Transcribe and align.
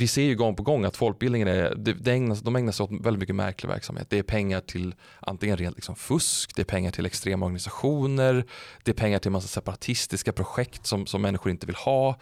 vi 0.00 0.06
ser 0.06 0.22
ju 0.22 0.36
gång 0.36 0.56
på 0.56 0.62
gång 0.62 0.84
att 0.84 0.96
folkbildningen 0.96 1.48
är, 1.48 1.74
det, 1.74 1.92
det 1.92 2.12
ägnas, 2.12 2.40
de 2.40 2.56
ägnar 2.56 2.72
sig 2.72 2.84
åt 2.84 2.90
väldigt 2.90 3.20
mycket 3.20 3.34
märklig 3.34 3.70
verksamhet. 3.70 4.06
Det 4.10 4.18
är 4.18 4.22
pengar 4.22 4.60
till 4.60 4.94
antingen 5.20 5.56
rent 5.56 5.76
liksom 5.76 5.96
fusk, 5.96 6.56
det 6.56 6.62
är 6.62 6.64
pengar 6.64 6.90
till 6.90 7.06
extrema 7.06 7.46
organisationer, 7.46 8.44
det 8.82 8.90
är 8.90 8.94
pengar 8.94 9.18
till 9.18 9.30
massa 9.30 9.48
separatistiska 9.48 10.32
projekt 10.32 10.86
som, 10.86 11.06
som 11.06 11.22
människor 11.22 11.50
inte 11.52 11.66
vill 11.66 11.76
ha. 11.76 12.18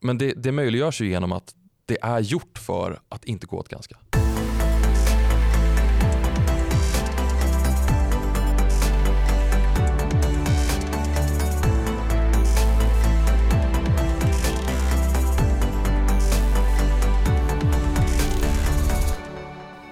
Men 0.00 0.18
det, 0.18 0.32
det 0.36 0.52
möjliggörs 0.52 1.00
ju 1.00 1.08
genom 1.08 1.32
att 1.32 1.54
det 1.86 1.98
är 2.02 2.20
gjort 2.20 2.58
för 2.58 3.00
att 3.08 3.24
inte 3.24 3.46
gå 3.46 3.58
åt 3.58 3.68
ganska. 3.68 3.96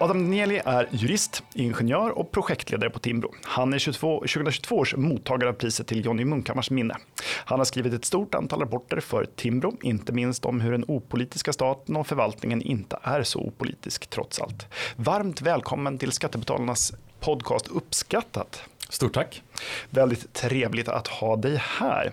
Adam 0.03 0.25
Danieli 0.25 0.61
är 0.65 0.89
jurist, 0.91 1.43
ingenjör 1.55 2.11
och 2.11 2.31
projektledare 2.31 2.91
på 2.91 2.99
Timbro. 2.99 3.35
Han 3.43 3.73
är 3.73 3.79
22, 3.79 4.19
2022 4.19 4.77
års 4.77 4.97
mottagare 4.97 5.51
av 5.51 5.55
priset 5.55 5.87
till 5.87 6.05
Johnny 6.05 6.25
Munkhammars 6.25 6.71
minne. 6.71 6.97
Han 7.45 7.61
har 7.61 7.65
skrivit 7.65 7.93
ett 7.93 8.05
stort 8.05 8.35
antal 8.35 8.61
rapporter 8.61 9.01
för 9.01 9.25
Timbro, 9.25 9.77
inte 9.83 10.13
minst 10.13 10.45
om 10.45 10.61
hur 10.61 10.73
den 10.73 10.85
opolitiska 10.89 11.53
staten 11.53 11.97
och 11.97 12.07
förvaltningen 12.07 12.63
inte 12.63 12.99
är 13.03 13.23
så 13.23 13.41
opolitisk 13.41 14.07
trots 14.07 14.41
allt. 14.41 14.67
Varmt 14.97 15.41
välkommen 15.41 15.99
till 15.99 16.13
Skattebetalarnas 16.13 16.93
podcast 17.21 17.69
Uppskattat. 17.69 18.63
Stort 18.91 19.15
tack. 19.15 19.43
Väldigt 19.91 20.33
trevligt 20.33 20.89
att 20.89 21.09
ha 21.09 21.37
dig 21.37 21.63
här. 21.65 22.13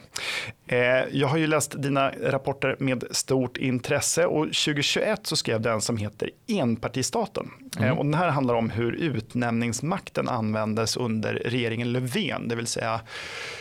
Eh, 0.67 0.77
jag 1.11 1.27
har 1.27 1.37
ju 1.37 1.47
läst 1.47 1.81
dina 1.81 2.11
rapporter 2.21 2.75
med 2.79 3.03
stort 3.11 3.57
intresse 3.57 4.25
och 4.25 4.43
2021 4.43 5.27
så 5.27 5.35
skrev 5.35 5.61
du 5.61 5.69
en 5.69 5.81
som 5.81 5.97
heter 5.97 6.29
Enpartistaten. 6.47 7.49
Eh, 7.77 7.83
mm. 7.83 7.97
Och 7.97 8.05
den 8.05 8.13
här 8.13 8.29
handlar 8.29 8.53
om 8.53 8.69
hur 8.69 8.91
utnämningsmakten 8.91 10.29
användes 10.29 10.97
under 10.97 11.33
regeringen 11.33 11.91
Löfven, 11.91 12.47
det 12.47 12.55
vill 12.55 12.67
säga 12.67 13.01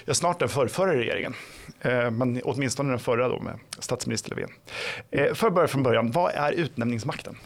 ja, 0.04 0.14
snart 0.14 0.38
den 0.38 0.48
förrförra 0.48 0.96
regeringen. 0.96 1.34
Eh, 1.80 2.10
men 2.10 2.40
åtminstone 2.44 2.90
den 2.90 2.98
förra 2.98 3.28
då 3.28 3.40
med 3.40 3.58
statsminister 3.78 4.30
Löfven. 4.30 4.50
För 5.34 5.46
att 5.46 5.54
börja 5.54 5.68
från 5.68 5.82
början, 5.82 6.10
vad 6.10 6.32
är 6.34 6.52
utnämningsmakten? 6.52 7.36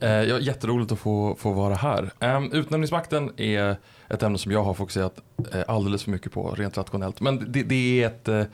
Ja, 0.00 0.38
jätteroligt 0.38 0.92
att 0.92 0.98
få, 0.98 1.36
få 1.38 1.52
vara 1.52 1.74
här. 1.74 2.10
Utnämningsmakten 2.52 3.40
är 3.40 3.76
ett 4.12 4.22
ämne 4.22 4.38
som 4.38 4.52
jag 4.52 4.62
har 4.62 4.74
fokuserat 4.74 5.20
eh, 5.52 5.62
alldeles 5.68 6.04
för 6.04 6.10
mycket 6.10 6.32
på 6.32 6.50
rent 6.50 6.78
rationellt. 6.78 7.20
Men 7.20 7.52
det, 7.52 7.62
det 7.62 8.02
är 8.02 8.06
ett, 8.06 8.28
eh, 8.28 8.44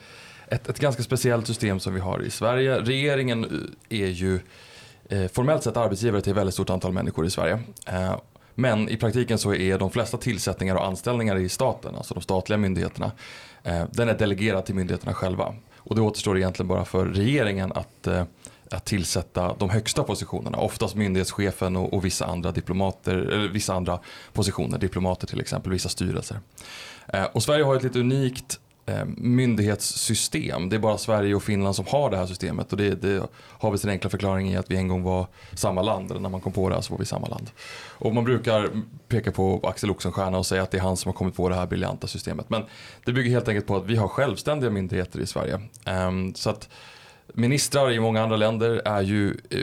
ett, 0.47 0.69
ett, 0.69 0.79
ganska 0.79 1.03
speciellt 1.03 1.47
system 1.47 1.79
som 1.79 1.93
vi 1.93 1.99
har 1.99 2.21
i 2.21 2.29
Sverige. 2.29 2.81
Regeringen 2.81 3.43
eh, 3.89 4.01
är 4.01 4.07
ju 4.07 4.39
formellt 5.33 5.63
sett 5.63 5.77
arbetsgivare 5.77 6.21
till 6.21 6.31
ett 6.31 6.37
väldigt 6.37 6.53
stort 6.53 6.69
antal 6.69 6.93
människor 6.93 7.25
i 7.25 7.29
Sverige. 7.29 7.59
Men 8.55 8.89
i 8.89 8.97
praktiken 8.97 9.37
så 9.37 9.53
är 9.53 9.79
de 9.79 9.91
flesta 9.91 10.17
tillsättningar 10.17 10.75
och 10.75 10.85
anställningar 10.85 11.35
i 11.35 11.49
staten, 11.49 11.95
alltså 11.95 12.13
de 12.13 12.21
statliga 12.21 12.57
myndigheterna, 12.57 13.11
den 13.91 14.09
är 14.09 14.17
delegerad 14.17 14.65
till 14.65 14.75
myndigheterna 14.75 15.13
själva. 15.13 15.55
Och 15.75 15.95
det 15.95 16.01
återstår 16.01 16.37
egentligen 16.37 16.67
bara 16.67 16.85
för 16.85 17.05
regeringen 17.05 17.71
att 17.71 18.07
att 18.71 18.85
tillsätta 18.85 19.55
de 19.59 19.69
högsta 19.69 20.03
positionerna. 20.03 20.57
Oftast 20.57 20.95
myndighetschefen 20.95 21.75
och, 21.75 21.93
och, 21.93 22.05
vissa 22.05 22.25
andra 22.25 22.51
diplomater, 22.51 23.15
eller 23.15 23.47
vissa 23.47 23.73
andra 23.73 23.99
positioner, 24.33 24.77
diplomater 24.77 25.27
till 25.27 25.41
exempel, 25.41 25.71
vissa 25.71 25.89
styrelser. 25.89 26.39
Eh, 27.07 27.23
och 27.23 27.43
Sverige 27.43 27.63
har 27.63 27.75
ett 27.75 27.83
lite 27.83 27.99
unikt 27.99 28.59
eh, 28.85 29.05
myndighetssystem. 29.17 30.69
Det 30.69 30.75
är 30.75 30.79
bara 30.79 30.97
Sverige 30.97 31.35
och 31.35 31.43
Finland 31.43 31.75
som 31.75 31.85
har 31.87 32.09
det 32.09 32.17
här 32.17 32.25
systemet 32.25 32.71
och 32.71 32.77
det, 32.77 33.01
det 33.01 33.23
har 33.35 33.71
vi 33.71 33.77
sin 33.77 33.89
enkla 33.89 34.09
förklaring 34.09 34.51
i 34.51 34.57
att 34.57 34.71
vi 34.71 34.75
en 34.75 34.87
gång 34.87 35.03
var 35.03 35.27
samma 35.53 35.81
land, 35.81 36.11
eller 36.11 36.21
när 36.21 36.29
man 36.29 36.41
kom 36.41 36.51
på 36.51 36.69
det 36.69 36.75
här 36.75 36.81
så 36.81 36.93
var 36.93 36.99
vi 36.99 37.05
samma 37.05 37.27
land. 37.27 37.49
Och 37.87 38.15
man 38.15 38.23
brukar 38.23 38.69
peka 39.07 39.31
på 39.31 39.59
Axel 39.63 39.91
Oxenstierna 39.91 40.37
och 40.37 40.45
säga 40.45 40.63
att 40.63 40.71
det 40.71 40.77
är 40.77 40.81
han 40.81 40.97
som 40.97 41.09
har 41.09 41.13
kommit 41.13 41.35
på 41.35 41.49
det 41.49 41.55
här 41.55 41.67
briljanta 41.67 42.07
systemet. 42.07 42.49
Men 42.49 42.63
det 43.05 43.13
bygger 43.13 43.31
helt 43.31 43.47
enkelt 43.47 43.67
på 43.67 43.75
att 43.75 43.85
vi 43.85 43.95
har 43.95 44.07
självständiga 44.07 44.69
myndigheter 44.69 45.19
i 45.19 45.25
Sverige. 45.25 45.59
Eh, 45.85 46.11
så 46.35 46.49
att 46.49 46.69
Ministrar 47.33 47.91
i 47.91 47.99
många 47.99 48.23
andra 48.23 48.37
länder 48.37 48.81
är 48.85 49.01
ju 49.01 49.37
eh, 49.49 49.59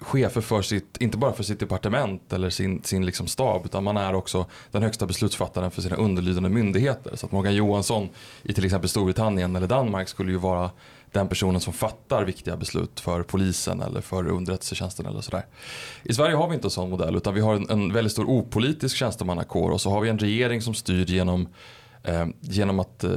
chefer 0.00 0.40
för 0.40 0.62
sitt, 0.62 0.96
inte 1.00 1.18
bara 1.18 1.32
för 1.32 1.42
sitt 1.42 1.60
departement 1.60 2.32
eller 2.32 2.50
sin, 2.50 2.82
sin 2.84 3.06
liksom 3.06 3.26
stab 3.26 3.64
utan 3.64 3.84
man 3.84 3.96
är 3.96 4.14
också 4.14 4.46
den 4.70 4.82
högsta 4.82 5.06
beslutsfattaren 5.06 5.70
för 5.70 5.82
sina 5.82 5.96
underlydande 5.96 6.48
myndigheter. 6.48 7.16
Så 7.16 7.26
att 7.26 7.32
Morgan 7.32 7.54
Johansson 7.54 8.08
i 8.42 8.52
till 8.52 8.64
exempel 8.64 8.88
Storbritannien 8.88 9.56
eller 9.56 9.66
Danmark 9.66 10.08
skulle 10.08 10.32
ju 10.32 10.38
vara 10.38 10.70
den 11.12 11.28
personen 11.28 11.60
som 11.60 11.72
fattar 11.72 12.24
viktiga 12.24 12.56
beslut 12.56 13.00
för 13.00 13.22
polisen 13.22 13.82
eller 13.82 14.00
för 14.00 14.28
underrättelsetjänsten 14.28 15.06
eller 15.06 15.20
sådär. 15.20 15.46
I 16.02 16.14
Sverige 16.14 16.36
har 16.36 16.48
vi 16.48 16.54
inte 16.54 16.66
en 16.66 16.70
sån 16.70 16.90
modell 16.90 17.16
utan 17.16 17.34
vi 17.34 17.40
har 17.40 17.54
en, 17.54 17.70
en 17.70 17.92
väldigt 17.92 18.12
stor 18.12 18.24
opolitisk 18.24 18.96
tjänstemannakår 18.96 19.70
och 19.70 19.80
så 19.80 19.90
har 19.90 20.00
vi 20.00 20.08
en 20.08 20.18
regering 20.18 20.62
som 20.62 20.74
styr 20.74 21.04
genom, 21.04 21.48
eh, 22.02 22.26
genom 22.40 22.80
att 22.80 23.04
eh, 23.04 23.10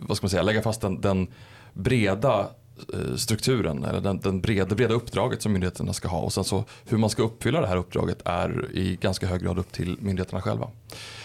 vad 0.00 0.16
ska 0.16 0.24
man 0.24 0.30
säga, 0.30 0.42
lägga 0.42 0.62
fast 0.62 0.80
den, 0.80 1.00
den 1.00 1.28
breda 1.72 2.48
Eh, 2.92 3.16
strukturen, 3.16 3.84
eller 3.84 4.00
den, 4.00 4.20
den 4.20 4.40
breda, 4.40 4.64
det 4.64 4.74
breda 4.74 4.94
uppdraget 4.94 5.42
som 5.42 5.52
myndigheterna 5.52 5.92
ska 5.92 6.08
ha. 6.08 6.18
Och 6.18 6.32
sen 6.32 6.44
så 6.44 6.64
hur 6.84 6.98
man 6.98 7.10
ska 7.10 7.22
uppfylla 7.22 7.60
det 7.60 7.66
här 7.66 7.76
uppdraget 7.76 8.22
är 8.24 8.70
i 8.72 8.96
ganska 9.00 9.26
hög 9.26 9.42
grad 9.42 9.58
upp 9.58 9.72
till 9.72 9.96
myndigheterna 10.00 10.40
själva. 10.40 10.68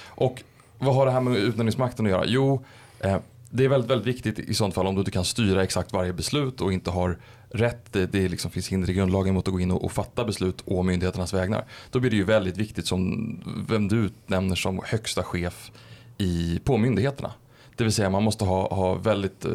Och 0.07 0.43
vad 0.77 0.95
har 0.95 1.05
det 1.05 1.11
här 1.11 1.21
med 1.21 1.35
utnämningsmakten 1.35 2.05
att 2.05 2.11
göra? 2.11 2.23
Jo, 2.27 2.65
eh, 2.99 3.17
det 3.49 3.65
är 3.65 3.69
väldigt, 3.69 3.91
väldigt 3.91 4.07
viktigt 4.07 4.39
i 4.39 4.53
sånt 4.53 4.73
fall 4.73 4.87
om 4.87 4.95
du 4.95 5.01
inte 5.01 5.11
kan 5.11 5.25
styra 5.25 5.63
exakt 5.63 5.93
varje 5.93 6.13
beslut 6.13 6.61
och 6.61 6.73
inte 6.73 6.91
har 6.91 7.17
rätt, 7.49 7.93
det, 7.93 8.05
det 8.05 8.27
liksom 8.27 8.51
finns 8.51 8.67
hinder 8.67 8.89
i 8.89 8.93
grundlagen 8.93 9.33
mot 9.33 9.47
att 9.47 9.53
gå 9.53 9.59
in 9.59 9.71
och, 9.71 9.83
och, 9.83 9.91
fatta 9.91 10.25
beslut 10.25 10.63
å 10.65 10.83
myndigheternas 10.83 11.33
vägnar. 11.33 11.65
Då 11.91 11.99
blir 11.99 12.11
det 12.11 12.17
ju 12.17 12.23
väldigt 12.23 12.57
viktigt 12.57 12.87
som 12.87 13.65
vem 13.69 13.87
du 13.87 13.95
utnämner 13.95 14.55
som 14.55 14.81
högsta 14.85 15.23
chef 15.23 15.71
i, 16.17 16.59
på 16.63 16.77
myndigheterna. 16.77 17.31
Det 17.75 17.83
vill 17.83 17.93
säga 17.93 18.09
man 18.09 18.23
måste 18.23 18.45
ha, 18.45 18.75
ha 18.75 18.93
väldigt 18.93 19.45
eh, 19.45 19.51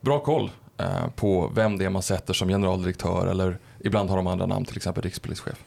bra 0.00 0.20
koll 0.20 0.50
eh, 0.78 1.08
på 1.16 1.52
vem 1.54 1.78
det 1.78 1.84
är 1.84 1.90
man 1.90 2.02
sätter 2.02 2.34
som 2.34 2.48
generaldirektör 2.48 3.26
eller 3.26 3.58
ibland 3.80 4.10
har 4.10 4.16
de 4.16 4.26
andra 4.26 4.46
namn, 4.46 4.64
till 4.64 4.76
exempel 4.76 5.02
rikspolischef. 5.02 5.64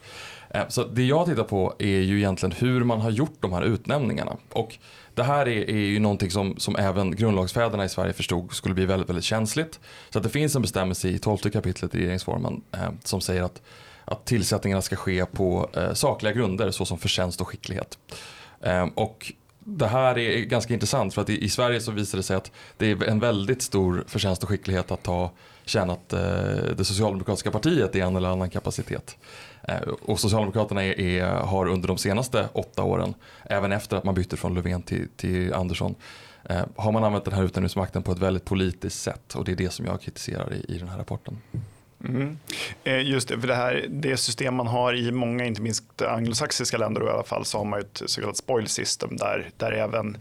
Eh, 0.49 0.67
så 0.67 0.83
det 0.83 1.03
jag 1.03 1.25
tittar 1.25 1.43
på 1.43 1.75
är 1.79 1.99
ju 1.99 2.17
egentligen 2.17 2.55
hur 2.59 2.83
man 2.83 3.01
har 3.01 3.11
gjort 3.11 3.37
de 3.39 3.53
här 3.53 3.61
utnämningarna. 3.61 4.37
Och 4.53 4.77
det 5.13 5.23
här 5.23 5.47
är, 5.47 5.69
är 5.69 5.75
ju 5.75 5.99
någonting 5.99 6.31
som, 6.31 6.55
som 6.57 6.75
även 6.75 7.15
grundlagsfäderna 7.15 7.85
i 7.85 7.89
Sverige 7.89 8.13
förstod 8.13 8.53
skulle 8.53 8.75
bli 8.75 8.85
väldigt, 8.85 9.09
väldigt 9.09 9.25
känsligt. 9.25 9.79
Så 10.09 10.17
att 10.17 10.23
det 10.23 10.29
finns 10.29 10.55
en 10.55 10.61
bestämmelse 10.61 11.09
i 11.09 11.19
12 11.19 11.37
kapitlet 11.37 11.95
i 11.95 11.97
regeringsformen 11.97 12.61
eh, 12.71 12.89
som 13.03 13.21
säger 13.21 13.43
att, 13.43 13.61
att 14.05 14.25
tillsättningarna 14.25 14.81
ska 14.81 14.95
ske 14.95 15.25
på 15.25 15.69
eh, 15.73 15.93
sakliga 15.93 16.33
grunder 16.33 16.71
såsom 16.71 16.97
förtjänst 16.97 17.41
och 17.41 17.47
skicklighet. 17.47 17.97
Eh, 18.61 18.87
och 18.95 19.33
det 19.65 19.87
här 19.87 20.17
är 20.17 20.41
ganska 20.41 20.73
intressant 20.73 21.13
för 21.13 21.21
att 21.21 21.29
i, 21.29 21.49
Sverige 21.49 21.79
så 21.79 21.91
visar 21.91 22.17
det 22.17 22.23
sig 22.23 22.35
att 22.35 22.51
det 22.77 22.91
är 22.91 23.03
en 23.03 23.19
väldigt 23.19 23.61
stor 23.61 24.03
förtjänst 24.07 24.43
och 24.43 24.49
skicklighet 24.49 24.91
att 24.91 25.05
ha 25.05 25.31
tjänat 25.65 26.13
eh, 26.13 26.19
det 26.77 26.85
socialdemokratiska 26.85 27.51
partiet 27.51 27.95
i 27.95 27.99
en 27.99 28.15
eller 28.15 28.29
annan 28.29 28.49
kapacitet. 28.49 29.17
Eh, 29.63 29.81
och 30.01 30.19
Socialdemokraterna 30.19 30.83
är, 30.83 30.99
är, 30.99 31.25
har 31.25 31.67
under 31.67 31.87
de 31.87 31.97
senaste 31.97 32.49
åtta 32.53 32.83
åren, 32.83 33.13
även 33.43 33.71
efter 33.71 33.97
att 33.97 34.03
man 34.03 34.15
bytte 34.15 34.37
från 34.37 34.53
Löfven 34.53 34.81
till, 34.81 35.07
till 35.15 35.53
Andersson, 35.53 35.95
eh, 36.43 36.61
har 36.75 36.91
man 36.91 37.03
använt 37.03 37.25
den 37.25 37.33
här 37.33 37.43
utnämningsmakten 37.43 38.03
på 38.03 38.11
ett 38.11 38.19
väldigt 38.19 38.45
politiskt 38.45 39.01
sätt 39.01 39.35
och 39.35 39.45
det 39.45 39.51
är 39.51 39.55
det 39.55 39.73
som 39.73 39.85
jag 39.85 40.01
kritiserar 40.01 40.53
i, 40.53 40.75
i 40.75 40.77
den 40.77 40.87
här 40.87 40.97
rapporten. 40.97 41.37
Mm. 42.07 42.37
Just 43.03 43.27
det, 43.27 43.39
för 43.39 43.47
det 43.47 43.55
här 43.55 43.85
det 43.89 44.17
system 44.17 44.55
man 44.55 44.67
har 44.67 44.93
i 44.93 45.11
många, 45.11 45.45
inte 45.45 45.61
minst 45.61 46.01
anglosaxiska 46.01 46.77
länder 46.77 47.05
i 47.05 47.09
alla 47.09 47.23
fall, 47.23 47.45
så 47.45 47.57
har 47.57 47.65
man 47.65 47.79
ett 47.79 48.01
så 48.05 48.21
kallat 48.21 48.37
spoil 48.37 48.67
system 48.67 49.17
där, 49.17 49.49
där 49.57 49.71
även 49.71 50.17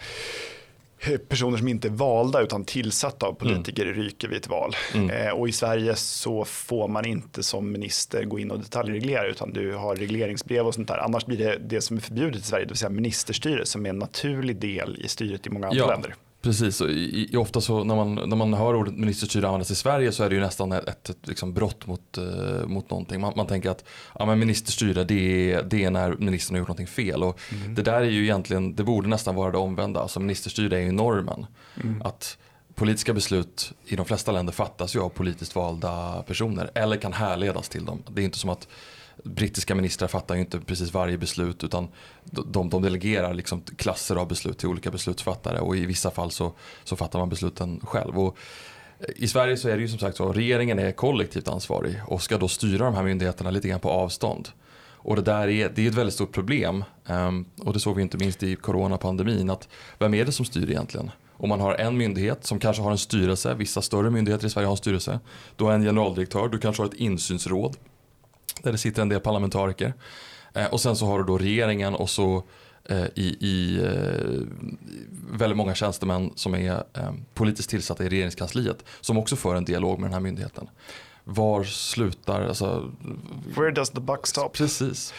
personer 1.28 1.58
som 1.58 1.68
inte 1.68 1.88
är 1.88 1.92
valda 1.92 2.40
utan 2.40 2.64
tillsatta 2.64 3.26
av 3.26 3.32
politiker 3.32 3.86
mm. 3.86 3.94
ryker 3.94 4.28
vid 4.28 4.38
ett 4.38 4.48
val. 4.48 4.76
Mm. 4.94 5.10
Eh, 5.10 5.30
och 5.32 5.48
i 5.48 5.52
Sverige 5.52 5.94
så 5.96 6.44
får 6.44 6.88
man 6.88 7.04
inte 7.04 7.42
som 7.42 7.72
minister 7.72 8.24
gå 8.24 8.38
in 8.38 8.50
och 8.50 8.58
detaljreglera 8.58 9.26
utan 9.26 9.52
du 9.52 9.74
har 9.74 9.96
regleringsbrev 9.96 10.66
och 10.66 10.74
sånt 10.74 10.88
där. 10.88 10.98
Annars 10.98 11.26
blir 11.26 11.38
det 11.38 11.58
det 11.58 11.80
som 11.80 11.96
är 11.96 12.00
förbjudet 12.00 12.42
i 12.42 12.44
Sverige, 12.44 12.64
det 12.64 12.68
vill 12.68 12.78
säga 12.78 12.90
ministerstyre 12.90 13.66
som 13.66 13.86
är 13.86 13.90
en 13.90 13.98
naturlig 13.98 14.56
del 14.56 14.96
i 15.04 15.08
styret 15.08 15.46
i 15.46 15.50
många 15.50 15.66
andra 15.66 15.78
ja. 15.78 15.86
länder. 15.86 16.14
Precis, 16.42 16.80
i, 16.80 17.28
i, 17.32 17.36
ofta 17.36 17.60
så 17.60 17.84
när 17.84 17.96
man, 17.96 18.14
när 18.14 18.36
man 18.36 18.54
hör 18.54 18.74
ordet 18.74 18.94
ministerstyre 18.94 19.46
användas 19.46 19.70
i 19.70 19.74
Sverige 19.74 20.12
så 20.12 20.24
är 20.24 20.28
det 20.28 20.34
ju 20.34 20.40
nästan 20.40 20.72
ett, 20.72 20.88
ett, 20.88 21.08
ett 21.08 21.26
liksom 21.26 21.54
brott 21.54 21.86
mot, 21.86 22.18
uh, 22.18 22.66
mot 22.66 22.90
någonting. 22.90 23.20
Man, 23.20 23.32
man, 23.36 23.46
tänker 23.46 23.70
att 23.70 23.84
ja, 24.18 24.26
men 24.26 24.38
ministerstyre 24.38 25.04
det 25.04 25.52
är, 25.52 25.62
det 25.62 25.84
är 25.84 25.90
när 25.90 26.16
ministern 26.18 26.54
har 26.54 26.58
gjort 26.58 26.68
någonting 26.68 26.86
fel. 26.86 27.22
Och 27.22 27.40
mm. 27.52 27.74
Det 27.74 27.82
där 27.82 28.00
är 28.00 28.10
ju 28.10 28.22
egentligen, 28.22 28.74
det 28.74 28.84
borde 28.84 29.08
nästan 29.08 29.34
vara 29.34 29.50
det 29.50 29.58
omvända. 29.58 30.00
Alltså 30.00 30.20
ministerstyre 30.20 30.76
är 30.76 30.80
ju 30.80 30.92
normen. 30.92 31.46
Mm. 31.82 32.02
Att 32.02 32.38
politiska 32.74 33.12
beslut 33.12 33.72
i 33.84 33.96
de 33.96 34.06
flesta 34.06 34.32
länder 34.32 34.52
fattas 34.52 34.96
ju 34.96 35.00
av 35.00 35.08
politiskt 35.08 35.54
valda 35.54 36.22
personer. 36.26 36.70
Eller 36.74 36.96
kan 36.96 37.12
härledas 37.12 37.68
till 37.68 37.84
dem. 37.84 38.02
Det 38.08 38.22
är 38.22 38.24
inte 38.24 38.38
som 38.38 38.50
att 38.50 38.68
brittiska 39.24 39.74
ministrar 39.74 40.08
fattar 40.08 40.34
ju 40.34 40.40
inte 40.40 40.60
precis 40.60 40.94
varje 40.94 41.18
beslut 41.18 41.64
utan 41.64 41.88
de, 42.24 42.70
de 42.70 42.82
delegerar 42.82 43.34
liksom 43.34 43.62
klasser 43.76 44.16
av 44.16 44.28
beslut 44.28 44.58
till 44.58 44.68
olika 44.68 44.90
beslutsfattare 44.90 45.60
och 45.60 45.76
i 45.76 45.86
vissa 45.86 46.10
fall 46.10 46.30
så, 46.30 46.52
så 46.84 46.96
fattar 46.96 47.18
man 47.18 47.28
besluten 47.28 47.80
själv. 47.80 48.18
Och 48.18 48.36
eh, 48.98 49.06
I 49.16 49.28
Sverige 49.28 49.56
så 49.56 49.68
är 49.68 49.76
det 49.76 49.82
ju 49.82 49.88
som 49.88 49.98
sagt 49.98 50.16
så, 50.16 50.32
regeringen 50.32 50.78
är 50.78 50.92
kollektivt 50.92 51.48
ansvarig 51.48 52.00
och 52.06 52.22
ska 52.22 52.38
då 52.38 52.48
styra 52.48 52.84
de 52.84 52.94
här 52.94 53.02
myndigheterna 53.02 53.50
lite 53.50 53.68
grann 53.68 53.80
på 53.80 53.90
avstånd. 53.90 54.48
Och 55.04 55.16
det 55.16 55.22
där 55.22 55.48
är, 55.48 55.72
det 55.74 55.84
är 55.84 55.88
ett 55.88 55.94
väldigt 55.94 56.14
stort 56.14 56.32
problem. 56.32 56.84
Um, 57.06 57.44
och 57.58 57.72
det 57.72 57.80
såg 57.80 57.96
vi 57.96 58.02
inte 58.02 58.16
minst 58.16 58.42
i 58.42 58.56
coronapandemin. 58.56 59.50
Att 59.50 59.68
vem 59.98 60.14
är 60.14 60.24
det 60.24 60.32
som 60.32 60.44
styr 60.44 60.70
egentligen? 60.70 61.10
Om 61.32 61.48
man 61.48 61.60
har 61.60 61.74
en 61.74 61.96
myndighet 61.96 62.44
som 62.44 62.58
kanske 62.58 62.82
har 62.82 62.90
en 62.90 62.98
styrelse, 62.98 63.54
vissa 63.54 63.82
större 63.82 64.10
myndigheter 64.10 64.46
i 64.46 64.50
Sverige 64.50 64.66
har 64.66 64.72
en 64.72 64.76
styrelse. 64.76 65.20
Du 65.56 65.64
har 65.64 65.72
en 65.72 65.82
generaldirektör, 65.82 66.48
du 66.48 66.58
kanske 66.58 66.82
har 66.82 66.88
ett 66.88 66.94
insynsråd 66.94 67.76
där 68.62 68.72
det 68.72 68.78
sitter 68.78 69.02
en 69.02 69.08
del 69.08 69.20
parlamentariker. 69.20 69.94
Eh, 70.54 70.66
och 70.66 70.80
sen 70.80 70.96
så 70.96 71.06
har 71.06 71.18
du 71.18 71.24
då 71.24 71.38
regeringen 71.38 71.94
och 71.94 72.10
så 72.10 72.44
eh, 72.84 73.04
i, 73.14 73.36
i 73.40 73.80
eh, 73.84 74.40
väldigt 75.30 75.56
många 75.56 75.74
tjänstemän 75.74 76.32
som 76.34 76.54
är 76.54 76.84
politiskt 77.34 77.70
tillsatta 77.70 78.04
i 78.04 78.08
regeringskansliet 78.08 78.84
som 79.00 79.18
också 79.18 79.36
för 79.36 79.54
en 79.54 79.64
dialog 79.64 79.98
med 79.98 80.06
den 80.06 80.14
här 80.14 80.20
myndigheten. 80.20 80.68
Var 81.24 81.64
slutar, 81.64 82.42
alltså... 82.42 82.92
Where 83.56 83.70
does 83.70 83.90
the 83.90 84.00
buck 84.00 84.26
stop? 84.26 84.48
Precis. 84.48 85.14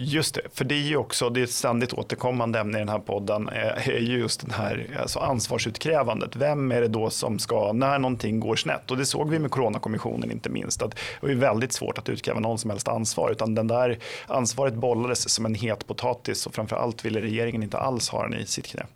Just 0.00 0.34
det, 0.34 0.40
för 0.54 0.64
det 0.64 0.74
är 0.74 0.88
ju 0.88 0.96
också 0.96 1.30
det 1.30 1.40
är 1.40 1.44
ett 1.44 1.50
ständigt 1.50 1.92
återkommande 1.92 2.58
ämne 2.58 2.78
i 2.78 2.80
den 2.80 2.88
här 2.88 2.98
podden 2.98 3.48
eh, 3.48 3.88
är 3.88 3.98
ju 3.98 4.18
just 4.18 4.40
den 4.40 4.50
här 4.50 4.98
alltså 5.00 5.18
ansvarsutkrävandet. 5.18 6.36
Vem 6.36 6.72
är 6.72 6.80
det 6.80 6.88
då 6.88 7.10
som 7.10 7.38
ska, 7.38 7.72
när 7.72 7.98
någonting 7.98 8.40
går 8.40 8.56
snett? 8.56 8.90
Och 8.90 8.96
det 8.96 9.06
såg 9.06 9.30
vi 9.30 9.38
med 9.38 9.50
Coronakommissionen 9.50 10.30
inte 10.30 10.50
minst, 10.50 10.82
att 10.82 10.90
det 10.90 10.98
var 11.20 11.28
ju 11.28 11.34
väldigt 11.34 11.72
svårt 11.72 11.98
att 11.98 12.08
utkräva 12.08 12.40
någon 12.40 12.58
som 12.58 12.70
helst 12.70 12.88
ansvar, 12.88 13.30
utan 13.30 13.54
den 13.54 13.66
där 13.66 13.98
ansvaret 14.26 14.74
bollades 14.74 15.30
som 15.30 15.46
en 15.46 15.54
het 15.54 15.86
potatis 15.86 16.46
och 16.46 16.54
framför 16.54 16.76
allt 16.76 17.04
ville 17.04 17.20
regeringen 17.20 17.62
inte 17.62 17.78
alls 17.78 18.08
ha 18.08 18.22
den 18.22 18.40
i 18.40 18.46
sitt 18.46 18.66
knä. 18.66 18.86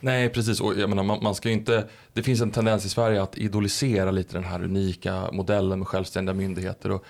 Nej, 0.00 0.28
precis. 0.28 0.60
Och 0.60 0.78
jag 0.78 0.88
menar, 0.88 1.02
man, 1.02 1.18
man, 1.22 1.34
ska 1.34 1.50
inte, 1.50 1.84
det 2.12 2.22
finns 2.22 2.40
en 2.40 2.50
tendens 2.50 2.84
i 2.84 2.88
Sverige 2.88 3.22
att 3.22 3.38
idolisera 3.38 4.10
lite 4.10 4.34
den 4.34 4.44
här 4.44 4.62
unika 4.62 5.28
modellen 5.32 5.78
med 5.78 5.88
självständiga 5.88 6.34
myndigheter. 6.34 6.90
Och 6.90 7.04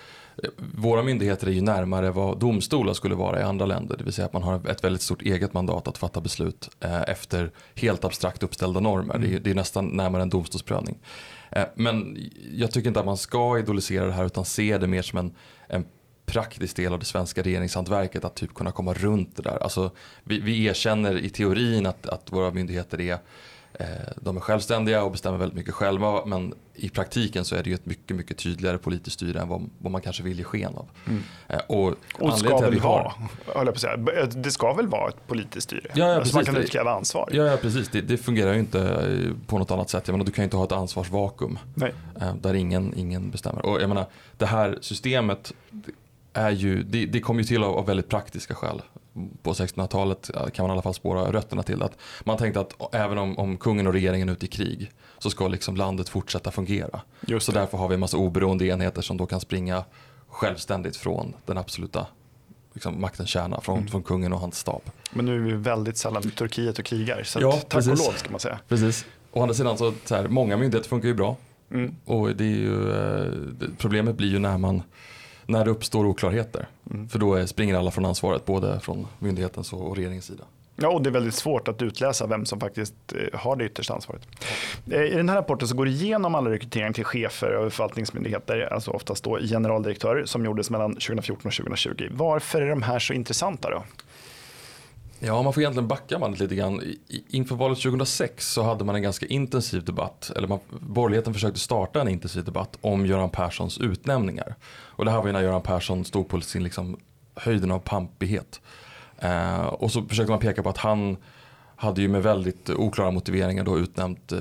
våra 0.75 1.03
myndigheter 1.03 1.47
är 1.47 1.51
ju 1.53 1.61
närmare 1.61 2.11
vad 2.11 2.39
domstolar 2.39 2.93
skulle 2.93 3.15
vara 3.15 3.41
i 3.41 3.43
andra 3.43 3.67
länder. 3.67 3.97
Det 3.97 4.05
vill 4.05 4.13
säga 4.13 4.27
att 4.27 4.33
man 4.33 4.43
har 4.43 4.71
ett 4.71 4.85
väldigt 4.85 5.03
stort 5.03 5.23
eget 5.23 5.55
mandat 5.55 5.89
att 5.89 5.99
fatta 5.99 6.21
beslut 6.21 6.69
eh, 6.81 7.03
efter 7.03 7.51
helt 7.75 8.05
abstrakt 8.05 8.43
uppställda 8.43 8.81
normer. 8.81 9.15
Mm. 9.15 9.31
Det, 9.31 9.37
är, 9.37 9.41
det, 9.41 9.51
är, 9.51 9.55
nästan 9.55 9.87
närmare 9.89 10.23
en 10.23 10.29
domstolsprövning. 10.29 10.99
Eh, 11.51 11.65
men 11.75 12.19
jag 12.53 12.71
tycker 12.71 12.89
inte 12.89 13.01
att 13.01 13.07
man 13.07 13.17
ska 13.17 13.59
idolisera 13.59 14.07
det 14.07 14.13
här 14.13 14.25
utan 14.25 14.45
se 14.45 14.79
det 14.79 14.87
mer 14.87 15.03
som 15.03 15.19
en, 15.19 15.35
en 15.69 15.85
praktisk 16.27 16.77
del 16.77 16.93
av 16.93 16.99
det 16.99 17.05
svenska 17.05 17.43
regeringshantverket 17.43 18.25
att 18.25 18.35
typ 18.35 18.55
kunna 18.55 18.71
komma 18.71 18.95
runt 18.95 19.37
det 19.37 19.43
där. 19.43 19.63
Alltså, 19.63 19.91
vi, 20.25 20.41
vi 20.41 20.65
erkänner 20.65 21.19
i 21.19 21.31
teorin 21.31 21.87
att, 21.87 22.07
att 22.07 22.33
våra 22.33 22.51
myndigheter 22.51 23.01
är 23.01 23.19
de 24.17 24.37
är 24.37 24.41
självständiga 24.41 25.03
och 25.03 25.13
bestämmer 25.13 25.39
väldigt 25.39 25.57
mycket 25.57 25.75
själva 25.75 26.25
men 26.25 26.55
i 26.75 26.89
praktiken 26.89 27.45
så 27.45 27.55
är 27.55 27.63
det 27.63 27.71
ju 27.71 27.75
ett 27.75 27.87
mycket, 27.87 28.17
mycket 28.17 28.39
tydligare 28.39 28.79
politiskt 28.79 29.15
styre 29.15 29.41
än 29.41 29.49
vad, 29.49 29.71
vad 29.79 29.93
man 29.93 30.01
kanske 30.01 30.23
vill 30.23 30.39
ge 30.39 30.45
sken 30.45 30.75
av. 30.77 30.89
Mm. 31.07 31.23
Eh, 31.49 31.59
och, 31.67 31.95
och 32.15 32.39
ska 32.39 32.59
väl 32.59 32.81
har... 32.81 33.13
vara, 33.55 33.75
säga, 33.75 33.97
det 34.27 34.51
ska 34.51 34.73
väl 34.73 34.87
vara 34.87 35.09
ett 35.09 35.27
politiskt 35.27 35.67
styre? 35.67 35.91
Ja, 35.95 36.09
ja, 36.09 36.15
alltså 36.15 36.37
man 36.37 36.45
kan 36.45 36.57
utkräva 36.57 36.91
ansvar. 36.91 37.29
Ja, 37.33 37.45
ja 37.45 37.57
precis. 37.57 37.89
Det, 37.89 38.01
det, 38.01 38.17
fungerar 38.17 38.53
ju 38.53 38.59
inte 38.61 38.81
eh, 38.81 39.47
på 39.47 39.59
något 39.59 39.71
annat 39.71 39.91
sätt. 39.91 40.09
Jag 40.09 40.15
menar, 40.15 40.25
du 40.25 40.33
kan 40.33 40.43
ju 40.43 40.45
inte 40.45 40.57
ha 40.57 40.65
ett 40.65 40.73
ansvarsvakuum 40.73 41.59
Nej. 41.75 41.93
där 42.41 42.55
ingen, 42.55 42.95
ingen 42.97 43.31
bestämmer. 43.31 43.67
Och 43.67 43.83
jag 43.83 43.89
menar, 43.89 44.07
det 44.37 44.47
här 44.47 44.79
systemet 44.81 45.53
är 46.33 46.51
ju, 46.51 46.83
det, 46.83 47.07
det 47.07 47.21
kom 47.21 47.39
ju 47.39 47.45
till 47.45 47.63
av, 47.63 47.77
av 47.77 47.87
väldigt 47.87 48.09
praktiska 48.09 48.55
skäl 48.55 48.83
på 49.43 49.53
1600-talet 49.53 50.31
kan 50.55 50.63
man 50.63 50.71
i 50.71 50.73
alla 50.73 50.83
fall 50.83 50.95
spåra 50.95 51.33
rötterna 51.33 51.63
till. 51.63 51.83
Att 51.83 51.99
man 52.25 52.39
tänkte 52.39 52.61
att 52.61 52.95
även 52.95 53.19
om, 53.19 53.39
om 53.39 53.57
kungen 53.57 53.87
och 53.87 53.93
regeringen 53.93 54.29
är 54.29 54.33
ute 54.33 54.47
i 54.47 54.49
krig 54.49 54.91
så 55.19 55.31
ska 55.31 55.49
liksom 55.49 55.77
landet 55.77 56.09
fortsätta 56.09 56.51
fungera. 56.51 57.01
Just 57.27 57.47
så 57.47 57.53
därför 57.53 57.79
har 57.79 57.89
vi 57.89 57.95
en 57.95 58.01
massa 58.01 58.17
oberoende 58.17 58.67
enheter 58.67 59.03
som 59.03 59.17
då 59.17 59.27
kan 59.27 59.41
springa 59.41 59.85
självständigt 60.29 60.97
från 60.97 61.35
den 61.47 61.59
absoluta 61.59 62.07
liksom, 62.73 63.01
maktens 63.01 63.29
kärna, 63.29 63.61
från, 63.61 63.79
mm. 63.79 63.89
från 63.89 64.03
kungen 64.03 64.33
och 64.33 64.41
hans 64.41 64.59
stab. 64.59 64.83
Men 65.11 65.27
nu 65.27 65.35
är 65.35 65.41
vi 65.41 65.53
väldigt 65.53 65.97
sällan 65.97 66.27
i 66.27 66.31
Turkiet 66.31 66.79
och 66.79 66.85
krigar, 66.85 67.23
så 67.23 67.41
ja, 67.41 67.53
tack 67.53 67.71
precis. 67.71 67.93
och 67.93 67.99
lov 67.99 68.13
ska 68.13 68.31
man 68.31 68.41
säga. 68.41 68.59
Precis. 68.69 69.07
Å 69.33 69.43
andra 69.43 69.55
sidan 69.55 69.79
så, 69.79 69.93
så 70.05 70.15
här, 70.15 70.29
många 70.29 70.57
myndigheter 70.57 70.89
funkar 70.89 71.09
ju 71.09 71.15
bra. 71.15 71.37
Mm. 71.71 71.95
Och 72.05 72.37
det 72.37 72.45
är 72.45 72.49
ju, 72.49 72.93
eh, 72.93 73.69
problemet 73.79 74.17
blir 74.17 74.29
ju 74.29 74.39
när 74.39 74.59
man 74.59 74.83
när 75.47 75.65
det 75.65 75.71
uppstår 75.71 76.07
oklarheter. 76.07 76.69
Mm. 76.91 77.09
För 77.09 77.19
då 77.19 77.47
springer 77.47 77.75
alla 77.75 77.91
från 77.91 78.05
ansvaret, 78.05 78.45
både 78.45 78.81
från 78.81 79.07
myndighetens 79.19 79.73
och 79.73 79.97
regeringens 79.97 80.25
sida. 80.25 80.45
Ja, 80.81 80.89
och 80.89 81.03
det 81.03 81.11
är 81.11 81.13
väldigt 81.13 81.35
svårt 81.35 81.69
att 81.69 81.83
utläsa 81.83 82.27
vem 82.27 82.47
som 82.47 82.61
faktiskt 82.61 82.95
eh, 83.13 83.41
har 83.41 83.57
det 83.57 83.65
yttersta 83.65 83.95
ansvaret. 83.95 84.23
Eh, 84.91 85.03
I 85.03 85.15
den 85.15 85.29
här 85.29 85.37
rapporten 85.37 85.69
så 85.69 85.77
går 85.77 85.85
det 85.85 85.91
igenom 85.91 86.35
alla 86.35 86.51
rekryteringar 86.51 86.93
till 86.93 87.05
chefer 87.05 87.47
över 87.47 87.71
förvaltningsmyndigheter, 87.71 88.73
alltså 88.73 88.91
oftast 88.91 89.25
då 89.25 89.39
generaldirektörer, 89.39 90.25
som 90.25 90.45
gjordes 90.45 90.71
mellan 90.71 90.93
2014 90.93 91.47
och 91.47 91.55
2020. 91.55 92.09
Varför 92.11 92.63
är 92.63 92.69
de 92.69 92.83
här 92.83 92.99
så 92.99 93.13
intressanta 93.13 93.71
då? 93.71 93.85
Ja, 95.21 95.43
man 95.43 95.53
får 95.53 95.63
egentligen 95.63 95.89
backa 95.89 96.19
bandet 96.19 96.41
lite 96.41 96.55
grann. 96.55 96.95
Inför 97.29 97.55
valet 97.55 97.79
2006 97.79 98.53
så 98.53 98.63
hade 98.63 98.85
man 98.85 98.95
en 98.95 99.03
ganska 99.03 99.27
intensiv 99.27 99.85
debatt, 99.85 100.31
eller 100.37 100.49
man, 100.49 100.59
borgerligheten 100.71 101.35
försökte 101.35 101.61
starta 101.61 102.01
en 102.01 102.09
intensiv 102.09 102.45
debatt 102.45 102.79
om 102.81 103.07
Göran 103.07 103.31
Perssons 103.31 103.79
utnämningar. 103.79 104.55
Och 104.71 105.05
det 105.05 105.11
här 105.11 105.19
var 105.19 105.27
ju 105.27 105.33
när 105.33 105.43
Göran 105.43 105.63
Persson 105.63 106.05
stod 106.05 106.29
på 106.29 106.41
sin 106.41 106.65
liksom, 106.65 106.97
höjden 107.35 107.71
av 107.71 107.79
pampighet. 107.79 108.61
Eh, 109.19 109.67
och 109.67 109.93
så 109.93 110.03
försökte 110.03 110.31
man 110.31 110.41
peka 110.41 110.63
på 110.63 110.69
att 110.69 110.79
han 110.79 111.17
hade 111.77 112.03
ju 112.03 112.09
med 112.09 112.23
väldigt 112.23 112.71
oklara 112.71 113.11
motiveringar 113.11 113.65
då 113.65 113.79
utnämnt 113.79 114.33
eh, 114.33 114.39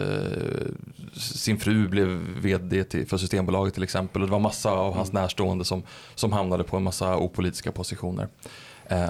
sin 1.13 1.59
fru 1.59 1.87
blev 1.87 2.07
vd 2.41 2.83
till, 2.83 3.07
för 3.07 3.17
Systembolaget 3.17 3.73
till 3.73 3.83
exempel. 3.83 4.21
Och 4.21 4.27
det 4.27 4.31
var 4.31 4.39
massa 4.39 4.71
av 4.71 4.93
hans 4.93 5.09
mm. 5.09 5.21
närstående 5.21 5.65
som, 5.65 5.83
som 6.15 6.31
hamnade 6.31 6.63
på 6.63 6.77
en 6.77 6.83
massa 6.83 7.17
opolitiska 7.17 7.71
positioner. 7.71 8.27
Eh, 8.85 9.09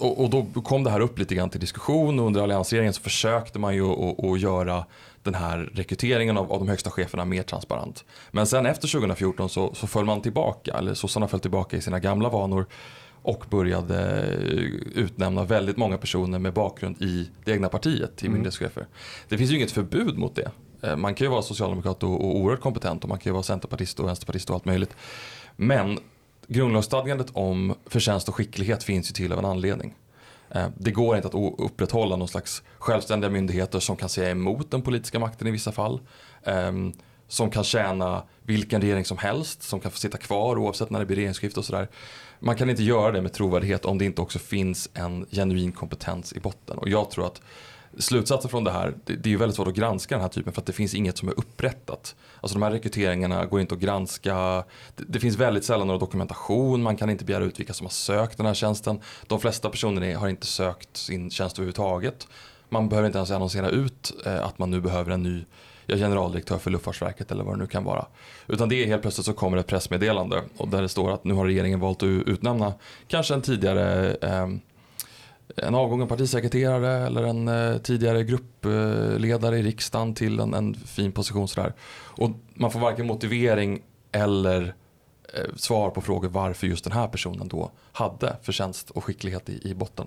och, 0.00 0.24
och, 0.24 0.30
då 0.30 0.46
kom 0.62 0.84
det 0.84 0.90
här 0.90 1.00
upp 1.00 1.18
lite 1.18 1.34
grann 1.34 1.50
till 1.50 1.60
diskussion 1.60 2.18
och 2.18 2.26
under 2.26 2.42
alliansregeringen 2.42 2.92
så 2.92 3.02
försökte 3.02 3.58
man 3.58 3.74
ju 3.74 3.84
att 4.32 4.40
göra 4.40 4.84
den 5.22 5.34
här 5.34 5.70
rekryteringen 5.74 6.36
av, 6.36 6.52
av, 6.52 6.58
de 6.58 6.68
högsta 6.68 6.90
cheferna 6.90 7.24
mer 7.24 7.42
transparent. 7.42 8.04
Men 8.30 8.46
sen 8.46 8.66
efter 8.66 8.88
2014 8.88 9.48
så, 9.48 9.74
så 9.74 9.86
föll 9.86 10.04
man 10.04 10.22
tillbaka, 10.22 10.74
eller 10.74 10.94
sossarna 10.94 11.28
föll 11.28 11.40
tillbaka 11.40 11.76
i 11.76 11.80
sina 11.80 11.98
gamla 11.98 12.28
vanor 12.28 12.66
och 13.22 13.44
började 13.50 14.26
utnämna 14.94 15.44
väldigt 15.44 15.76
många 15.76 15.98
personer 15.98 16.38
med 16.38 16.52
bakgrund 16.52 17.02
i 17.02 17.30
det 17.44 17.52
egna 17.52 17.68
partiet 17.68 18.16
till 18.16 18.26
mm. 18.26 18.34
myndighetschefer. 18.34 18.86
Det 19.28 19.38
finns 19.38 19.50
ju 19.50 19.56
inget 19.56 19.70
förbud 19.70 20.18
mot 20.18 20.34
det. 20.34 20.50
Eh, 20.82 20.96
man 20.96 21.14
kan 21.14 21.24
ju 21.24 21.30
vara 21.30 21.42
socialdemokrat 21.42 22.02
och, 22.02 22.24
och 22.24 22.36
oerhört 22.36 22.60
kompetent 22.60 23.02
och 23.02 23.08
man 23.08 23.18
kan 23.18 23.30
ju 23.30 23.32
vara 23.32 23.42
centerpartist 23.42 24.00
och 24.00 24.08
vänsterpartist 24.08 24.50
och 24.50 24.54
allt 24.54 24.64
möjligt. 24.64 24.96
Men 25.56 25.98
grundlagsstadgandet 26.50 27.30
om 27.32 27.74
förtjänst 27.86 28.28
och 28.28 28.34
skicklighet 28.34 28.82
finns 28.82 29.10
ju 29.10 29.12
till 29.12 29.32
av 29.32 29.38
en 29.38 29.44
anledning. 29.44 29.94
Eh, 30.50 30.68
det 30.78 30.90
går 30.90 31.16
inte 31.16 31.28
att 31.28 31.34
upprätthålla 31.58 32.16
någon 32.16 32.28
slags 32.28 32.62
självständiga 32.78 33.30
myndigheter 33.30 33.80
som 33.80 33.96
kan 33.96 34.08
säga 34.08 34.30
emot 34.30 34.70
den 34.70 34.82
politiska 34.82 35.18
makten 35.18 35.48
i 35.48 35.50
vissa 35.50 35.72
fall. 35.72 36.00
Ehm, 36.44 36.92
som 37.28 37.50
kan 37.50 37.64
tjäna 37.64 38.22
vilken 38.42 38.80
regering 38.80 39.04
som 39.04 39.18
helst, 39.18 39.62
som 39.62 39.80
kan 39.80 39.90
få 39.90 39.98
sitta 39.98 40.18
kvar 40.18 40.58
oavsett 40.58 40.90
när 40.90 40.98
det 40.98 41.06
blir 41.06 41.16
regeringsskifte 41.16 41.60
och 41.60 41.66
sådär. 41.66 41.88
Man 42.38 42.56
kan 42.56 42.70
inte 42.70 42.82
göra 42.82 43.12
det 43.12 43.22
med 43.22 43.32
trovärdighet 43.32 43.84
om 43.84 43.98
det 43.98 44.04
inte 44.04 44.22
också 44.22 44.38
finns 44.38 44.90
en 44.94 45.26
genuin 45.30 45.72
kompetens 45.72 46.32
i 46.32 46.40
botten. 46.40 46.78
Och 46.78 46.88
jag 46.88 47.10
tror 47.10 47.26
att 47.26 47.42
slutsatsen 47.98 48.50
från 48.50 48.64
det 48.64 48.70
här, 48.70 48.94
det, 49.04 49.16
det 49.16 49.28
är 49.28 49.30
ju 49.30 49.36
väldigt 49.36 49.56
svårt 49.56 49.68
att 49.68 49.74
granska 49.74 50.14
den 50.14 50.22
här 50.22 50.28
typen 50.28 50.52
för 50.52 50.60
att 50.60 50.66
det 50.66 50.72
finns 50.72 50.94
inget 50.94 51.18
som 51.18 51.28
är 51.28 51.38
upprättat. 51.38 52.16
Alltså 52.40 52.58
de 52.58 52.62
här 52.62 52.70
rekryteringarna 52.70 53.46
går 53.46 53.60
inte 53.60 53.74
att 53.74 53.80
granska. 53.80 54.34
Det, 54.96 55.04
det 55.08 55.20
finns 55.20 55.36
väldigt 55.36 55.64
sällan 55.64 55.86
någon 55.86 55.98
dokumentation, 55.98 56.82
man 56.82 56.96
kan 56.96 57.10
inte 57.10 57.24
begära 57.24 57.44
ut 57.44 57.60
vilka 57.60 57.72
som 57.72 57.84
har 57.84 57.90
sökt 57.90 58.36
den 58.36 58.46
här 58.46 58.54
tjänsten. 58.54 59.00
De 59.26 59.40
flesta 59.40 59.70
personer 59.70 60.14
har 60.14 60.28
inte 60.28 60.46
sökt 60.46 60.96
sin 60.96 61.30
tjänst 61.30 61.58
överhuvudtaget. 61.58 62.28
Man 62.68 62.88
behöver 62.88 63.06
inte 63.06 63.18
ens 63.18 63.30
annonsera 63.30 63.68
ut 63.68 64.12
eh, 64.26 64.46
att 64.46 64.58
man 64.58 64.70
nu 64.70 64.80
behöver 64.80 65.10
en 65.10 65.22
ny 65.22 65.44
generaldirektör 65.96 66.58
för 66.58 66.70
Luftfartsverket 66.70 67.30
eller 67.30 67.44
vad 67.44 67.54
det 67.54 67.58
nu 67.58 67.66
kan 67.66 67.84
vara. 67.84 68.06
Utan 68.46 68.68
det 68.68 68.82
är 68.82 68.86
helt 68.86 69.02
plötsligt 69.02 69.26
så 69.26 69.32
kommer 69.32 69.56
ett 69.56 69.66
pressmeddelande 69.66 70.42
och 70.56 70.68
där 70.68 70.82
det 70.82 70.88
står 70.88 71.10
att 71.10 71.24
nu 71.24 71.34
har 71.34 71.44
regeringen 71.44 71.80
valt 71.80 72.02
att 72.02 72.06
utnämna 72.06 72.74
kanske 73.08 73.34
en 73.34 73.42
tidigare 73.42 74.14
eh, 74.14 74.48
en 75.62 75.74
avgången 75.74 76.08
partisekreterare 76.08 77.06
eller 77.06 77.22
en 77.22 77.48
eh, 77.48 77.78
tidigare 77.78 78.24
gruppledare 78.24 79.58
i 79.58 79.62
riksdagen 79.62 80.14
till 80.14 80.40
en, 80.40 80.54
en 80.54 80.74
fin 80.74 81.12
position. 81.12 81.48
Sådär. 81.48 81.72
Och 81.92 82.30
man 82.54 82.70
får 82.70 82.80
varken 82.80 83.06
motivering 83.06 83.82
eller 84.12 84.74
eh, 85.34 85.54
svar 85.56 85.90
på 85.90 86.00
frågor 86.00 86.28
varför 86.28 86.66
just 86.66 86.84
den 86.84 86.92
här 86.92 87.08
personen 87.08 87.48
då 87.48 87.70
hade 87.92 88.36
förtjänst 88.42 88.90
och 88.90 89.04
skicklighet 89.04 89.48
i, 89.48 89.70
i 89.70 89.74
botten. 89.74 90.06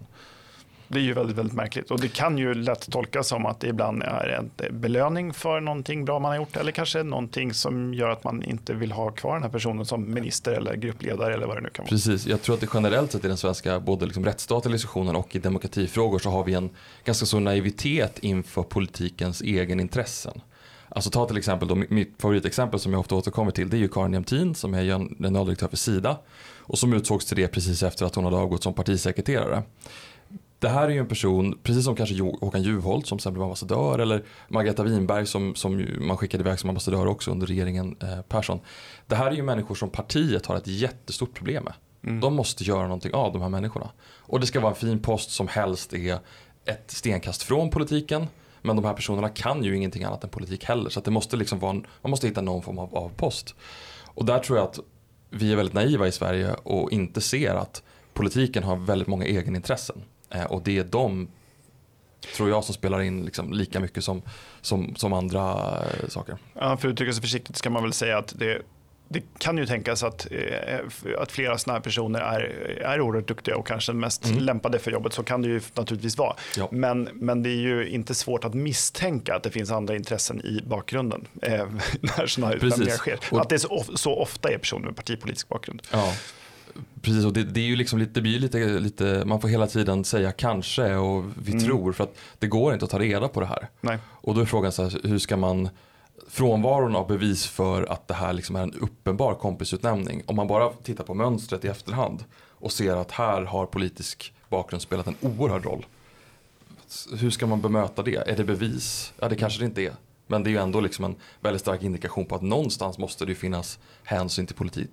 Det 0.87 0.99
är 0.99 1.03
ju 1.03 1.13
väldigt, 1.13 1.37
väldigt 1.37 1.55
märkligt 1.55 1.91
och 1.91 1.99
det 1.99 2.07
kan 2.07 2.37
ju 2.37 2.53
lätt 2.53 2.91
tolkas 2.91 3.27
som 3.27 3.45
att 3.45 3.59
det 3.59 3.67
ibland 3.67 4.03
är 4.03 4.27
en 4.27 4.79
belöning 4.79 5.33
för 5.33 5.59
någonting 5.59 6.05
bra 6.05 6.19
man 6.19 6.31
har 6.31 6.37
gjort 6.37 6.57
eller 6.57 6.71
kanske 6.71 7.03
någonting 7.03 7.53
som 7.53 7.93
gör 7.93 8.09
att 8.09 8.23
man 8.23 8.43
inte 8.43 8.73
vill 8.73 8.91
ha 8.91 9.11
kvar 9.11 9.33
den 9.33 9.43
här 9.43 9.49
personen 9.49 9.85
som 9.85 10.13
minister 10.13 10.51
eller 10.51 10.75
gruppledare 10.75 11.33
eller 11.33 11.47
vad 11.47 11.57
det 11.57 11.61
nu 11.61 11.69
kan 11.69 11.83
vara. 11.83 11.89
Precis, 11.89 12.25
jag 12.25 12.41
tror 12.41 12.55
att 12.55 12.61
det 12.61 12.69
generellt 12.73 13.11
sett 13.11 13.25
i 13.25 13.27
den 13.27 13.37
svenska 13.37 13.79
både 13.79 14.05
liksom 14.05 14.25
rättsstatliga 14.25 14.73
diskussionen 14.73 15.15
och 15.15 15.35
i 15.35 15.39
demokratifrågor 15.39 16.19
så 16.19 16.29
har 16.29 16.43
vi 16.43 16.53
en 16.53 16.69
ganska 17.05 17.25
stor 17.25 17.39
naivitet 17.39 18.19
inför 18.19 18.63
politikens 18.63 19.41
egen 19.41 19.79
intressen. 19.79 20.41
Alltså 20.89 21.09
ta 21.09 21.25
till 21.27 21.37
exempel 21.37 21.67
då, 21.67 21.75
mitt 21.75 22.21
favoritexempel 22.21 22.79
som 22.79 22.91
jag 22.91 22.99
ofta 22.99 23.15
återkommer 23.15 23.51
till 23.51 23.69
det 23.69 23.77
är 23.77 23.79
ju 23.79 23.87
Karin 23.87 24.13
Jämtin 24.13 24.55
som 24.55 24.73
är 24.73 24.83
generaldirektör 25.23 25.67
för 25.67 25.77
Sida 25.77 26.17
och 26.57 26.79
som 26.79 26.93
utsågs 26.93 27.25
till 27.25 27.37
det 27.37 27.47
precis 27.47 27.83
efter 27.83 28.05
att 28.05 28.15
hon 28.15 28.23
hade 28.23 28.37
avgått 28.37 28.63
som 28.63 28.73
partisekreterare. 28.73 29.63
Det 30.63 30.69
här 30.69 30.83
är 30.83 30.89
ju 30.89 30.99
en 30.99 31.07
person, 31.07 31.59
precis 31.63 31.85
som 31.85 31.95
kanske 31.95 32.21
Håkan 32.21 32.63
Juholt 32.63 33.07
som 33.07 33.19
sen 33.19 33.33
blev 33.33 33.43
ambassadör 33.43 33.99
eller 33.99 34.23
Margareta 34.47 34.83
Winberg 34.83 35.25
som, 35.25 35.55
som 35.55 35.85
man 35.99 36.17
skickade 36.17 36.43
iväg 36.43 36.59
som 36.59 36.69
ambassadör 36.69 37.07
också 37.07 37.31
under 37.31 37.47
regeringen 37.47 37.95
eh, 38.01 38.21
Persson. 38.21 38.59
Det 39.07 39.15
här 39.15 39.27
är 39.27 39.35
ju 39.35 39.43
människor 39.43 39.75
som 39.75 39.89
partiet 39.89 40.45
har 40.45 40.55
ett 40.55 40.67
jättestort 40.67 41.33
problem 41.33 41.63
med. 41.63 41.73
Mm. 42.03 42.19
De 42.19 42.35
måste 42.35 42.63
göra 42.63 42.83
någonting 42.83 43.13
av 43.13 43.33
de 43.33 43.41
här 43.41 43.49
människorna. 43.49 43.89
Och 44.19 44.39
det 44.39 44.47
ska 44.47 44.59
vara 44.59 44.71
en 44.71 44.79
fin 44.79 44.99
post 44.99 45.31
som 45.31 45.47
helst 45.47 45.93
är 45.93 46.19
ett 46.65 46.91
stenkast 46.91 47.43
från 47.43 47.69
politiken. 47.69 48.27
Men 48.61 48.75
de 48.75 48.85
här 48.85 48.93
personerna 48.93 49.29
kan 49.29 49.63
ju 49.63 49.75
ingenting 49.75 50.03
annat 50.03 50.23
än 50.23 50.29
politik 50.29 50.65
heller. 50.65 50.89
Så 50.89 50.99
det 50.99 51.11
måste 51.11 51.37
liksom 51.37 51.59
vara 51.59 51.71
en, 51.71 51.85
man 52.01 52.09
måste 52.09 52.27
hitta 52.27 52.41
någon 52.41 52.61
form 52.61 52.79
av, 52.79 52.95
av 52.95 53.09
post. 53.09 53.55
Och 54.05 54.25
där 54.25 54.39
tror 54.39 54.57
jag 54.57 54.67
att 54.67 54.79
vi 55.29 55.51
är 55.51 55.55
väldigt 55.55 55.73
naiva 55.73 56.07
i 56.07 56.11
Sverige 56.11 56.53
och 56.53 56.91
inte 56.91 57.21
ser 57.21 57.55
att 57.55 57.83
politiken 58.13 58.63
har 58.63 58.75
väldigt 58.75 59.07
många 59.07 59.25
egenintressen. 59.25 60.03
Eh, 60.33 60.43
och 60.43 60.61
det 60.63 60.77
är 60.77 60.83
de, 60.83 61.27
tror 62.35 62.49
jag, 62.49 62.63
som 62.63 62.73
spelar 62.73 63.01
in 63.01 63.25
liksom 63.25 63.53
lika 63.53 63.79
mycket 63.79 64.03
som, 64.03 64.21
som, 64.61 64.95
som 64.95 65.13
andra 65.13 65.51
eh, 65.81 66.07
saker. 66.07 66.37
Ja, 66.53 66.77
för 66.77 66.87
att 66.87 66.91
uttrycka 66.91 67.13
sig 67.13 67.21
försiktigt 67.21 67.55
ska 67.57 67.69
man 67.69 67.83
väl 67.83 67.93
säga 67.93 68.17
att 68.17 68.33
det 68.39 68.61
det 69.13 69.23
kan 69.37 69.57
ju 69.57 69.65
tänkas 69.65 70.03
att, 70.03 70.27
eh, 70.31 70.79
att 71.19 71.31
flera 71.31 71.57
sådana 71.57 71.77
här 71.77 71.83
personer 71.83 72.19
är, 72.19 72.41
är 72.81 73.01
oerhört 73.01 73.27
duktiga 73.27 73.57
och 73.57 73.67
kanske 73.67 73.93
mest 73.93 74.25
mm. 74.25 74.39
lämpade 74.39 74.79
för 74.79 74.91
jobbet. 74.91 75.13
Så 75.13 75.23
kan 75.23 75.41
det 75.41 75.47
ju 75.47 75.61
naturligtvis 75.73 76.17
vara. 76.17 76.35
Ja. 76.57 76.67
Men, 76.71 77.09
men 77.13 77.43
det 77.43 77.49
är 77.49 77.61
ju 77.61 77.89
inte 77.89 78.15
svårt 78.15 78.45
att 78.45 78.53
misstänka 78.53 79.35
att 79.35 79.43
det 79.43 79.51
finns 79.51 79.71
andra 79.71 79.95
intressen 79.95 80.45
i 80.45 80.61
bakgrunden 80.67 81.27
eh, 81.41 81.51
när 81.99 82.27
sådana 82.27 82.47
här 82.47 82.65
utnämningar 82.65 82.97
sker. 82.97 83.19
Och, 83.31 83.41
att 83.41 83.49
det 83.49 83.59
så, 83.59 83.83
så, 83.95 84.15
ofta 84.15 84.49
är 84.49 84.57
personer 84.57 84.85
med 84.85 84.95
partipolitisk 84.95 85.49
bakgrund. 85.49 85.81
Ja. 85.91 86.13
Precis, 87.01 87.25
och 87.25 87.33
det, 87.33 87.43
det, 87.43 87.59
är 87.59 87.65
ju 87.65 87.75
liksom 87.75 87.99
lite, 87.99 88.11
det 88.13 88.21
blir 88.21 88.39
lite, 88.39 88.79
lite, 88.79 89.23
man 89.25 89.41
får 89.41 89.47
hela 89.47 89.67
tiden 89.67 90.03
säga 90.03 90.31
kanske 90.31 90.95
och 90.95 91.25
vi 91.43 91.51
mm. 91.51 91.63
tror 91.63 91.91
för 91.91 92.03
att 92.03 92.15
det 92.39 92.47
går 92.47 92.73
inte 92.73 92.85
att 92.85 92.91
ta 92.91 92.99
reda 92.99 93.27
på 93.27 93.39
det 93.39 93.45
här. 93.45 93.69
Nej. 93.81 93.97
Och 94.05 94.35
då 94.35 94.41
är 94.41 94.45
frågan 94.45 94.71
så 94.71 94.83
här, 94.83 94.99
hur 95.03 95.19
ska 95.19 95.37
man 95.37 95.69
frånvaron 96.29 96.95
av 96.95 97.07
bevis 97.07 97.47
för 97.47 97.83
att 97.83 98.07
det 98.07 98.13
här 98.13 98.33
liksom 98.33 98.55
är 98.55 98.63
en 98.63 98.73
uppenbar 98.73 99.33
kompisutnämning. 99.33 100.23
Om 100.25 100.35
man 100.35 100.47
bara 100.47 100.69
tittar 100.69 101.03
på 101.03 101.13
mönstret 101.13 101.65
i 101.65 101.67
efterhand 101.67 102.23
och 102.35 102.71
ser 102.71 102.95
att 102.95 103.11
här 103.11 103.41
har 103.41 103.65
politisk 103.65 104.33
bakgrund 104.49 104.81
spelat 104.81 105.07
en 105.07 105.15
oerhörd 105.21 105.65
roll. 105.65 105.85
Hur 107.19 107.29
ska 107.29 107.45
man 107.47 107.61
bemöta 107.61 108.03
det? 108.03 108.15
Är 108.15 108.35
det 108.37 108.43
bevis? 108.43 109.13
Ja 109.19 109.29
det 109.29 109.35
kanske 109.35 109.59
det 109.59 109.65
inte 109.65 109.81
är. 109.81 109.93
Men 110.27 110.43
det 110.43 110.49
är 110.49 110.51
ju 110.51 110.57
ändå 110.57 110.81
liksom 110.81 111.05
en 111.05 111.15
väldigt 111.41 111.61
stark 111.61 111.83
indikation 111.83 112.25
på 112.25 112.35
att 112.35 112.41
någonstans 112.41 112.97
måste 112.97 113.25
det 113.25 113.35
finnas 113.35 113.79
hänsyn 114.03 114.47
till 114.47 114.55
politi 114.55 114.87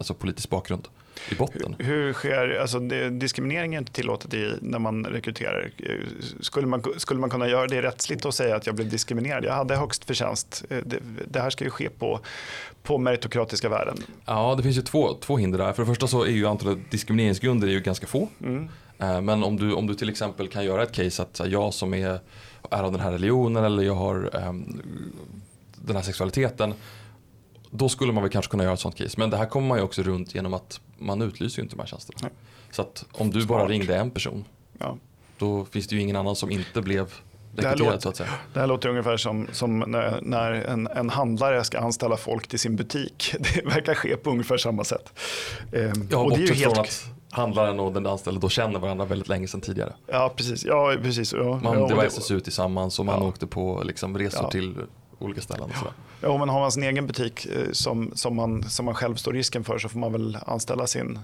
alltså 0.00 0.14
politisk 0.14 0.50
bakgrund 0.50 0.88
i 1.28 1.34
botten. 1.34 1.76
Hur, 1.78 1.84
hur 1.84 2.12
sker, 2.12 2.58
alltså 2.60 2.78
det, 2.78 3.10
diskriminering 3.10 3.74
är 3.74 3.78
inte 3.78 3.92
tillåtet 3.92 4.34
i, 4.34 4.54
när 4.60 4.78
man 4.78 5.06
rekryterar. 5.06 5.70
Skulle 6.40 6.66
man, 6.66 6.82
skulle 6.96 7.20
man 7.20 7.30
kunna 7.30 7.48
göra 7.48 7.66
det 7.66 7.82
rättsligt 7.82 8.24
och 8.24 8.34
säga 8.34 8.56
att 8.56 8.66
jag 8.66 8.74
blev 8.74 8.88
diskriminerad? 8.88 9.44
Jag 9.44 9.52
hade 9.52 9.76
högst 9.76 10.04
förtjänst. 10.04 10.64
Eh, 10.70 10.78
det, 10.84 10.98
det 11.28 11.40
här 11.40 11.50
ska 11.50 11.64
ju 11.64 11.70
ske 11.70 11.88
på, 11.90 12.20
på 12.82 12.98
meritokratiska 12.98 13.68
värden. 13.68 13.96
Ja, 14.24 14.54
det 14.56 14.62
finns 14.62 14.78
ju 14.78 14.82
två, 14.82 15.14
två 15.14 15.36
hinder 15.36 15.58
där. 15.58 15.72
För 15.72 15.82
det 15.82 15.86
första 15.86 16.06
så 16.06 16.22
är 16.22 16.30
ju 16.30 16.46
antalet 16.46 16.78
diskrimineringsgrunder 16.90 17.68
är 17.68 17.72
ju 17.72 17.80
ganska 17.80 18.06
få. 18.06 18.28
Mm. 18.40 18.68
Eh, 18.98 19.20
men 19.20 19.44
om 19.44 19.56
du, 19.56 19.72
om 19.72 19.86
du 19.86 19.94
till 19.94 20.08
exempel 20.08 20.48
kan 20.48 20.64
göra 20.64 20.82
ett 20.82 20.92
case 20.92 21.22
att 21.22 21.40
jag 21.46 21.74
som 21.74 21.94
är, 21.94 22.20
är 22.70 22.82
av 22.82 22.92
den 22.92 23.00
här 23.00 23.12
religionen 23.12 23.64
eller 23.64 23.82
jag 23.82 23.94
har 23.94 24.46
um, 24.48 24.82
den 25.76 25.96
här 25.96 26.02
sexualiteten 26.02 26.74
då 27.70 27.88
skulle 27.88 28.12
man 28.12 28.22
väl 28.22 28.32
kanske 28.32 28.50
kunna 28.50 28.64
göra 28.64 28.74
ett 28.74 28.80
sånt 28.80 28.96
case. 28.96 29.14
Men 29.16 29.30
det 29.30 29.36
här 29.36 29.46
kommer 29.46 29.68
man 29.68 29.78
ju 29.78 29.84
också 29.84 30.02
runt 30.02 30.34
genom 30.34 30.54
att 30.54 30.80
man 30.98 31.22
utlyser 31.22 31.58
ju 31.58 31.62
inte 31.62 31.76
de 31.76 31.80
här 31.80 31.86
tjänsterna. 31.86 32.18
Nej. 32.22 32.30
Så 32.70 32.82
att 32.82 33.04
om 33.12 33.30
du 33.30 33.46
bara 33.46 33.68
ringde 33.68 33.96
en 33.96 34.10
person, 34.10 34.44
ja. 34.78 34.96
då 35.38 35.64
finns 35.64 35.86
det 35.86 35.94
ju 35.94 36.00
ingen 36.00 36.16
annan 36.16 36.36
som 36.36 36.50
inte 36.50 36.82
blev 36.82 37.12
rekryterad 37.56 38.02
så 38.02 38.08
att 38.08 38.16
säga. 38.16 38.30
Det 38.52 38.60
här 38.60 38.66
låter 38.66 38.88
ungefär 38.88 39.16
som, 39.16 39.48
som 39.52 39.78
när, 39.78 40.20
när 40.22 40.52
en, 40.52 40.86
en, 40.86 41.10
handlare 41.10 41.64
ska 41.64 41.78
anställa 41.78 42.16
folk 42.16 42.48
till 42.48 42.58
sin 42.58 42.76
butik. 42.76 43.34
Det 43.54 43.64
verkar 43.64 43.94
ske 43.94 44.16
på 44.16 44.30
ungefär 44.30 44.56
samma 44.56 44.84
sätt. 44.84 45.12
Ehm, 45.72 46.08
ja, 46.10 46.18
och 46.18 46.30
det 46.30 46.36
är 46.36 46.40
ju 46.40 46.54
helt... 46.54 46.74
från 46.74 46.84
att 46.84 47.06
handlaren 47.30 47.80
och 47.80 47.92
den 47.92 48.06
anställde 48.06 48.40
då 48.40 48.48
känner 48.48 48.78
varandra 48.78 49.04
väldigt 49.04 49.28
länge 49.28 49.48
sedan 49.48 49.60
tidigare. 49.60 49.92
Ja, 50.06 50.32
precis. 50.36 50.64
Ja, 50.64 50.96
precis. 51.02 51.32
Ja, 51.32 51.60
man 51.62 51.78
ja, 51.78 51.86
devices 51.86 52.30
ut 52.30 52.44
tillsammans 52.44 52.98
och 52.98 53.06
man 53.06 53.22
ja. 53.22 53.28
åkte 53.28 53.46
på 53.46 53.82
liksom 53.84 54.18
resor 54.18 54.42
ja. 54.42 54.50
till 54.50 54.74
olika 55.20 55.40
ställen. 55.40 55.64
Och 55.70 55.76
sådär. 55.76 55.92
Ja, 56.20 56.38
men 56.38 56.48
har 56.48 56.60
man 56.60 56.72
sin 56.72 56.82
egen 56.82 57.06
butik 57.06 57.46
eh, 57.46 57.72
som, 57.72 58.12
som, 58.14 58.36
man, 58.36 58.62
som 58.62 58.84
man 58.84 58.94
själv 58.94 59.14
står 59.14 59.32
risken 59.32 59.64
för 59.64 59.78
så 59.78 59.88
får 59.88 59.98
man 59.98 60.12
väl 60.12 60.38
anställa 60.46 60.86
sin, 60.86 61.18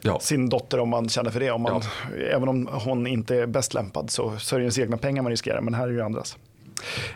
ja. 0.00 0.20
sin 0.20 0.48
dotter 0.48 0.80
om 0.80 0.88
man 0.88 1.08
känner 1.08 1.30
för 1.30 1.40
det. 1.40 1.50
Om 1.50 1.62
man, 1.62 1.82
ja. 2.10 2.24
Även 2.24 2.48
om 2.48 2.68
hon 2.72 3.06
inte 3.06 3.36
är 3.36 3.46
bäst 3.46 3.74
lämpad 3.74 4.10
så, 4.10 4.38
så 4.38 4.54
är 4.54 4.58
det 4.58 4.64
ens 4.64 4.78
egna 4.78 4.96
pengar 4.96 5.22
man 5.22 5.30
riskerar, 5.30 5.60
men 5.60 5.74
här 5.74 5.82
är 5.82 5.88
det 5.88 5.94
ju 5.94 6.02
andras. 6.02 6.36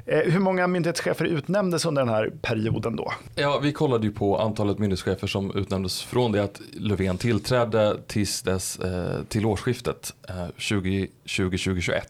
Eh, 0.07 0.19
hur 0.19 0.41
många 0.41 0.67
myndighetschefer 0.67 1.25
utnämndes 1.25 1.85
under 1.85 2.03
den 2.03 2.09
här 2.09 2.33
perioden 2.43 2.97
då? 2.97 3.13
Ja, 3.35 3.59
vi 3.63 3.73
kollade 3.73 4.07
ju 4.07 4.13
på 4.13 4.39
antalet 4.39 4.79
myndighetschefer 4.79 5.27
som 5.27 5.57
utnämndes 5.57 6.03
från 6.03 6.33
det 6.33 6.43
att 6.43 6.61
Löfven 6.73 7.19
tillträdde 7.19 7.97
tills 8.07 8.43
dess, 8.43 8.79
eh, 8.79 9.23
till 9.29 9.47
årsskiftet 9.47 10.15
eh, 10.29 10.47
2020-2021. 10.57 12.01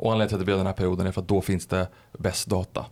Och 0.00 0.12
anledningen 0.12 0.28
till 0.28 0.36
att 0.36 0.40
det 0.40 0.44
blev 0.44 0.56
den 0.56 0.66
här 0.66 0.72
perioden 0.72 1.06
är 1.06 1.12
för 1.12 1.20
att 1.20 1.28
då 1.28 1.40
finns 1.40 1.66
det 1.66 1.88
bäst 2.18 2.46
data. 2.46 2.86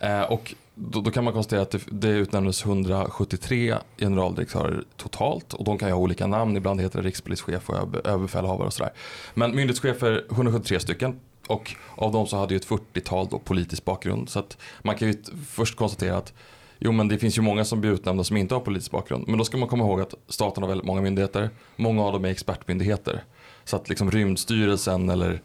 Eh, 0.00 0.22
och 0.22 0.54
då, 0.74 1.00
då, 1.00 1.10
kan 1.10 1.24
man 1.24 1.32
konstatera 1.32 1.62
att 1.62 1.70
det, 1.70 1.80
det 1.90 2.08
utnämndes 2.08 2.64
173 2.64 3.74
generaldirektörer 3.98 4.84
totalt 4.96 5.54
och 5.54 5.64
de 5.64 5.78
kan 5.78 5.88
ju 5.88 5.94
ha 5.94 6.00
olika 6.00 6.26
namn. 6.26 6.56
Ibland 6.56 6.80
heter 6.80 7.02
det 7.02 7.08
rikspolischef 7.08 7.70
och 7.70 8.06
överbefälhavare 8.06 8.66
och 8.66 8.72
sådär. 8.72 8.92
Men 9.34 9.56
myndighetschefer 9.56 10.24
173 10.30 10.80
stycken 10.80 11.20
och 11.46 11.74
av 11.94 12.12
dem 12.12 12.26
så 12.26 12.36
hade 12.36 12.54
ju 12.54 12.56
ett 12.56 12.66
40-tal 12.66 13.28
då 13.30 13.38
politisk 13.38 13.84
bakgrund. 13.84 14.28
Så 14.28 14.38
att 14.38 14.58
man 14.82 14.96
kan 14.96 15.08
ju 15.08 15.22
först 15.46 15.76
konstatera 15.76 16.16
att 16.16 16.32
Jo 16.78 16.92
men 16.92 17.08
det 17.08 17.18
finns 17.18 17.38
ju 17.38 17.42
många 17.42 17.64
som 17.64 17.80
blir 17.80 17.90
utnämnda 17.90 18.24
som 18.24 18.36
inte 18.36 18.54
har 18.54 18.60
politisk 18.60 18.90
bakgrund. 18.90 19.28
Men 19.28 19.38
då 19.38 19.44
ska 19.44 19.56
man 19.56 19.68
komma 19.68 19.84
ihåg 19.84 20.00
att 20.00 20.14
staten 20.28 20.62
har 20.62 20.68
väldigt 20.68 20.86
många 20.86 21.00
myndigheter. 21.00 21.50
Många 21.76 22.02
av 22.02 22.12
dem 22.12 22.24
är 22.24 22.28
expertmyndigheter. 22.28 23.24
Så 23.64 23.76
att 23.76 23.88
liksom 23.88 24.10
rymdstyrelsen 24.10 25.10
eller 25.10 25.42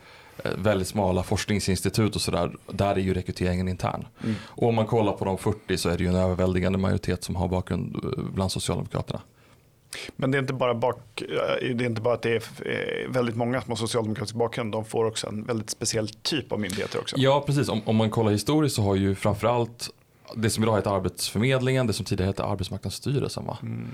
väldigt 0.57 0.87
smala 0.87 1.23
forskningsinstitut 1.23 2.15
och 2.15 2.21
sådär, 2.21 2.55
där 2.67 2.95
är 2.95 2.99
ju 2.99 3.13
rekryteringen 3.13 3.67
intern. 3.67 4.07
Mm. 4.23 4.35
Och 4.45 4.67
om 4.67 4.75
man 4.75 4.85
kollar 4.85 5.13
på 5.13 5.25
de 5.25 5.37
40 5.37 5.77
så 5.77 5.89
är 5.89 5.97
det 5.97 6.03
ju 6.03 6.09
en 6.09 6.15
överväldigande 6.15 6.77
majoritet 6.77 7.23
som 7.23 7.35
har 7.35 7.47
bakgrund 7.47 7.95
eh, 7.95 8.23
bland 8.33 8.51
Socialdemokraterna. 8.51 9.21
Men 10.15 10.31
det 10.31 10.37
är 10.37 10.39
inte 10.39 10.53
bara, 10.53 10.73
bak, 10.73 11.21
eh, 11.21 11.75
det 11.75 11.83
är 11.83 11.89
inte 11.89 12.01
bara 12.01 12.13
att 12.13 12.21
det 12.21 12.35
är 12.35 13.07
väldigt 13.09 13.35
många 13.35 13.61
som 13.61 13.71
har 13.71 13.75
socialdemokratisk 13.75 14.35
bakgrund, 14.35 14.71
de 14.71 14.85
får 14.85 15.05
också 15.05 15.27
en 15.27 15.43
väldigt 15.43 15.69
speciell 15.69 16.09
typ 16.09 16.51
av 16.51 16.59
myndigheter 16.59 16.99
också. 16.99 17.15
Ja, 17.19 17.43
precis. 17.45 17.69
Om, 17.69 17.81
om 17.85 17.95
man 17.95 18.09
kollar 18.09 18.31
historiskt 18.31 18.75
så 18.75 18.81
har 18.81 18.95
ju 18.95 19.15
framförallt 19.15 19.89
det 20.35 20.49
som 20.49 20.63
idag 20.63 20.75
heter 20.75 20.95
Arbetsförmedlingen, 20.95 21.87
det 21.87 21.93
som 21.93 22.05
tidigare 22.05 22.29
hette 22.29 22.43
Arbetsmarknadsstyrelsen 22.43 23.45
va? 23.45 23.57
Mm, 23.61 23.87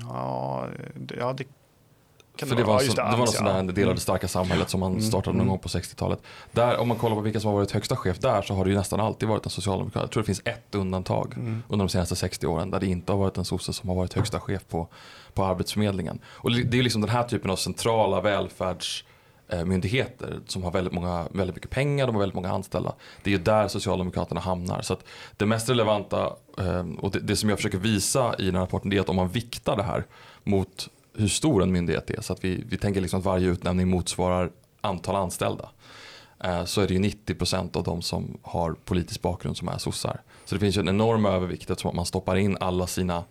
ja, 0.00 0.68
ja, 1.18 1.32
det 1.32 1.44
för 2.38 2.56
det 2.56 2.64
var, 2.64 2.78
så, 2.78 2.94
det, 2.94 3.02
var 3.02 3.16
något 3.16 3.34
sånt 3.34 3.48
där 3.48 3.72
del 3.72 3.88
av 3.88 3.94
det 3.94 4.00
starka 4.00 4.28
samhället 4.28 4.70
som 4.70 4.80
man 4.80 4.92
mm. 4.92 5.02
startade 5.02 5.36
någon 5.36 5.40
mm. 5.40 5.48
gång 5.48 5.58
på 5.58 5.68
60-talet. 5.68 6.22
Där, 6.52 6.78
om 6.78 6.88
man 6.88 6.96
kollar 6.96 7.16
på 7.16 7.22
vilka 7.22 7.40
som 7.40 7.48
har 7.48 7.56
varit 7.56 7.70
högsta 7.70 7.96
chef 7.96 8.18
där 8.18 8.42
så 8.42 8.54
har 8.54 8.64
det 8.64 8.70
ju 8.70 8.76
nästan 8.76 9.00
alltid 9.00 9.28
varit 9.28 9.44
en 9.44 9.50
socialdemokrat. 9.50 10.02
Jag 10.02 10.10
tror 10.10 10.22
det 10.22 10.26
finns 10.26 10.42
ett 10.44 10.74
undantag 10.74 11.34
mm. 11.36 11.62
under 11.68 11.86
de 11.86 11.88
senaste 11.88 12.16
60 12.16 12.46
åren 12.46 12.70
där 12.70 12.80
det 12.80 12.86
inte 12.86 13.12
har 13.12 13.18
varit 13.18 13.36
en 13.36 13.44
sosse 13.44 13.72
som 13.72 13.88
har 13.88 13.96
varit 13.96 14.12
högsta 14.12 14.40
chef 14.40 14.62
på, 14.68 14.88
på 15.34 15.44
Arbetsförmedlingen. 15.44 16.18
Och 16.26 16.52
det 16.52 16.78
är 16.78 16.82
liksom 16.82 17.00
den 17.00 17.10
här 17.10 17.22
typen 17.22 17.50
av 17.50 17.56
centrala 17.56 18.20
välfärdsmyndigheter 18.20 20.40
som 20.46 20.62
har 20.62 20.70
väldigt, 20.70 20.92
många, 20.92 21.28
väldigt 21.32 21.56
mycket 21.56 21.70
pengar, 21.70 22.06
de 22.06 22.14
har 22.14 22.20
väldigt 22.20 22.34
många 22.34 22.50
anställda. 22.50 22.94
Det 23.22 23.30
är 23.30 23.32
ju 23.32 23.42
där 23.42 23.68
Socialdemokraterna 23.68 24.40
hamnar. 24.40 24.82
Så 24.82 24.96
det 25.36 25.46
mest 25.46 25.68
relevanta 25.68 26.32
eh, 26.58 26.86
och 26.98 27.10
det, 27.10 27.20
det, 27.20 27.36
som 27.36 27.48
jag 27.48 27.58
försöker 27.58 27.78
visa 27.78 28.34
i 28.38 28.44
den 28.44 28.54
här 28.54 28.62
rapporten 28.62 28.92
är 28.92 29.00
att 29.00 29.08
om 29.08 29.16
man 29.16 29.28
viktar 29.28 29.76
det 29.76 29.82
här 29.82 30.04
mot 30.44 30.88
hur 31.18 31.28
stor 31.28 31.62
en 31.62 31.72
myndighet 31.72 32.10
är. 32.10 32.20
Så 32.20 32.32
att 32.32 32.44
vi, 32.44 32.64
vi 32.68 32.78
tänker 32.78 33.00
liksom 33.00 33.18
att 33.18 33.26
varje 33.26 33.48
utnämning 33.48 33.88
motsvarar 33.88 34.50
antal 34.80 35.16
anställda. 35.16 35.68
Eh, 36.44 36.64
så 36.64 36.80
är 36.80 36.88
det 36.88 36.94
ju 36.94 37.00
90% 37.00 37.76
av 37.76 37.82
de 37.82 38.02
som 38.02 38.38
har 38.42 38.72
politisk 38.84 39.22
bakgrund 39.22 39.56
som 39.56 39.68
är 39.68 39.78
sossar. 39.78 40.20
Så 40.44 40.54
det 40.54 40.58
finns 40.58 40.76
ju 40.76 40.80
en 40.80 40.88
enorm 40.88 41.26
övervikt 41.26 41.70
eftersom 41.70 41.88
att 41.88 41.94
man 41.94 42.06
stoppar 42.06 42.36
in 42.36 42.56
alla 42.60 42.86
sina, 42.86 43.24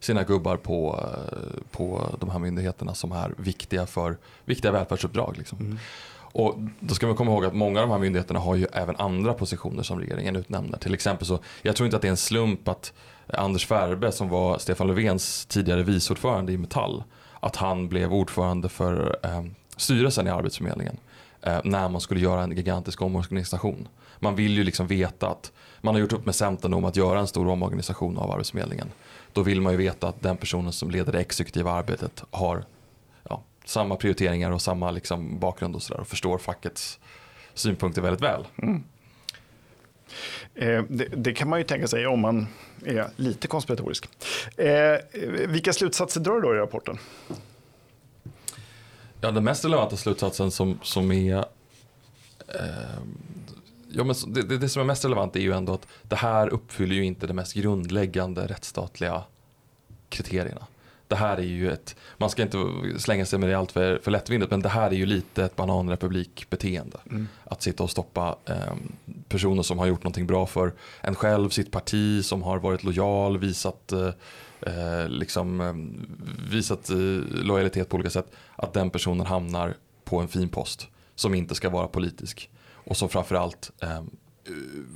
sina 0.00 0.22
gubbar 0.22 0.56
på, 0.56 1.00
eh, 1.02 1.62
på 1.70 2.16
de 2.20 2.30
här 2.30 2.38
myndigheterna 2.38 2.94
som 2.94 3.12
är 3.12 3.34
viktiga 3.36 3.86
för 3.86 4.18
viktiga 4.44 4.72
välfärdsuppdrag. 4.72 5.38
Liksom. 5.38 5.58
Mm. 5.58 5.78
Och 6.36 6.58
då 6.80 6.94
ska 6.94 7.06
man 7.06 7.16
komma 7.16 7.32
ihåg 7.32 7.44
att 7.44 7.54
många 7.54 7.80
av 7.80 7.88
de 7.88 7.92
här 7.92 7.98
myndigheterna 7.98 8.40
har 8.40 8.54
ju 8.54 8.66
även 8.72 8.96
andra 8.96 9.34
positioner 9.34 9.82
som 9.82 10.00
regeringen 10.00 10.36
utnämner. 10.36 10.78
Till 10.78 10.94
exempel 10.94 11.26
så, 11.26 11.38
jag 11.62 11.76
tror 11.76 11.86
inte 11.86 11.96
att 11.96 12.02
det 12.02 12.08
är 12.08 12.10
en 12.10 12.16
slump 12.16 12.68
att 12.68 12.92
Anders 13.26 13.66
Färbe 13.66 14.12
som 14.12 14.28
var 14.28 14.58
Stefan 14.58 14.86
Löfvens 14.86 15.46
tidigare 15.46 15.82
viceordförande 15.82 16.52
i 16.52 16.56
Metall 16.56 17.04
att 17.44 17.56
han 17.56 17.88
blev 17.88 18.12
ordförande 18.12 18.68
för 18.68 19.18
eh, 19.22 19.44
styrelsen 19.76 20.26
i 20.26 20.30
Arbetsförmedlingen 20.30 20.96
eh, 21.42 21.60
när 21.64 21.88
man 21.88 22.00
skulle 22.00 22.20
göra 22.20 22.42
en 22.42 22.56
gigantisk 22.56 23.02
omorganisation. 23.02 23.88
Man 24.18 24.36
vill 24.36 24.56
ju 24.56 24.64
liksom 24.64 24.86
veta 24.86 25.28
att 25.28 25.52
man 25.80 25.94
har 25.94 26.00
gjort 26.00 26.12
upp 26.12 26.26
med 26.26 26.34
Centern 26.34 26.74
om 26.74 26.84
att 26.84 26.96
göra 26.96 27.20
en 27.20 27.26
stor 27.26 27.48
omorganisation 27.48 28.18
av 28.18 28.30
Arbetsförmedlingen. 28.30 28.88
Då 29.32 29.42
vill 29.42 29.60
man 29.60 29.72
ju 29.72 29.78
veta 29.78 30.08
att 30.08 30.22
den 30.22 30.36
personen 30.36 30.72
som 30.72 30.90
leder 30.90 31.12
det 31.12 31.20
exekutiva 31.20 31.72
arbetet 31.72 32.24
har 32.30 32.64
ja, 33.28 33.42
samma 33.64 33.96
prioriteringar 33.96 34.50
och 34.50 34.62
samma 34.62 34.90
liksom 34.90 35.38
bakgrund 35.38 35.74
och, 35.74 35.82
så 35.82 35.94
där, 35.94 36.00
och 36.00 36.08
förstår 36.08 36.38
fackets 36.38 36.98
synpunkter 37.54 38.02
väldigt 38.02 38.22
väl. 38.22 38.46
Mm. 38.62 38.84
Eh, 40.54 40.82
det, 40.88 41.08
det, 41.16 41.32
kan 41.32 41.48
man 41.48 41.58
ju 41.58 41.64
tänka 41.64 41.88
sig 41.88 42.06
om 42.06 42.20
man 42.20 42.46
är 42.84 43.10
lite 43.16 43.48
konspiratorisk. 43.48 44.08
Eh, 44.56 44.96
vilka 45.48 45.72
slutsatser 45.72 46.20
drar 46.20 46.34
du 46.34 46.40
då 46.40 46.54
i 46.54 46.58
rapporten? 46.58 46.98
Ja, 49.20 49.30
den 49.30 49.44
mest 49.44 49.64
relevanta 49.64 49.96
slutsatsen 49.96 50.50
som, 50.50 50.78
som 50.82 51.12
är 51.12 51.36
eh, 51.38 51.44
ja, 53.88 54.04
men 54.04 54.14
det, 54.26 54.58
det, 54.58 54.68
som 54.68 54.82
är 54.82 54.86
mest 54.86 55.04
relevant 55.04 55.36
är 55.36 55.40
ju 55.40 55.52
ändå 55.52 55.74
att 55.74 55.86
det 56.02 56.16
här 56.16 56.48
uppfyller 56.48 56.94
ju 56.94 57.04
inte 57.04 57.26
de 57.26 57.34
mest 57.34 57.54
grundläggande 57.54 58.46
rättsstatliga 58.46 59.22
kriterierna. 60.08 60.66
Det 61.08 61.16
här 61.16 61.36
är 61.36 61.42
ju 61.42 61.72
ett, 61.72 61.96
man 62.16 62.30
ska 62.30 62.42
inte 62.42 62.58
slänga 62.98 63.26
sig 63.26 63.38
med 63.38 63.48
det 63.48 63.54
allt 63.54 63.72
för, 63.72 63.98
för 63.98 64.10
lättvindigt, 64.10 64.50
men 64.50 64.62
det 64.62 64.68
här 64.68 64.90
är 64.90 64.94
ju 64.94 65.06
lite 65.06 65.44
ett 65.44 65.56
bananrepublikbeteende. 65.56 66.98
Mm. 67.10 67.28
Att 67.44 67.62
sitta 67.62 67.82
och 67.82 67.90
stoppa 67.90 68.36
eh, 68.44 68.74
personer 69.28 69.62
som 69.62 69.78
har 69.78 69.86
gjort 69.86 70.02
någonting 70.02 70.26
bra 70.26 70.46
för 70.46 70.72
en 71.00 71.14
själv, 71.14 71.48
sitt 71.48 71.70
parti, 71.70 72.24
som 72.24 72.42
har 72.42 72.58
varit 72.58 72.84
lojal, 72.84 73.38
visat, 73.38 73.92
eh, 73.92 74.08
eh 74.60 75.08
liksom, 75.08 75.60
eh, 75.60 75.74
visat 76.50 76.90
eh, 76.90 76.96
lojalitet 77.44 77.88
på 77.88 77.94
olika 77.94 78.10
sätt. 78.10 78.26
Att 78.56 78.72
den 78.72 78.90
personen 78.90 79.26
hamnar 79.26 79.74
på 80.04 80.20
en 80.20 80.28
fin 80.28 80.48
post 80.48 80.88
som 81.14 81.34
inte 81.34 81.54
ska 81.54 81.70
vara 81.70 81.88
politisk 81.88 82.50
och 82.72 82.96
som 82.96 83.08
framförallt 83.08 83.70
eh, 83.82 84.02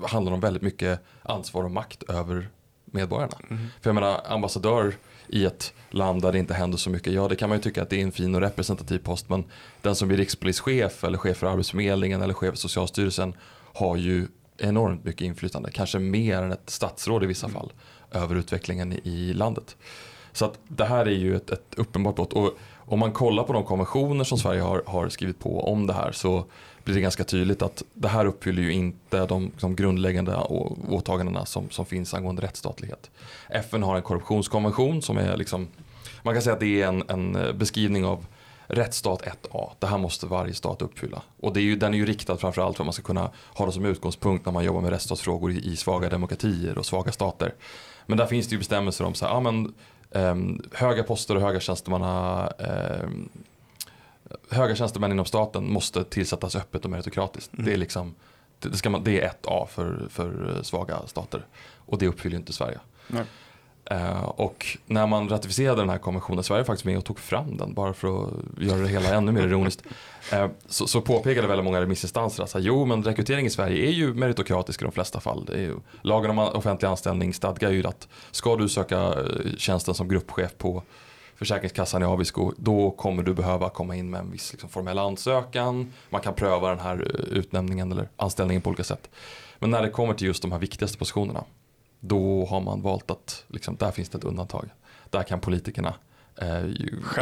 handlar 0.07 0.33
om 0.33 0.41
väldigt 0.41 0.63
mycket 0.63 1.01
ansvar 1.23 1.65
och 1.65 1.71
makt 1.71 2.03
över 2.03 2.49
medborgarna. 2.85 3.39
Mm. 3.51 3.67
För 3.81 3.91
jag 3.91 3.95
menar 3.95 4.21
ambassadör 4.27 4.95
i 5.29 5.45
ett 5.45 5.73
land 5.91 6.23
där 6.23 6.33
det 6.33 6.39
inte 6.39 6.55
händer 6.55 6.79
så 6.79 6.91
mycket. 6.91 7.13
Ja 7.13 7.29
det 7.29 7.37
kan 7.37 7.49
man 7.49 7.59
ju 7.59 7.63
tycka 7.63 7.83
att 7.83 7.91
det 7.91 7.97
är 7.97 8.03
en 8.03 8.13
fin 8.13 8.35
och 8.35 8.41
representativ 8.41 8.99
post 8.99 9.29
men 9.29 9.45
den 9.83 9.95
som 9.95 10.09
blir 10.09 10.19
rikspolischef 10.19 11.05
eller 11.05 11.19
chef 11.19 11.37
för 11.37 11.47
Arbetsförmedlingen 11.47 12.23
eller 12.23 12.35
chef 12.35 12.51
för 12.51 12.59
Socialstyrelsen 12.59 13.35
har 13.75 13.97
ju 13.97 14.27
enormt 14.59 15.05
mycket 15.05 15.21
inflytande, 15.23 15.71
kanske 15.71 15.99
mer 15.99 16.43
än 16.43 16.53
ett 16.53 16.71
statsråd 16.71 17.25
i 17.25 17.27
vissa 17.27 17.47
mm. 17.47 17.61
fall, 17.61 17.73
över 18.13 18.35
utvecklingen 18.35 18.93
i 18.93 19.33
landet. 19.33 19.77
Så 20.33 20.45
att 20.45 20.59
det 20.69 20.85
här 20.85 21.07
är 21.07 21.11
ju 21.11 21.37
ett, 21.37 21.51
ett 21.51 21.75
uppenbart 21.77 22.17
brott. 22.17 22.33
Och 22.33 22.59
om 22.77 22.99
man 22.99 23.13
kollar 23.13 23.45
på 23.45 23.53
de 23.53 23.65
konventioner 23.65 24.25
som 24.25 24.39
Sverige 24.39 24.61
har, 24.61 24.83
har 24.87 25.09
skrivit 25.09 25.39
på 25.39 25.61
om 25.73 25.87
det 25.87 25.93
här 25.93 26.13
så 26.13 26.45
blir 26.89 26.95
det 26.95 27.01
ganska 27.01 27.25
tydligt 27.25 27.63
att 27.63 27.83
det 27.95 28.09
här 28.09 28.27
uppfyller 28.27 28.63
ju 28.63 28.73
inte 28.73 29.27
de, 29.27 29.53
de 29.61 29.77
grundläggande 29.77 30.37
åtagandena 30.89 31.47
som, 31.47 31.71
som 31.71 31.87
finns 31.87 32.15
angående 32.15 32.43
rättsstatlighet. 32.43 33.11
FN 33.51 33.83
har 33.83 33.97
en 33.97 34.03
korruptionskonvention 34.03 35.03
som 35.03 35.19
är 35.19 35.37
liksom, 35.37 35.69
man 36.23 36.35
kan 36.35 36.43
säga 36.43 36.55
att 36.55 36.61
det 36.61 36.83
är 36.83 36.89
en, 36.89 37.03
en 37.09 37.59
beskrivning 37.59 38.05
av 38.05 38.27
rättsstat 38.67 39.23
1A. 39.23 39.71
Det 39.79 39.87
här 39.87 39.99
måste 39.99 40.27
varje 40.27 40.55
stat 40.55 40.83
uppfylla. 40.83 41.23
Och 41.41 41.53
det 41.53 41.61
är 41.61 41.63
ju, 41.63 41.77
den 41.77 41.95
är 41.95 41.99
ju 41.99 42.07
riktad 42.07 42.37
framförallt 42.37 42.77
för 42.77 42.85
att 42.85 42.87
man 42.87 42.93
ska 42.93 43.03
kunna 43.03 43.31
ha 43.55 43.67
det 43.67 43.73
som 43.73 43.85
utgångspunkt 43.85 44.47
när 44.47 44.53
man 44.53 44.65
jobbar 44.65 44.81
med 44.81 44.91
rättsstatsfrågor 44.91 45.53
i, 45.53 45.59
i 45.59 45.77
svaga 45.77 46.09
demokratier 46.09 46.79
och 46.79 46.87
svaga 46.87 47.13
stater. 47.13 47.55
Men 48.07 48.19
där 48.19 48.27
finns 48.27 48.49
det 48.49 48.53
ju 48.53 48.59
bestämmelser 48.59 49.05
om 49.05 49.15
så 49.15 49.27
här, 49.27 49.33
ja, 49.33 49.41
men, 49.41 49.75
eh, 50.11 50.35
höga 50.73 51.03
poster 51.03 51.35
och 51.35 51.43
höga 51.43 51.61
tjänstemanna 51.61 52.47
eh, 52.59 53.09
höga 54.51 54.75
tjänstemän 54.75 55.13
inom 55.13 55.25
staten 55.25 55.73
måste 55.73 56.05
tillsättas 56.05 56.57
öppet 56.57 56.85
och 56.85 56.91
meritokratiskt. 56.91 57.53
Mm. 57.53 57.67
Det, 57.67 57.73
är 57.73 57.77
liksom, 57.77 58.15
det, 58.59 58.77
ska 58.77 58.91
man, 58.91 59.05
det 59.05 59.21
är 59.21 59.27
ett 59.27 59.47
A 59.47 59.69
för, 59.71 60.07
för 60.11 60.61
svaga 60.63 60.99
stater. 61.07 61.47
Och 61.77 61.99
det 61.99 62.07
uppfyller 62.07 62.37
inte 62.37 62.53
Sverige. 62.53 62.79
Uh, 63.93 64.25
och 64.25 64.67
när 64.87 65.07
man 65.07 65.29
ratificerade 65.29 65.83
den 65.83 65.91
här 65.91 65.99
konventionen, 65.99 66.45
Sverige 66.45 66.61
var 66.61 66.67
faktiskt 66.67 66.85
med 66.85 66.99
och 66.99 67.05
tog 67.05 67.19
fram 67.19 67.57
den 67.57 67.75
bara 67.75 67.93
för 67.93 68.25
att 68.25 68.33
göra 68.61 68.79
det 68.79 68.89
hela 68.89 69.15
ännu 69.15 69.33
mer 69.33 69.43
ironiskt. 69.43 69.83
Uh, 70.33 70.47
så, 70.69 70.87
så 70.87 71.01
påpekade 71.01 71.49
väldigt 71.49 71.65
många 71.65 71.81
remissinstanser 71.81 72.43
att 72.43 72.55
jo 72.59 72.85
men 72.85 73.05
rekrytering 73.05 73.47
i 73.47 73.51
Sverige 73.51 73.89
är 73.89 73.93
ju 73.93 74.15
meritokratisk 74.15 74.83
i 74.83 74.85
de 74.85 74.93
flesta 74.93 75.21
fall. 75.21 75.49
Ju, 75.55 75.77
lagen 76.03 76.31
om 76.31 76.39
offentlig 76.39 76.89
anställning 76.89 77.35
stadgar 77.35 77.71
ju 77.71 77.87
att 77.87 78.09
ska 78.31 78.57
du 78.57 78.69
söka 78.69 78.99
eh, 78.99 79.57
tjänsten 79.59 79.95
som 79.95 80.09
gruppchef 80.09 80.59
på 80.59 80.83
Försäkringskassan 81.39 82.03
i 82.03 82.05
Abisko, 82.05 82.53
då 82.57 82.91
kommer 82.91 83.23
du 83.23 83.35
behöva 83.35 83.71
komma 83.71 83.97
in 83.97 84.11
med 84.11 84.21
en 84.21 84.31
viss 84.31 84.53
liksom, 84.53 84.71
formell 84.71 84.99
ansökan. 84.99 85.93
Man 86.11 86.21
kan 86.21 86.35
pröva 86.35 86.69
den 86.69 86.81
här 86.81 86.97
eh, 86.97 87.39
utnämningen 87.39 87.93
eller 87.93 88.09
anställningen 88.17 88.63
på 88.63 88.71
olika 88.71 88.85
sätt. 88.85 89.11
Men 89.59 89.71
när 89.71 89.83
det 89.83 89.91
kommer 89.91 90.15
till 90.15 90.27
just 90.27 90.43
de 90.43 90.53
här 90.53 90.59
viktigaste 90.59 90.99
positionerna, 90.99 91.45
då 92.01 92.47
har 92.47 92.61
man 92.61 92.83
valt 92.83 93.11
att, 93.11 93.45
liksom, 93.49 93.77
där 93.77 93.91
finns 93.91 94.09
det 94.09 94.19
ett 94.19 94.25
undantag. 94.25 94.71
Där 95.11 95.23
kan 95.23 95.41
politikerna 95.41 95.95
eh, 96.37 96.65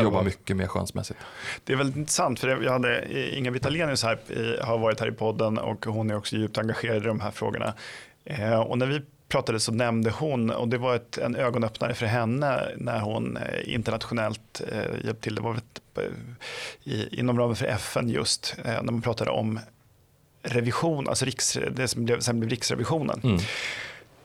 jobba 0.02 0.22
mycket 0.22 0.56
mer 0.56 0.66
skönsmässigt. 0.66 1.18
Det 1.64 1.72
är 1.72 1.76
väldigt 1.76 1.96
intressant, 1.96 2.40
för 2.40 2.62
jag 2.62 2.72
hade 2.72 2.98
eh, 2.98 3.38
Inga 3.38 3.50
Vitalenius 3.50 4.02
här, 4.02 4.18
har 4.62 4.78
varit 4.78 5.00
här 5.00 5.08
i 5.08 5.12
podden 5.12 5.58
och 5.58 5.86
hon 5.86 6.10
är 6.10 6.16
också 6.16 6.36
djupt 6.36 6.58
engagerad 6.58 6.96
i 6.96 7.06
de 7.06 7.20
här 7.20 7.30
frågorna. 7.30 7.74
Eh, 8.24 8.60
och 8.60 8.78
när 8.78 8.86
vi 8.86 9.02
pratade 9.28 9.60
så 9.60 9.72
nämnde 9.72 10.10
hon, 10.10 10.50
och 10.50 10.68
det 10.68 10.78
var 10.78 10.96
ett, 10.96 11.18
en 11.18 11.36
ögonöppnare 11.36 11.94
för 11.94 12.06
henne 12.06 12.68
när 12.76 13.00
hon 13.00 13.36
eh, 13.36 13.74
internationellt 13.74 14.62
eh, 14.72 15.04
hjälpte 15.04 15.22
till, 15.22 15.34
det 15.34 15.40
var 15.40 15.54
ett, 15.54 15.80
eh, 15.98 16.92
i, 16.92 17.18
inom 17.18 17.38
ramen 17.38 17.56
för 17.56 17.66
FN 17.66 18.08
just, 18.08 18.56
eh, 18.64 18.82
när 18.82 18.92
man 18.92 19.02
pratade 19.02 19.30
om 19.30 19.60
revision, 20.42 21.08
alltså 21.08 21.24
riks, 21.24 21.58
det 21.70 21.88
som 21.88 22.04
blev, 22.04 22.20
sen 22.20 22.40
blev 22.40 22.50
Riksrevisionen. 22.50 23.20
Mm. 23.24 23.40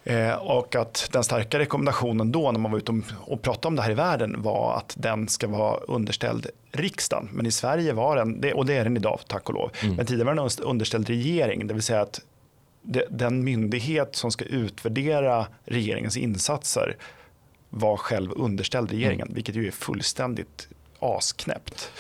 Eh, 0.03 0.33
och 0.33 0.75
att 0.75 1.09
den 1.11 1.23
starka 1.23 1.59
rekommendationen 1.59 2.31
då 2.31 2.51
när 2.51 2.59
man 2.59 2.71
var 2.71 2.77
ute 2.77 3.01
och 3.19 3.41
pratade 3.41 3.67
om 3.67 3.75
det 3.75 3.81
här 3.81 3.91
i 3.91 3.93
världen 3.93 4.41
var 4.41 4.77
att 4.77 4.95
den 4.97 5.27
ska 5.27 5.47
vara 5.47 5.77
underställd 5.77 6.47
riksdagen. 6.71 7.29
Men 7.31 7.45
i 7.45 7.51
Sverige 7.51 7.93
var 7.93 8.15
den, 8.15 8.53
och 8.53 8.65
det 8.65 8.73
är 8.73 8.83
den 8.83 8.97
idag 8.97 9.19
tack 9.27 9.49
och 9.49 9.55
lov, 9.55 9.71
mm. 9.83 9.95
men 9.95 10.05
tidigare 10.05 10.35
var 10.35 10.35
den 10.35 10.65
underställd 10.67 11.07
regering, 11.07 11.67
det 11.67 11.73
vill 11.73 11.83
säga 11.83 12.01
att 12.01 12.21
den 13.09 13.43
myndighet 13.43 14.15
som 14.15 14.31
ska 14.31 14.45
utvärdera 14.45 15.47
regeringens 15.65 16.17
insatser 16.17 16.97
var 17.69 17.97
själv 17.97 18.31
underställd 18.35 18.91
regeringen, 18.91 19.27
mm. 19.27 19.35
vilket 19.35 19.55
ju 19.55 19.67
är 19.67 19.71
fullständigt 19.71 20.67
asknäppt. 20.99 21.91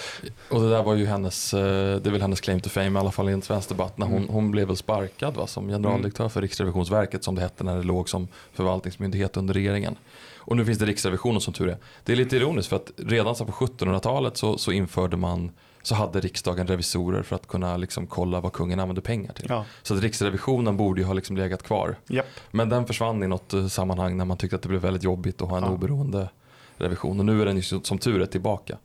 Och 0.49 0.61
det 0.61 0.69
där 0.69 0.83
var 0.83 0.95
ju 0.95 1.05
hennes, 1.05 1.53
eh, 1.53 1.95
det 2.01 2.09
är 2.09 2.11
väl 2.11 2.21
hennes 2.21 2.41
claim 2.41 2.59
to 2.59 2.69
fame 2.69 2.99
i 2.99 3.01
alla 3.01 3.11
fall 3.11 3.29
i 3.29 3.33
en 3.33 3.41
svensk 3.41 3.69
debatt. 3.69 3.97
När 3.97 4.05
hon, 4.05 4.17
mm. 4.17 4.29
hon 4.29 4.51
blev 4.51 4.67
väl 4.67 4.77
sparkad 4.77 5.33
va, 5.33 5.47
som 5.47 5.67
generaldirektör 5.67 6.29
för 6.29 6.41
Riksrevisionsverket 6.41 7.23
som 7.23 7.35
det 7.35 7.41
hette 7.41 7.63
när 7.63 7.77
det 7.77 7.83
låg 7.83 8.09
som 8.09 8.27
förvaltningsmyndighet 8.53 9.37
under 9.37 9.53
regeringen. 9.53 9.95
Och 10.37 10.57
nu 10.57 10.65
finns 10.65 10.79
det 10.79 10.85
Riksrevisionen 10.85 11.41
som 11.41 11.53
tur 11.53 11.69
är. 11.69 11.77
Det 12.03 12.11
är 12.11 12.15
lite 12.15 12.35
ironiskt 12.35 12.69
för 12.69 12.75
att 12.75 12.91
redan 12.97 13.35
på 13.35 13.45
1700-talet 13.45 14.37
så, 14.37 14.57
så 14.57 14.71
införde 14.71 15.17
man 15.17 15.51
så 15.81 15.95
hade 15.95 16.19
riksdagen 16.19 16.67
revisorer 16.67 17.23
för 17.23 17.35
att 17.35 17.47
kunna 17.47 17.77
liksom 17.77 18.07
kolla 18.07 18.41
vad 18.41 18.53
kungen 18.53 18.79
använde 18.79 19.01
pengar 19.01 19.33
till. 19.33 19.45
Ja. 19.49 19.65
Så 19.83 19.95
att 19.95 20.01
riksrevisionen 20.01 20.77
borde 20.77 21.01
ju 21.01 21.07
ha 21.07 21.13
liksom 21.13 21.37
legat 21.37 21.63
kvar. 21.63 21.95
Yep. 22.09 22.25
Men 22.51 22.69
den 22.69 22.85
försvann 22.85 23.23
i 23.23 23.27
något 23.27 23.53
eh, 23.53 23.67
sammanhang 23.67 24.17
när 24.17 24.25
man 24.25 24.37
tyckte 24.37 24.55
att 24.55 24.61
det 24.61 24.69
blev 24.69 24.81
väldigt 24.81 25.03
jobbigt 25.03 25.41
att 25.41 25.49
ha 25.49 25.57
en 25.57 25.63
ja. 25.63 25.69
oberoende 25.69 26.29
revision. 26.77 27.19
Och 27.19 27.25
nu 27.25 27.41
är 27.41 27.45
den 27.45 27.57
ju 27.57 27.81
som 27.83 27.97
tur 27.97 28.21
är 28.21 28.25
tillbaka. 28.25 28.77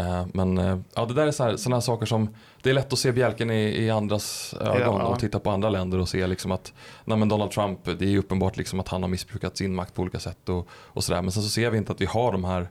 Eh, 0.00 0.26
men 0.32 0.58
eh, 0.58 0.78
ja, 0.94 1.06
det 1.06 1.14
där 1.14 1.26
är 1.26 1.56
sådana 1.56 1.76
här 1.76 1.80
saker 1.80 2.06
som 2.06 2.34
det 2.62 2.70
är 2.70 2.74
lätt 2.74 2.92
att 2.92 2.98
se 2.98 3.12
bjälken 3.12 3.50
i, 3.50 3.84
i 3.84 3.90
andras 3.90 4.54
ögon 4.60 5.00
ja, 5.00 5.06
och 5.06 5.18
titta 5.18 5.38
på 5.38 5.50
andra 5.50 5.70
länder 5.70 5.98
och 5.98 6.08
se 6.08 6.26
liksom 6.26 6.52
att 6.52 6.72
nej 7.04 7.28
Donald 7.28 7.50
Trump, 7.50 7.80
det 7.84 8.04
är 8.14 8.18
uppenbart 8.18 8.56
liksom 8.56 8.80
att 8.80 8.88
han 8.88 9.02
har 9.02 9.08
missbrukat 9.08 9.56
sin 9.56 9.74
makt 9.74 9.94
på 9.94 10.02
olika 10.02 10.18
sätt 10.18 10.48
och, 10.48 10.68
och 10.72 11.04
sådär. 11.04 11.22
Men 11.22 11.32
sen 11.32 11.42
så 11.42 11.48
ser 11.48 11.70
vi 11.70 11.78
inte 11.78 11.92
att 11.92 12.00
vi 12.00 12.06
har 12.06 12.32
de 12.32 12.44
här 12.44 12.68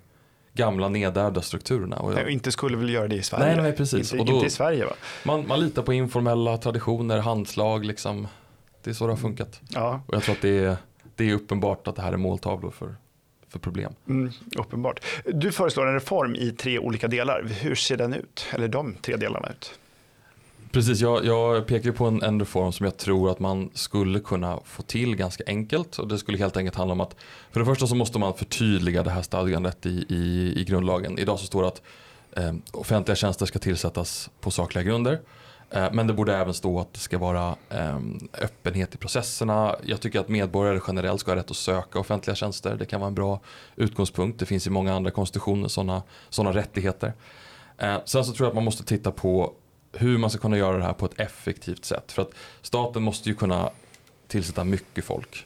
gamla 0.60 0.90
nedärvda 0.90 1.42
strukturerna. 1.42 1.96
Och 1.96 2.14
jag... 2.14 2.30
inte 2.30 2.52
skulle 2.52 2.78
väl 2.78 2.90
göra 2.90 3.08
det 3.08 3.16
i 3.16 3.24
Sverige? 3.24 3.46
Nej, 3.46 3.64
nej 3.64 3.74
precis. 3.74 4.14
Inte, 4.14 4.22
och 4.22 4.26
då, 4.26 4.34
inte 4.34 4.48
i 4.48 4.50
Sverige 4.50 4.86
va? 4.86 4.94
Man, 5.24 5.48
man 5.48 5.60
litar 5.60 5.84
på 5.84 5.94
informella 5.94 6.58
traditioner, 6.58 7.18
handslag 7.20 7.86
liksom. 7.86 8.28
Det 8.84 8.90
är 8.90 8.94
så 8.94 9.08
det 9.08 9.12
har 9.12 9.18
funkat. 9.18 9.62
Ja. 9.70 10.02
Och 10.08 10.16
jag 10.16 10.24
tror 10.24 10.36
att 10.36 10.42
det 10.42 10.58
är, 10.58 10.78
det 11.16 11.30
är 11.30 11.34
uppenbart 11.34 11.88
att 11.88 11.96
det 11.96 12.02
här 12.02 12.14
är 12.14 12.18
måltavlor 12.18 12.72
för, 12.72 12.96
för 13.50 13.60
problem. 13.60 13.94
Mm, 14.08 14.32
uppenbart. 14.58 15.06
Du 15.26 15.52
föreslår 15.52 15.88
en 15.88 15.94
reform 15.94 16.36
i 16.36 16.52
tre 16.52 16.80
olika 16.80 17.08
delar. 17.08 17.44
Hur 17.62 17.76
ser 17.76 17.98
den 17.98 18.14
ut? 18.14 18.46
Eller 18.52 18.68
de 18.68 18.94
tre 18.94 19.16
delarna 19.16 19.50
ut? 19.50 19.79
Precis, 20.72 21.00
jag, 21.02 21.26
jag 21.26 21.68
pekar 21.68 21.92
på 21.92 22.06
en, 22.06 22.24
en 22.24 22.40
reform 22.40 22.72
som 22.72 22.84
jag 22.84 22.98
tror 22.98 23.32
att 23.32 23.40
man 23.40 23.70
skulle 23.74 24.20
kunna 24.20 24.60
få 24.66 24.84
till 24.84 25.16
ganska 25.16 25.44
enkelt. 25.48 25.98
Och 25.98 26.08
det 26.08 26.18
skulle 26.18 26.38
helt 26.38 26.58
enkelt 26.58 26.76
handla 26.76 26.94
om 26.94 27.02
att 27.02 27.16
för 27.52 27.60
det 27.60 27.66
första 27.66 27.88
så 27.88 27.96
måste 27.96 28.20
man 28.20 28.34
förtydliga 28.34 29.04
det 29.04 29.10
här 29.10 29.22
stadgandet 29.22 29.86
i, 29.86 30.06
i, 30.10 30.54
i 30.62 30.64
grundlagen. 30.64 31.20
Idag 31.20 31.40
så 31.40 31.46
står 31.46 31.62
det 31.62 31.68
att 31.68 31.82
eh, 32.32 32.54
offentliga 32.72 33.16
tjänster 33.16 33.46
ska 33.46 33.60
tillsättas 33.60 34.30
på 34.42 34.52
sakliga 34.52 34.84
grunder. 34.84 35.20
Eh, 35.70 35.88
men 35.92 36.08
det 36.08 36.14
borde 36.14 36.36
även 36.36 36.54
stå 36.54 36.80
att 36.80 36.94
det 36.94 37.00
ska 37.00 37.18
vara 37.18 37.56
eh, 37.70 38.00
öppenhet 38.42 38.96
i 38.96 38.98
processerna. 38.98 39.76
Jag 39.84 40.02
tycker 40.02 40.20
att 40.20 40.30
medborgare 40.30 40.80
generellt 40.88 41.20
ska 41.20 41.32
ha 41.32 41.36
rätt 41.36 41.52
att 41.52 41.58
söka 41.58 42.00
offentliga 42.00 42.36
tjänster. 42.36 42.76
Det 42.76 42.86
kan 42.86 43.00
vara 43.00 43.08
en 43.08 43.16
bra 43.16 43.40
utgångspunkt. 43.76 44.40
Det 44.40 44.46
finns 44.46 44.68
i 44.68 44.70
många 44.70 44.96
andra 44.96 45.12
konstitutioner 45.12 45.68
sådana 45.68 46.04
såna 46.30 46.54
rättigheter. 46.54 47.14
Eh, 47.78 47.98
sen 48.06 48.26
så 48.26 48.34
tror 48.34 48.46
jag 48.46 48.50
att 48.50 48.56
man 48.56 48.64
måste 48.64 48.84
titta 48.84 49.12
på 49.12 49.54
hur 49.92 50.18
man 50.18 50.30
ska 50.30 50.40
kunna 50.40 50.58
göra 50.58 50.78
det 50.78 50.84
här 50.84 50.94
på 50.94 51.06
ett 51.06 51.20
effektivt 51.20 51.86
sätt. 51.86 52.12
För 52.12 52.22
att 52.22 52.32
staten 52.62 53.04
måste 53.04 53.30
ju 53.30 53.36
kunna 53.36 53.70
tillsätta 54.28 54.64
mycket 54.64 55.06
folk. 55.06 55.46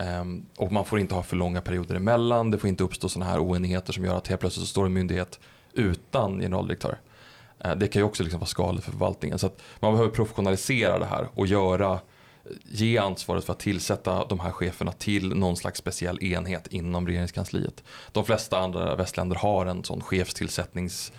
Um, 0.00 0.46
och 0.56 0.72
man 0.72 0.84
får 0.84 0.98
inte 0.98 1.14
ha 1.14 1.22
för 1.22 1.36
långa 1.36 1.60
perioder 1.60 1.94
emellan. 1.94 2.50
Det 2.50 2.58
får 2.58 2.68
inte 2.68 2.84
uppstå 2.84 3.08
sådana 3.08 3.30
här 3.30 3.44
oenigheter 3.44 3.92
som 3.92 4.04
gör 4.04 4.16
att 4.16 4.28
helt 4.28 4.40
plötsligt 4.40 4.66
så 4.66 4.70
står 4.70 4.86
en 4.86 4.92
myndighet 4.92 5.40
utan 5.72 6.40
generaldirektör. 6.40 6.98
Uh, 7.64 7.76
det 7.76 7.88
kan 7.88 8.00
ju 8.00 8.06
också 8.06 8.22
liksom 8.22 8.40
vara 8.40 8.48
skadligt 8.48 8.84
för 8.84 8.92
förvaltningen. 8.92 9.38
Så 9.38 9.46
att 9.46 9.62
man 9.80 9.92
behöver 9.92 10.10
professionalisera 10.10 10.98
det 10.98 11.06
här 11.06 11.28
och 11.34 11.46
göra, 11.46 12.00
ge 12.64 12.98
ansvaret 12.98 13.44
för 13.44 13.52
att 13.52 13.58
tillsätta 13.58 14.24
de 14.24 14.40
här 14.40 14.50
cheferna 14.50 14.92
till 14.92 15.34
någon 15.34 15.56
slags 15.56 15.78
speciell 15.78 16.22
enhet 16.22 16.66
inom 16.66 17.06
regeringskansliet. 17.06 17.84
De 18.12 18.24
flesta 18.24 18.58
andra 18.58 18.96
västländer 18.96 19.36
har 19.36 19.66
en 19.66 19.84
sån 19.84 20.00
chefstillsättnings 20.00 21.12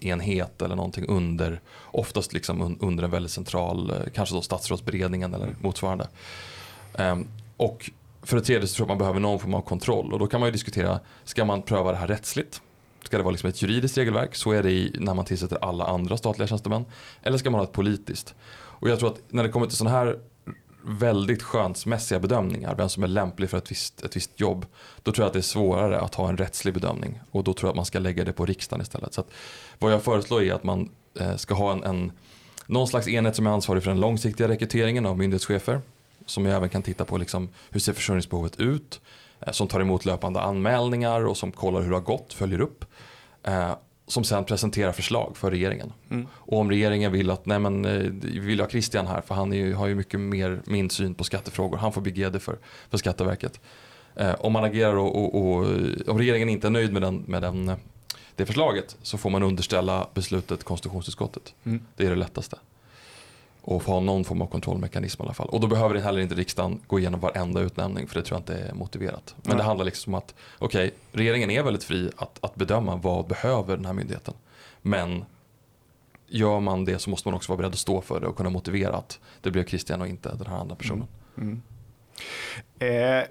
enhet 0.00 0.62
eller 0.62 0.76
någonting 0.76 1.04
under, 1.08 1.60
oftast 1.84 2.32
liksom 2.32 2.78
under 2.80 3.04
en 3.04 3.10
väldigt 3.10 3.32
central, 3.32 3.90
eh, 3.90 3.96
kanske 4.14 4.34
då 4.34 4.42
statsrådsberedningen 4.42 5.34
eller 5.34 5.54
motsvarande. 5.60 6.08
Um, 6.94 7.28
och 7.56 7.90
för 8.22 8.36
det 8.36 8.42
tredje 8.42 8.68
så 8.68 8.76
tror 8.76 8.84
jag 8.84 8.86
att 8.86 8.98
man 8.98 8.98
behöver 8.98 9.20
någon 9.20 9.38
form 9.38 9.54
av 9.54 9.60
kontroll 9.60 10.12
och 10.12 10.18
då 10.18 10.26
kan 10.26 10.40
man 10.40 10.46
ju 10.46 10.52
diskutera, 10.52 11.00
ska 11.24 11.44
man 11.44 11.62
pröva 11.62 11.92
det 11.92 11.98
här 11.98 12.06
rättsligt? 12.06 12.60
Ska 13.04 13.16
det 13.16 13.22
vara 13.22 13.32
liksom 13.32 13.48
ett 13.48 13.62
juridiskt 13.62 13.98
regelverk? 13.98 14.34
Så 14.34 14.52
är 14.52 14.62
det 14.62 14.70
i, 14.70 14.96
när 14.98 15.14
man 15.14 15.24
tillsätter 15.24 15.58
alla 15.64 15.84
andra 15.84 16.16
statliga 16.16 16.48
tjänstemän. 16.48 16.84
Eller 17.22 17.38
ska 17.38 17.50
man 17.50 17.60
ha 17.60 17.64
ett 17.64 17.72
politiskt? 17.72 18.34
Och 18.54 18.90
jag 18.90 18.98
tror 18.98 19.10
att 19.10 19.20
när 19.28 19.42
det 19.42 19.48
kommer 19.48 19.66
till 19.66 19.76
sådana 19.76 19.96
här 19.96 20.18
väldigt 20.84 21.42
skönsmässiga 21.42 22.18
bedömningar, 22.18 22.74
vem 22.74 22.88
som 22.88 23.02
är 23.02 23.08
lämplig 23.08 23.50
för 23.50 23.58
ett 23.58 23.70
visst, 23.70 24.02
ett 24.02 24.16
visst 24.16 24.40
jobb, 24.40 24.66
då 25.02 25.12
tror 25.12 25.22
jag 25.22 25.26
att 25.26 25.32
det 25.32 25.38
är 25.38 25.42
svårare 25.42 26.00
att 26.00 26.14
ha 26.14 26.28
en 26.28 26.36
rättslig 26.36 26.74
bedömning. 26.74 27.20
Och 27.30 27.44
då 27.44 27.54
tror 27.54 27.68
jag 27.68 27.70
att 27.70 27.76
man 27.76 27.84
ska 27.84 27.98
lägga 27.98 28.24
det 28.24 28.32
på 28.32 28.46
riksdagen 28.46 28.82
istället. 28.82 29.14
Så 29.14 29.20
att, 29.20 29.30
vad 29.78 29.92
jag 29.92 30.02
föreslår 30.02 30.42
är 30.42 30.52
att 30.52 30.64
man 30.64 30.90
eh, 31.20 31.36
ska 31.36 31.54
ha 31.54 31.72
en, 31.72 31.84
en, 31.84 32.12
någon 32.66 32.88
slags 32.88 33.08
enhet 33.08 33.36
som 33.36 33.46
är 33.46 33.50
ansvarig 33.50 33.82
för 33.82 33.90
den 33.90 34.00
långsiktiga 34.00 34.48
rekryteringen 34.48 35.06
av 35.06 35.18
myndighetschefer. 35.18 35.80
Som 36.26 36.46
jag 36.46 36.56
även 36.56 36.68
kan 36.68 36.82
titta 36.82 37.04
på 37.04 37.18
liksom, 37.18 37.48
hur 37.70 37.80
ser 37.80 37.92
försörjningsbehovet 37.92 38.60
ut. 38.60 39.00
Eh, 39.40 39.52
som 39.52 39.68
tar 39.68 39.80
emot 39.80 40.04
löpande 40.04 40.40
anmälningar 40.40 41.26
och 41.26 41.36
som 41.36 41.52
kollar 41.52 41.80
hur 41.80 41.90
det 41.90 41.96
har 41.96 42.02
gått, 42.02 42.32
följer 42.32 42.60
upp. 42.60 42.84
Eh, 43.42 43.74
som 44.12 44.24
sen 44.24 44.44
presenterar 44.44 44.92
förslag 44.92 45.36
för 45.36 45.50
regeringen. 45.50 45.92
Mm. 46.10 46.26
Och 46.32 46.58
om 46.58 46.70
regeringen 46.70 47.12
vill 47.12 47.30
att, 47.30 47.46
nej 47.46 47.58
men 47.58 47.84
eh, 47.84 48.10
vi 48.22 48.38
vill 48.38 48.60
ha 48.60 48.68
Christian 48.68 49.06
här 49.06 49.20
för 49.20 49.34
han 49.34 49.52
ju, 49.52 49.74
har 49.74 49.86
ju 49.86 49.94
mycket 49.94 50.20
mer 50.20 50.60
min 50.64 50.90
syn 50.90 51.14
på 51.14 51.24
skattefrågor. 51.24 51.76
Han 51.76 51.92
får 51.92 52.00
bli 52.00 52.12
GD 52.12 52.38
för, 52.40 52.58
för 52.90 52.98
Skatteverket. 52.98 53.60
Eh, 54.14 54.34
om 54.38 54.52
man 54.52 54.64
agerar 54.64 54.96
och, 54.96 55.16
och, 55.16 55.34
och, 55.34 55.66
om 56.06 56.18
regeringen 56.18 56.48
inte 56.48 56.66
är 56.66 56.70
nöjd 56.70 56.92
med, 56.92 57.02
den, 57.02 57.24
med 57.26 57.42
den, 57.42 57.72
det 58.36 58.46
förslaget 58.46 58.96
så 59.02 59.18
får 59.18 59.30
man 59.30 59.42
underställa 59.42 60.06
beslutet 60.14 60.64
konstitutionsutskottet. 60.64 61.54
Mm. 61.64 61.80
Det 61.96 62.06
är 62.06 62.10
det 62.10 62.16
lättaste 62.16 62.58
och 63.62 63.82
få 63.82 63.92
ha 63.92 64.00
någon 64.00 64.24
form 64.24 64.42
av 64.42 64.46
kontrollmekanism 64.46 65.22
i 65.22 65.24
alla 65.24 65.34
fall. 65.34 65.48
Och 65.48 65.60
då 65.60 65.66
behöver 65.66 65.94
heller 65.94 66.20
inte 66.20 66.34
riksdagen 66.34 66.80
gå 66.86 66.98
igenom 66.98 67.20
varenda 67.20 67.60
utnämning 67.60 68.06
för 68.06 68.14
det 68.14 68.22
tror 68.22 68.36
jag 68.36 68.40
inte 68.40 68.68
är 68.68 68.74
motiverat. 68.74 69.34
Men 69.36 69.48
Nej. 69.48 69.56
det 69.56 69.62
handlar 69.62 69.84
liksom 69.84 70.14
om 70.14 70.18
att 70.18 70.34
okej, 70.58 70.86
okay, 70.86 70.98
regeringen 71.12 71.50
är 71.50 71.62
väldigt 71.62 71.84
fri 71.84 72.10
att, 72.16 72.38
att 72.44 72.54
bedöma 72.54 72.96
vad 72.96 73.26
behöver 73.26 73.76
den 73.76 73.86
här 73.86 73.92
myndigheten. 73.92 74.34
Men 74.82 75.24
gör 76.26 76.60
man 76.60 76.84
det 76.84 76.98
så 76.98 77.10
måste 77.10 77.28
man 77.28 77.34
också 77.34 77.52
vara 77.52 77.56
beredd 77.56 77.72
att 77.72 77.78
stå 77.78 78.00
för 78.00 78.20
det 78.20 78.26
och 78.26 78.36
kunna 78.36 78.50
motivera 78.50 78.96
att 78.96 79.20
det 79.40 79.50
blev 79.50 79.66
Christian 79.66 80.00
och 80.00 80.08
inte 80.08 80.34
den 80.34 80.46
här 80.46 80.56
andra 80.56 80.76
personen. 80.76 81.06
Mm. 81.36 81.62
Mm. 82.78 83.18
Eh 83.18 83.28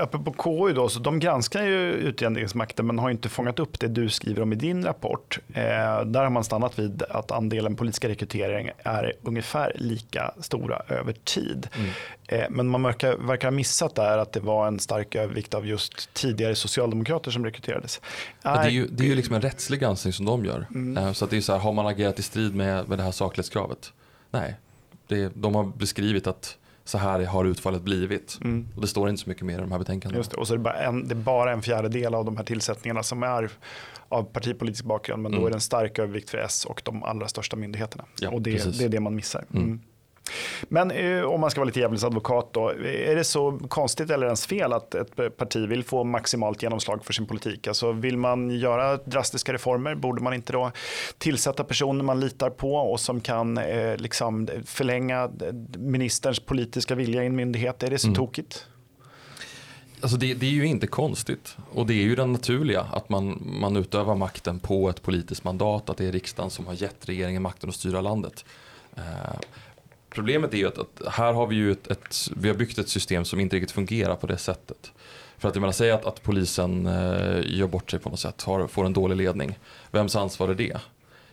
apropå 0.00 0.32
KU 0.32 0.72
då, 0.72 0.88
så 0.88 1.00
de 1.00 1.18
granskar 1.18 1.62
ju 1.62 1.92
utredningsmakten 1.92 2.86
men 2.86 2.98
har 2.98 3.10
inte 3.10 3.28
fångat 3.28 3.58
upp 3.58 3.80
det 3.80 3.88
du 3.88 4.08
skriver 4.08 4.42
om 4.42 4.52
i 4.52 4.56
din 4.56 4.84
rapport. 4.84 5.38
Eh, 5.54 6.04
där 6.04 6.22
har 6.22 6.30
man 6.30 6.44
stannat 6.44 6.78
vid 6.78 7.02
att 7.02 7.30
andelen 7.30 7.76
politiska 7.76 8.08
rekrytering 8.08 8.70
är 8.78 9.12
ungefär 9.22 9.72
lika 9.74 10.34
stora 10.40 10.82
över 10.88 11.12
tid. 11.12 11.68
Mm. 11.76 11.90
Eh, 12.26 12.50
men 12.50 12.68
man 12.68 12.82
verkar, 12.82 13.16
verkar 13.16 13.48
ha 13.48 13.52
missat 13.52 13.94
där 13.94 14.18
att 14.18 14.32
det 14.32 14.40
var 14.40 14.66
en 14.66 14.78
stark 14.78 15.14
övervikt 15.14 15.54
av 15.54 15.66
just 15.66 16.14
tidigare 16.14 16.54
socialdemokrater 16.54 17.30
som 17.30 17.44
rekryterades. 17.44 18.00
Det, 18.42 18.48
är 18.48 18.68
ju, 18.68 18.86
det 18.86 19.04
är 19.04 19.08
ju 19.08 19.14
liksom 19.14 19.34
en 19.34 19.42
rättslig 19.42 19.80
granskning 19.80 20.12
som 20.12 20.26
de 20.26 20.44
gör. 20.44 20.66
Mm. 20.70 21.04
Eh, 21.04 21.12
så 21.12 21.24
att 21.24 21.30
det 21.30 21.36
är 21.36 21.40
så 21.40 21.52
här, 21.52 21.58
har 21.58 21.72
man 21.72 21.86
agerat 21.86 22.18
i 22.18 22.22
strid 22.22 22.54
med, 22.54 22.88
med 22.88 22.98
det 22.98 23.02
här 23.04 23.12
saklighetskravet? 23.12 23.92
Nej, 24.30 24.54
det, 25.06 25.32
de 25.34 25.54
har 25.54 25.64
beskrivit 25.64 26.26
att 26.26 26.58
så 26.84 26.98
här 26.98 27.24
har 27.24 27.44
utfallet 27.44 27.82
blivit. 27.82 28.38
Mm. 28.44 28.68
Och 28.74 28.80
det 28.80 28.86
står 28.86 29.08
inte 29.08 29.22
så 29.22 29.28
mycket 29.28 29.46
mer 29.46 29.58
i 29.58 29.60
de 29.60 29.72
här 29.72 29.78
betänkandena. 29.78 30.18
Just 30.18 30.30
det. 30.30 30.36
Och 30.36 30.46
så 30.46 30.54
är 30.54 30.58
det, 30.58 30.64
bara 30.64 30.74
en, 30.74 31.08
det 31.08 31.14
är 31.14 31.16
bara 31.16 31.52
en 31.52 31.62
fjärdedel 31.62 32.14
av 32.14 32.24
de 32.24 32.36
här 32.36 32.44
tillsättningarna 32.44 33.02
som 33.02 33.22
är 33.22 33.50
av 34.08 34.22
partipolitisk 34.22 34.84
bakgrund. 34.84 35.22
Men 35.22 35.32
mm. 35.32 35.40
då 35.40 35.46
är 35.46 35.50
det 35.50 35.56
en 35.56 35.60
stark 35.60 35.98
övervikt 35.98 36.30
för 36.30 36.38
S 36.38 36.64
och 36.64 36.82
de 36.84 37.02
allra 37.02 37.28
största 37.28 37.56
myndigheterna. 37.56 38.04
Ja, 38.20 38.30
och 38.30 38.42
det, 38.42 38.78
det, 38.78 38.84
är 38.84 38.88
det 38.88 39.00
man 39.00 39.14
missar. 39.14 39.44
Mm. 39.54 39.80
Men 40.68 40.90
eh, 40.90 41.22
om 41.22 41.40
man 41.40 41.50
ska 41.50 41.60
vara 41.60 41.66
lite 41.66 41.80
djävulens 41.80 42.04
advokat 42.04 42.48
då, 42.52 42.68
är 42.84 43.16
det 43.16 43.24
så 43.24 43.58
konstigt 43.68 44.10
eller 44.10 44.26
ens 44.26 44.46
fel 44.46 44.72
att 44.72 44.94
ett 44.94 45.36
parti 45.36 45.68
vill 45.68 45.84
få 45.84 46.04
maximalt 46.04 46.62
genomslag 46.62 47.04
för 47.04 47.12
sin 47.12 47.26
politik? 47.26 47.66
Alltså 47.66 47.92
vill 47.92 48.16
man 48.16 48.50
göra 48.50 48.96
drastiska 48.96 49.52
reformer, 49.52 49.94
borde 49.94 50.22
man 50.22 50.34
inte 50.34 50.52
då 50.52 50.70
tillsätta 51.18 51.64
personer 51.64 52.04
man 52.04 52.20
litar 52.20 52.50
på 52.50 52.74
och 52.74 53.00
som 53.00 53.20
kan 53.20 53.58
eh, 53.58 53.96
liksom 53.96 54.48
förlänga 54.66 55.30
ministerns 55.78 56.40
politiska 56.40 56.94
vilja 56.94 57.22
i 57.22 57.26
en 57.26 57.36
myndighet? 57.36 57.82
Är 57.82 57.90
det 57.90 57.98
så 57.98 58.08
mm. 58.08 58.16
tokigt? 58.16 58.66
Alltså 60.00 60.16
det, 60.16 60.34
det, 60.34 60.46
är 60.46 60.50
ju 60.50 60.66
inte 60.66 60.86
konstigt 60.86 61.56
och 61.72 61.86
det 61.86 61.94
är 61.94 62.02
ju 62.02 62.14
den 62.14 62.32
naturliga 62.32 62.80
att 62.80 63.08
man, 63.08 63.42
man 63.60 63.76
utövar 63.76 64.14
makten 64.14 64.58
på 64.58 64.88
ett 64.88 65.02
politiskt 65.02 65.44
mandat, 65.44 65.90
att 65.90 65.96
det 65.96 66.06
är 66.06 66.12
riksdagen 66.12 66.50
som 66.50 66.66
har 66.66 66.74
gett 66.74 67.08
regeringen 67.08 67.42
makten 67.42 67.68
att 67.68 67.74
styra 67.74 68.00
landet. 68.00 68.44
Eh, 68.96 69.02
Problemet 70.14 70.54
är 70.54 70.58
ju 70.58 70.66
att, 70.66 70.78
att, 70.78 71.02
här 71.12 71.32
har 71.32 71.46
vi 71.46 71.56
ju 71.56 71.72
ett, 71.72 71.86
ett, 71.86 72.16
vi 72.36 72.48
har 72.48 72.56
byggt 72.56 72.78
ett 72.78 72.88
system 72.88 73.24
som 73.24 73.40
inte 73.40 73.56
riktigt 73.56 73.70
fungerar 73.70 74.16
på 74.16 74.26
det 74.26 74.38
sättet. 74.38 74.92
För 75.38 75.48
att 75.48 75.54
jag 75.54 75.60
menar, 75.60 75.72
säga 75.72 75.94
att, 75.94 76.04
att 76.04 76.22
polisen 76.22 76.86
eh, 76.86 77.40
gör 77.44 77.66
bort 77.66 77.90
sig 77.90 78.00
på 78.00 78.10
något 78.10 78.20
sätt, 78.20 78.42
har, 78.42 78.66
får 78.66 78.86
en 78.86 78.92
dålig 78.92 79.16
ledning. 79.16 79.58
Vems 79.90 80.16
ansvar 80.16 80.48
är 80.48 80.54
det? 80.54 80.76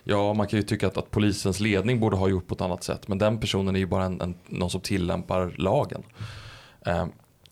Ja, 0.03 0.33
man 0.33 0.47
kan 0.47 0.59
ju 0.59 0.63
tycka 0.63 0.87
att, 0.87 0.97
att 0.97 1.11
polisens 1.11 1.59
ledning 1.59 1.99
borde 1.99 2.15
ha 2.15 2.29
gjort 2.29 2.47
på 2.47 2.55
ett 2.55 2.61
annat 2.61 2.83
sätt. 2.83 3.07
Men 3.07 3.17
den 3.17 3.39
personen 3.39 3.75
är 3.75 3.79
ju 3.79 3.85
bara 3.85 4.05
en, 4.05 4.21
en, 4.21 4.35
någon 4.47 4.69
som 4.69 4.81
tillämpar 4.81 5.53
lagen. 5.57 6.03
Eh, 6.85 7.05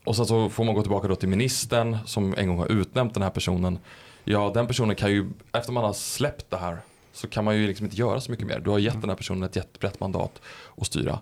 och 0.04 0.16
sen 0.16 0.26
så 0.26 0.50
får 0.50 0.64
man 0.64 0.76
gå 0.76 0.82
tillbaka 0.82 1.08
då 1.08 1.16
till 1.16 1.30
ministern 1.30 1.98
som 2.06 2.36
en 2.38 2.48
gång 2.48 2.58
har 2.58 2.72
utnämnt 2.72 3.14
den 3.14 3.24
här 3.24 3.30
personen. 3.30 3.80
Ja, 4.24 4.52
den 4.54 4.68
personen 4.68 4.96
kan 4.96 5.12
ju, 5.12 5.30
efter 5.54 5.72
man 5.72 5.84
har 5.84 5.94
släppt 5.94 6.50
det 6.50 6.58
här 6.58 6.78
så 7.18 7.28
kan 7.28 7.46
man 7.46 7.58
ju 7.58 7.68
liksom 7.68 7.86
inte 7.86 7.98
göra 7.98 8.22
så 8.22 8.32
mycket 8.32 8.48
mer. 8.48 8.60
Du 8.60 8.70
har 8.70 8.80
gett 8.80 8.94
mm. 8.94 9.02
den 9.02 9.10
här 9.10 9.18
personen 9.18 9.44
ett 9.44 9.56
jättebrett 9.56 10.00
mandat 10.00 10.42
att 10.78 10.88
styra. 10.88 11.20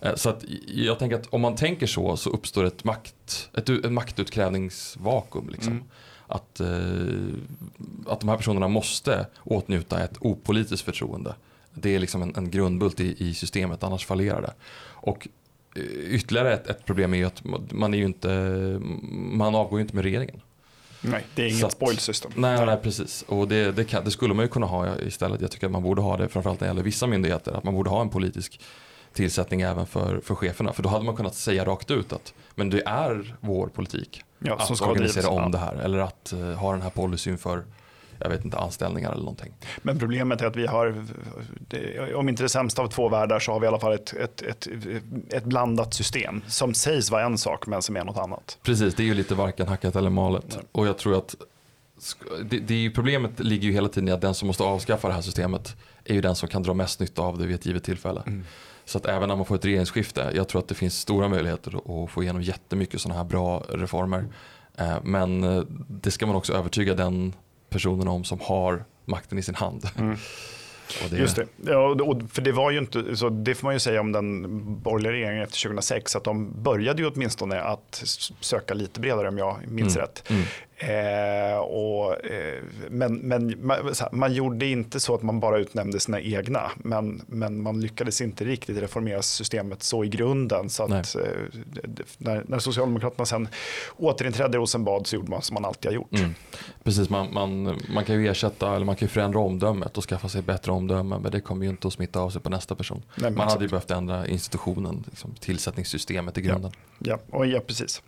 Eh, 0.00 0.14
så 0.14 0.30
att 0.30 0.44
jag 0.66 0.98
tänker 0.98 1.16
att 1.16 1.26
om 1.26 1.40
man 1.40 1.56
tänker 1.56 1.86
så 1.86 2.16
så 2.16 2.30
uppstår 2.30 2.64
ett, 2.64 2.84
makt, 2.84 3.50
ett, 3.54 3.68
ett 3.68 3.92
maktutkrävningsvakuum. 3.92 5.48
Liksom. 5.48 5.72
Mm. 5.72 5.84
Att, 6.26 6.60
eh, 6.60 6.66
att 8.06 8.20
de 8.20 8.28
här 8.28 8.36
personerna 8.36 8.68
måste 8.68 9.26
åtnjuta 9.44 10.04
ett 10.04 10.16
opolitiskt 10.20 10.84
förtroende. 10.84 11.34
Det 11.74 11.94
är 11.94 11.98
liksom 11.98 12.22
en, 12.22 12.36
en 12.36 12.50
grundbult 12.50 13.00
i, 13.00 13.28
i 13.28 13.34
systemet, 13.34 13.82
annars 13.82 14.06
fallerar 14.06 14.42
det. 14.42 14.52
Och 14.84 15.28
eh, 15.76 15.82
ytterligare 16.14 16.54
ett, 16.54 16.66
ett, 16.66 16.84
problem 16.84 17.14
är 17.14 17.18
ju 17.18 17.24
att 17.24 17.44
man, 17.72 17.94
är 17.94 17.98
ju 17.98 18.04
inte, 18.04 18.28
man 19.12 19.54
avgår 19.54 19.78
ju 19.78 19.82
inte 19.82 19.94
med 19.94 20.04
regeringen. 20.04 20.40
Nej, 21.00 21.26
det 21.34 21.42
är 21.42 21.48
inget 21.48 21.72
spoil 21.72 21.98
system. 21.98 22.32
Nej, 22.34 22.66
nej, 22.66 22.76
precis. 22.82 23.24
Och 23.28 23.48
det, 23.48 23.72
det, 23.72 23.84
kan, 23.84 24.04
det, 24.04 24.10
skulle 24.10 24.34
man 24.34 24.44
ju 24.44 24.48
kunna 24.48 24.66
ha 24.66 24.98
istället. 24.98 25.40
Jag 25.40 25.50
tycker 25.50 25.66
att 25.66 25.72
man 25.72 25.82
borde 25.82 26.02
ha 26.02 26.16
det, 26.16 26.28
framförallt 26.28 26.60
när 26.60 26.66
det 26.66 26.70
gäller 26.70 26.82
vissa 26.82 27.06
myndigheter, 27.06 27.52
att 27.52 27.64
man 27.64 27.74
borde 27.74 27.90
ha 27.90 28.00
en 28.00 28.08
politisk 28.08 28.60
tillsättning 29.12 29.60
även 29.60 29.86
för, 29.86 30.20
för 30.20 30.34
cheferna. 30.34 30.72
För 30.72 30.82
då 30.82 30.88
hade 30.88 31.04
man 31.04 31.16
kunnat 31.16 31.34
säga 31.34 31.64
rakt 31.64 31.90
ut 31.90 32.12
att 32.12 32.34
men 32.54 32.70
det 32.70 32.82
är 32.86 33.36
vår 33.40 33.66
politik 33.66 34.22
ja, 34.38 34.54
att 34.54 34.80
organisera 34.80 35.28
om 35.28 35.52
det 35.52 35.58
här. 35.58 35.74
Eller 35.74 35.98
att 35.98 36.34
uh, 36.36 36.52
ha 36.52 36.72
den 36.72 36.82
här 36.82 36.90
policyn 36.90 37.38
för 37.38 37.64
jag 38.18 38.28
vet 38.28 38.44
inte, 38.44 38.58
anställningar 38.58 39.12
eller 39.12 39.22
någonting. 39.22 39.52
Men 39.82 39.98
problemet 39.98 40.40
är 40.40 40.46
att 40.46 40.56
vi 40.56 40.66
har, 40.66 41.04
om 42.14 42.28
inte 42.28 42.42
det 42.42 42.48
sämsta 42.48 42.82
av 42.82 42.88
två 42.88 43.08
världar 43.08 43.40
så 43.40 43.52
har 43.52 43.60
vi 43.60 43.64
i 43.64 43.68
alla 43.68 43.80
fall 43.80 43.92
ett, 43.92 44.12
ett, 44.12 44.42
ett, 44.42 44.68
ett 45.30 45.44
blandat 45.44 45.94
system 45.94 46.42
som 46.46 46.74
sägs 46.74 47.10
vara 47.10 47.22
en 47.22 47.38
sak 47.38 47.66
men 47.66 47.82
som 47.82 47.96
är 47.96 48.04
något 48.04 48.18
annat. 48.18 48.58
Precis, 48.62 48.94
det 48.94 49.02
är 49.02 49.06
ju 49.06 49.14
lite 49.14 49.34
varken 49.34 49.68
hackat 49.68 49.96
eller 49.96 50.10
malet. 50.10 50.44
Nej. 50.48 50.64
Och 50.72 50.86
jag 50.86 50.98
tror 50.98 51.18
att 51.18 51.34
det, 52.44 52.58
det 52.58 52.90
problemet 52.90 53.40
ligger 53.40 53.68
ju 53.68 53.72
hela 53.72 53.88
tiden 53.88 54.08
i 54.08 54.12
att 54.12 54.20
den 54.20 54.34
som 54.34 54.46
måste 54.46 54.62
avskaffa 54.62 55.08
det 55.08 55.14
här 55.14 55.22
systemet 55.22 55.76
är 56.04 56.14
ju 56.14 56.20
den 56.20 56.36
som 56.36 56.48
kan 56.48 56.62
dra 56.62 56.74
mest 56.74 57.00
nytta 57.00 57.22
av 57.22 57.38
det 57.38 57.46
vid 57.46 57.54
ett 57.54 57.66
givet 57.66 57.84
tillfälle. 57.84 58.22
Mm. 58.26 58.44
Så 58.84 58.98
att 58.98 59.06
även 59.06 59.28
när 59.28 59.36
man 59.36 59.46
får 59.46 59.54
ett 59.54 59.64
regeringsskifte, 59.64 60.32
jag 60.34 60.48
tror 60.48 60.58
att 60.58 60.68
det 60.68 60.74
finns 60.74 60.98
stora 60.98 61.28
möjligheter 61.28 62.02
att 62.04 62.10
få 62.10 62.22
igenom 62.22 62.42
jättemycket 62.42 63.00
sådana 63.00 63.18
här 63.18 63.28
bra 63.28 63.62
reformer. 63.68 64.24
Eh, 64.76 64.96
men 65.02 65.44
eh, 65.44 65.62
det 65.88 66.10
ska 66.10 66.26
man 66.26 66.36
också 66.36 66.52
övertyga 66.52 66.94
den 66.94 67.32
personerna 67.70 68.10
om 68.10 68.24
som 68.24 68.40
har 68.40 68.84
makten 69.04 69.38
i 69.38 69.42
sin 69.42 69.54
hand. 69.54 69.84
Mm. 69.98 70.16
Det... 71.10 71.16
Just 71.16 71.36
det. 71.36 71.46
Ja, 71.66 71.96
för 72.30 72.42
det 72.42 72.52
var 72.52 72.70
ju 72.70 72.78
inte, 72.78 73.16
så 73.16 73.28
det 73.28 73.54
får 73.54 73.66
man 73.66 73.74
ju 73.74 73.80
säga 73.80 74.00
om 74.00 74.12
den 74.12 74.42
borgerliga 74.80 75.12
regeringen 75.12 75.42
efter 75.42 75.62
2006, 75.62 76.16
att 76.16 76.24
de 76.24 76.62
började 76.62 77.02
ju 77.02 77.08
åtminstone 77.08 77.60
att 77.60 78.02
söka 78.40 78.74
lite 78.74 79.00
bredare 79.00 79.28
om 79.28 79.38
jag 79.38 79.58
minns 79.66 79.96
mm. 79.96 80.06
rätt. 80.06 80.32
Eh, 80.80 81.58
och, 81.58 82.24
eh, 82.24 82.62
men 82.90 83.14
men 83.14 83.66
man, 83.66 83.76
här, 84.00 84.08
man, 84.12 84.34
gjorde 84.34 84.66
inte 84.66 85.00
så 85.00 85.14
att 85.14 85.22
man 85.22 85.40
bara 85.40 85.58
utnämnde 85.58 86.00
sina 86.00 86.20
egna, 86.20 86.70
men, 86.76 87.22
men 87.26 87.62
man 87.62 87.80
lyckades 87.80 88.20
inte 88.20 88.44
riktigt 88.44 88.78
reformera 88.78 89.22
systemet 89.22 89.82
så 89.82 90.04
i 90.04 90.08
grunden. 90.08 90.70
Så 90.70 90.82
att, 90.82 91.14
eh, 91.14 91.22
när, 92.18 92.44
när 92.48 92.58
Socialdemokraterna 92.58 93.26
sen 93.26 93.48
återinträdde 93.96 94.56
i 94.56 94.60
Rosenbad 94.60 95.06
så 95.06 95.16
gjorde 95.16 95.30
man 95.30 95.42
som 95.42 95.54
man 95.54 95.64
alltid 95.64 95.90
har 95.90 95.94
gjort. 95.94 96.12
Mm. 96.12 96.34
Precis, 96.84 97.10
man, 97.10 97.34
man, 97.34 97.78
man 97.94 98.04
kan 98.04 98.22
ju 98.22 98.28
ersätta 98.28 98.76
eller 98.76 98.86
man 98.86 98.96
kan 98.96 99.06
ju 99.06 99.10
förändra 99.10 99.38
omdömet 99.38 99.98
och 99.98 100.04
skaffa 100.04 100.28
sig 100.28 100.42
bättre 100.42 100.72
omdöme, 100.72 101.18
men 101.18 101.32
det 101.32 101.40
kommer 101.40 101.64
ju 101.64 101.70
inte 101.70 101.88
att 101.88 101.94
smitta 101.94 102.20
av 102.20 102.30
sig 102.30 102.42
på 102.42 102.50
nästa 102.50 102.74
person. 102.74 103.02
Nej, 103.14 103.30
man 103.30 103.48
hade 103.48 103.64
ju 103.64 103.68
behövt 103.68 103.90
ändra 103.90 104.26
institutionen, 104.26 105.04
liksom, 105.10 105.34
tillsättningssystemet 105.34 106.38
i 106.38 106.40
grunden. 106.40 106.70
Ja, 106.98 107.18
ja, 107.28 107.38
och 107.38 107.46
ja 107.46 107.60
precis. 107.60 108.02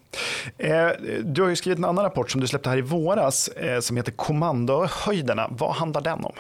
Eh, 0.59 0.89
du 1.25 1.43
har 1.43 1.49
ju 1.49 1.57
skrivit 1.57 1.79
en 1.79 1.85
annan 1.85 2.05
rapport 2.05 2.31
som 2.31 2.41
du 2.41 2.47
släppte 2.47 2.60
här 2.67 2.79
i 2.79 2.81
våras 2.81 3.49
eh, 3.49 3.81
som 3.81 3.97
heter 3.97 4.13
Kommandohöjderna. 4.13 5.49
Vad 5.51 5.75
handlar 5.75 6.01
den 6.01 6.25
om? 6.25 6.33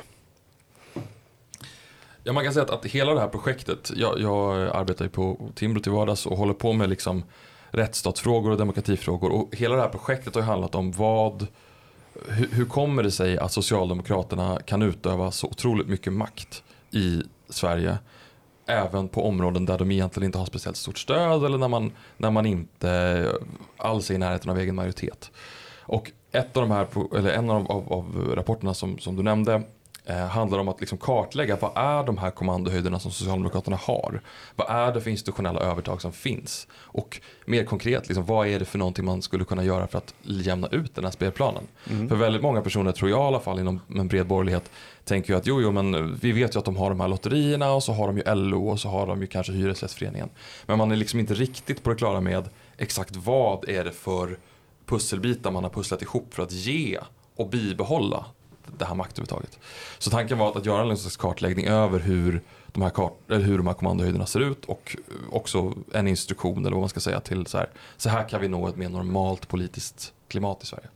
Ja, 2.25 2.33
man 2.33 2.45
kan 2.45 2.53
säga 2.53 2.65
att, 2.65 2.71
att 2.71 2.87
hela 2.87 3.15
det 3.15 3.21
här 3.21 3.29
projektet, 3.29 3.91
jag, 3.97 4.21
jag 4.21 4.71
arbetar 4.77 5.05
ju 5.05 5.09
på 5.09 5.51
Timbro 5.55 5.81
till 5.81 5.93
vardags 5.93 6.27
och 6.27 6.37
håller 6.37 6.55
på 6.55 6.73
med 6.73 6.91
liksom 6.91 7.23
rättsstatsfrågor 7.71 8.51
och 8.51 8.57
demokratifrågor 8.57 9.31
och 9.31 9.57
hela 9.57 9.75
det 9.75 9.83
här 9.83 9.89
projektet 9.89 10.35
har 10.35 10.43
ju 10.43 10.47
handlat 10.47 10.75
om 10.75 10.93
vad 10.93 11.47
hur, 12.29 12.49
hur 12.53 12.65
kommer 12.65 13.03
det 13.03 13.11
sig 13.11 13.39
att 13.39 13.53
Socialdemokraterna 13.53 14.61
kan 14.67 14.83
utöva 14.83 15.31
så 15.31 15.47
otroligt 15.47 15.89
mycket 15.89 16.13
makt 16.13 16.63
i 16.91 17.23
Sverige 17.49 17.99
även 18.67 19.09
på 19.09 19.29
områden 19.29 19.67
där 19.67 19.79
de 19.79 19.91
egentligen 19.91 20.27
inte 20.27 20.39
har 20.39 20.47
speciellt 20.47 20.77
stort 20.77 20.99
stöd 20.99 21.45
eller 21.45 21.59
när 21.59 21.69
man, 21.69 21.93
när 22.17 22.31
man 22.31 22.47
inte 22.47 23.33
alls 23.77 24.11
är 24.11 24.15
i 24.15 24.19
närheten 24.19 24.51
av 24.51 24.59
egen 24.59 24.75
majoritet. 24.75 25.31
Och 25.91 26.11
ett 26.33 26.57
av 26.57 26.69
de 26.69 26.71
här, 26.71 26.87
eller 27.17 27.31
en 27.31 27.51
av, 27.51 27.73
av, 27.73 27.93
av 27.93 28.33
rapporterna 28.35 28.75
som, 28.75 28.99
som 28.99 29.17
du 29.17 29.23
nämnde 29.23 29.63
eh, 30.05 30.17
handlar 30.17 30.59
om 30.59 30.69
att 30.69 30.81
liksom 30.81 30.99
kartlägga 30.99 31.57
vad 31.57 31.71
är 31.75 32.05
de 32.05 32.19
här 32.19 32.31
kommandohöjderna 32.31 32.99
som 32.99 33.11
Socialdemokraterna 33.11 33.77
har? 33.77 34.21
Vad 34.57 34.71
är 34.71 34.93
det 34.93 35.01
för 35.01 35.11
institutionella 35.11 35.61
övertag 35.61 36.03
som 36.03 36.13
finns? 36.13 36.67
Och 36.73 37.21
mer 37.45 37.65
konkret, 37.65 38.09
liksom, 38.09 38.27
vad 38.27 38.47
är 38.47 38.59
det 38.59 38.65
för 38.65 38.79
någonting 38.79 39.05
man 39.05 39.23
skulle 39.23 39.45
kunna 39.45 39.65
göra 39.65 39.87
för 39.87 39.99
att 39.99 40.15
jämna 40.23 40.69
ut 40.69 40.95
den 40.95 41.05
här 41.05 41.11
spelplanen? 41.11 41.63
Mm. 41.91 42.09
För 42.09 42.17
väldigt 42.17 42.43
många 42.43 42.61
personer, 42.61 42.93
tror 42.93 43.11
jag 43.11 43.21
i 43.21 43.23
alla 43.23 43.41
fall 43.41 43.59
inom 43.59 43.81
en 43.95 44.09
bred 44.09 44.27
borgerlighet, 44.27 44.71
tänker 45.05 45.33
ju 45.33 45.39
att 45.39 45.47
jo, 45.47 45.61
jo, 45.61 45.73
men 45.73 46.17
vi 46.17 46.33
vet 46.33 46.55
ju 46.55 46.59
att 46.59 46.65
de 46.65 46.77
har 46.77 46.91
de 46.91 47.01
här 47.01 47.09
lotterierna 47.09 47.73
och 47.73 47.83
så 47.83 47.93
har 47.93 48.07
de 48.07 48.17
ju 48.17 48.35
LO 48.35 48.69
och 48.69 48.81
så 48.81 48.89
har 48.89 49.07
de 49.07 49.21
ju 49.21 49.27
kanske 49.27 49.53
Hyresgästföreningen. 49.53 50.29
Men 50.67 50.79
man 50.79 50.93
är 50.93 50.97
liksom 50.97 51.21
inte 51.21 51.35
riktigt 51.35 51.83
på 51.83 51.91
det 51.91 51.97
klara 51.97 52.21
med 52.21 52.49
exakt 52.77 53.17
vad 53.17 53.69
är 53.69 53.85
det 53.85 53.93
för 53.93 54.37
pusselbitar 54.91 55.51
man 55.51 55.63
har 55.63 55.71
pusslat 55.71 56.03
ihop 56.03 56.35
för 56.35 56.43
att 56.43 56.53
ge 56.53 56.99
och 57.37 57.49
bibehålla 57.49 58.25
det 58.79 58.85
här 58.85 58.95
maktövertaget. 58.95 59.59
Så 59.99 60.11
tanken 60.11 60.39
var 60.39 60.59
att 60.59 60.67
göra 60.67 60.91
en 60.91 60.99
slags 60.99 61.17
kartläggning 61.17 61.67
över 61.67 61.99
hur 61.99 62.43
de 62.67 62.83
här, 62.83 62.91
kart, 62.91 63.13
eller 63.29 63.45
hur 63.45 63.57
de 63.57 63.67
här 63.67 63.75
kommandohöjderna 63.75 64.27
ser 64.27 64.41
ut 64.41 64.65
och 64.65 64.97
också 65.31 65.75
en 65.93 66.09
instruktion 66.09 66.59
eller 66.59 66.71
vad 66.71 66.81
man 66.81 66.89
ska 66.89 67.01
säga 67.01 67.21
till 67.21 67.47
så 67.47 67.59
här, 67.59 67.69
så 67.97 68.09
här 68.09 68.29
kan 68.29 68.41
vi 68.41 68.49
nå 68.49 68.69
ett 68.69 68.77
mer 68.77 68.89
normalt 68.89 69.49
politiskt 69.49 70.13
klimat 70.29 70.63
i 70.63 70.67
Sverige. 70.67 70.87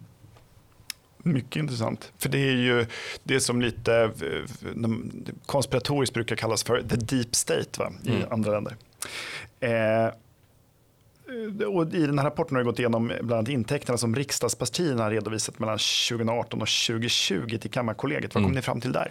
Mycket 1.18 1.56
intressant. 1.56 2.12
För 2.18 2.28
det 2.28 2.38
är 2.38 2.56
ju 2.56 2.86
det 3.22 3.40
som 3.40 3.60
lite 3.60 4.02
eh, 4.02 4.88
konspiratoriskt 5.46 6.14
brukar 6.14 6.36
kallas 6.36 6.62
för 6.62 6.82
the 6.82 6.96
deep 6.96 7.34
state 7.34 7.80
va? 7.80 7.92
i 8.04 8.16
mm. 8.16 8.28
andra 8.30 8.50
länder. 8.50 8.76
Eh, 9.60 10.14
och 11.66 11.94
I 11.94 12.06
den 12.06 12.18
här 12.18 12.24
rapporten 12.24 12.56
har 12.56 12.62
vi 12.62 12.66
gått 12.66 12.78
igenom 12.78 13.06
bland 13.06 13.32
annat 13.32 13.48
intäkterna 13.48 13.98
som 13.98 14.16
riksdagspartierna 14.16 15.02
har 15.02 15.10
redovisat 15.10 15.58
mellan 15.58 15.78
2018 16.08 16.62
och 16.62 16.68
2020 16.68 17.58
till 17.58 17.70
Kammarkollegiet. 17.70 18.34
Vad 18.34 18.42
kom 18.42 18.44
mm. 18.44 18.54
ni 18.54 18.62
fram 18.62 18.80
till 18.80 18.92
där? 18.92 19.10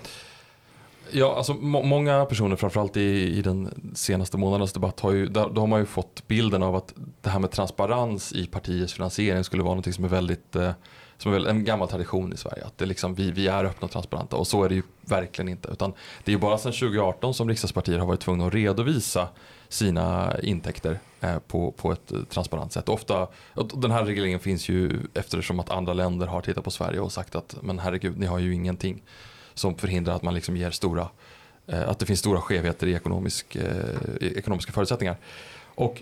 Ja, 1.12 1.36
alltså 1.36 1.54
må 1.54 1.84
många 1.84 2.26
personer, 2.26 2.56
framförallt 2.56 2.98
i, 2.98 3.38
i 3.38 3.42
den 3.42 3.92
senaste 3.96 4.38
månadens 4.38 4.74
debatt, 4.74 5.00
har 5.00 5.12
ju, 5.12 5.26
då, 5.26 5.48
då 5.48 5.62
har 5.62 5.68
man 5.68 5.80
ju 5.80 5.86
fått 5.86 6.28
bilden 6.28 6.64
av 6.64 6.76
att 6.76 6.94
det 7.22 7.30
här 7.30 7.40
med 7.40 7.52
transparens 7.52 8.34
i 8.34 8.48
partiets 8.48 8.94
finansiering 8.94 9.44
skulle 9.44 9.64
vara 9.64 9.76
något 9.76 9.96
som 9.96 10.04
är 10.04 10.10
väldigt 10.10 10.56
eh, 10.56 10.72
som 11.18 11.34
är 11.34 11.48
en 11.48 11.66
gammal 11.66 11.88
tradition 11.88 12.34
i 12.34 12.38
Sverige. 12.38 12.66
Att 12.66 12.78
det 12.78 12.86
liksom, 12.86 13.16
vi, 13.16 13.32
vi 13.32 13.48
är 13.48 13.66
öppna 13.66 13.86
och 13.86 13.92
transparenta 13.92 14.36
och 14.36 14.48
så 14.48 14.64
är 14.64 14.70
det 14.70 14.76
ju 14.76 14.84
verkligen 15.02 15.50
inte. 15.50 15.70
Utan 15.72 15.94
det 16.24 16.32
är 16.32 16.34
ju 16.34 16.40
bara 16.40 16.58
sedan 16.58 16.72
2018 16.72 17.34
som 17.34 17.50
riksdagspartier 17.50 18.00
har 18.00 18.08
varit 18.08 18.20
tvungna 18.20 18.48
att 18.48 18.54
redovisa 18.54 19.28
sina 19.74 20.36
intäkter 20.40 21.00
eh, 21.22 21.40
på, 21.40 21.72
på 21.72 21.92
ett 21.92 22.12
eh, 22.12 22.24
transparent 22.24 22.74
sätt. 22.74 22.90
Ofta, 22.90 23.28
den 23.74 23.92
här 23.92 24.06
regleringen 24.06 24.40
finns 24.40 24.70
ju 24.70 25.00
eftersom 25.14 25.60
att 25.60 25.70
andra 25.70 25.94
länder 25.94 26.28
har 26.28 26.42
tittat 26.42 26.64
på 26.64 26.72
Sverige 26.72 27.00
och 27.00 27.12
sagt 27.12 27.36
att 27.36 27.56
men 27.62 27.80
herregud, 27.80 28.18
ni 28.18 28.26
har 28.26 28.40
ju 28.40 28.54
ingenting 28.54 29.04
som 29.54 29.76
förhindrar 29.76 30.16
att 30.16 30.24
man 30.24 30.34
liksom 30.34 30.58
ger 30.58 30.72
stora, 30.72 31.08
eh, 31.68 31.90
att 31.90 32.00
det 32.00 32.06
finns 32.06 32.20
stora 32.20 32.42
skevheter 32.42 32.88
i, 32.88 32.94
ekonomisk, 32.94 33.56
i 34.22 34.34
ekonomiska 34.38 34.72
förutsättningar. 34.72 35.18
Och 35.76 36.02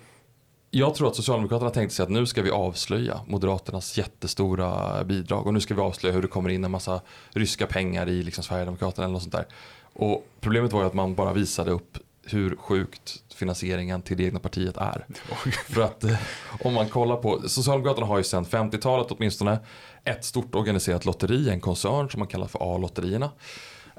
jag 0.71 0.95
tror 0.95 1.07
att 1.07 1.15
Socialdemokraterna 1.15 1.71
tänkte 1.71 1.95
sig 1.95 2.03
att 2.03 2.09
nu 2.09 2.25
ska 2.25 2.41
vi 2.41 2.51
avslöja 2.51 3.19
Moderaternas 3.27 3.97
jättestora 3.97 5.03
bidrag 5.03 5.47
och 5.47 5.53
nu 5.53 5.59
ska 5.59 5.73
vi 5.75 5.81
avslöja 5.81 6.15
hur 6.15 6.21
det 6.21 6.27
kommer 6.27 6.49
in 6.49 6.63
en 6.63 6.71
massa 6.71 7.01
ryska 7.29 7.67
pengar 7.67 8.09
i 8.09 8.23
liksom 8.23 8.43
Sverigedemokraterna 8.43 9.05
eller 9.05 9.13
något 9.13 9.23
sånt 9.23 9.33
där. 9.33 9.45
Och 9.93 10.27
problemet 10.39 10.71
var 10.71 10.81
ju 10.81 10.87
att 10.87 10.93
man 10.93 11.15
bara 11.15 11.33
visade 11.33 11.71
upp 11.71 11.97
hur 12.25 12.55
sjukt 12.55 13.23
finansieringen 13.33 14.01
till 14.01 14.17
det 14.17 14.23
egna 14.23 14.39
partiet 14.39 14.77
är. 14.77 15.05
För 15.69 15.81
att 15.81 16.03
eh, 16.03 16.17
om 16.63 16.73
man 16.73 16.89
kollar 16.89 17.15
på, 17.15 17.49
Socialdemokraterna 17.49 18.07
har 18.07 18.17
ju 18.17 18.23
sedan 18.23 18.45
50-talet 18.45 19.07
åtminstone 19.09 19.59
ett 20.03 20.25
stort 20.25 20.55
organiserat 20.55 21.05
lotteri, 21.05 21.49
en 21.49 21.59
koncern 21.61 22.09
som 22.09 22.19
man 22.19 22.27
kallar 22.27 22.47
för 22.47 22.75
A-lotterierna. 22.75 23.31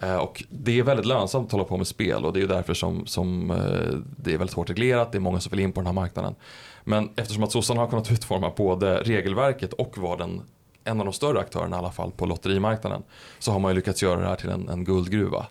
Eh, 0.02 0.16
och 0.16 0.44
det 0.50 0.78
är 0.78 0.82
väldigt 0.82 1.06
lönsamt 1.06 1.46
att 1.46 1.52
hålla 1.52 1.64
på 1.64 1.76
med 1.76 1.86
spel 1.86 2.24
och 2.24 2.32
det 2.32 2.42
är 2.42 2.46
därför 2.46 2.74
som, 2.74 3.06
som 3.06 3.50
eh, 3.50 3.98
det 4.16 4.34
är 4.34 4.38
väldigt 4.38 4.56
hårt 4.56 4.70
reglerat, 4.70 5.12
det 5.12 5.18
är 5.18 5.20
många 5.20 5.40
som 5.40 5.50
vill 5.50 5.60
in 5.60 5.72
på 5.72 5.80
den 5.80 5.86
här 5.86 5.92
marknaden. 5.92 6.34
Men 6.84 7.10
eftersom 7.16 7.42
att 7.42 7.52
sossarna 7.52 7.80
har 7.80 7.88
kunnat 7.88 8.10
utforma 8.12 8.52
både 8.56 9.02
regelverket 9.02 9.72
och 9.72 9.98
vara 9.98 10.16
den 10.16 10.42
en 10.84 11.00
av 11.00 11.06
de 11.06 11.12
större 11.12 11.40
aktörerna 11.40 11.76
i 11.76 11.78
alla 11.78 11.90
fall 11.90 12.10
på 12.10 12.26
lotterimarknaden 12.26 13.02
så 13.38 13.52
har 13.52 13.58
man 13.58 13.70
ju 13.70 13.74
lyckats 13.74 14.02
göra 14.02 14.20
det 14.20 14.26
här 14.26 14.36
till 14.36 14.50
en, 14.50 14.68
en 14.68 14.84
guldgruva. 14.84 15.46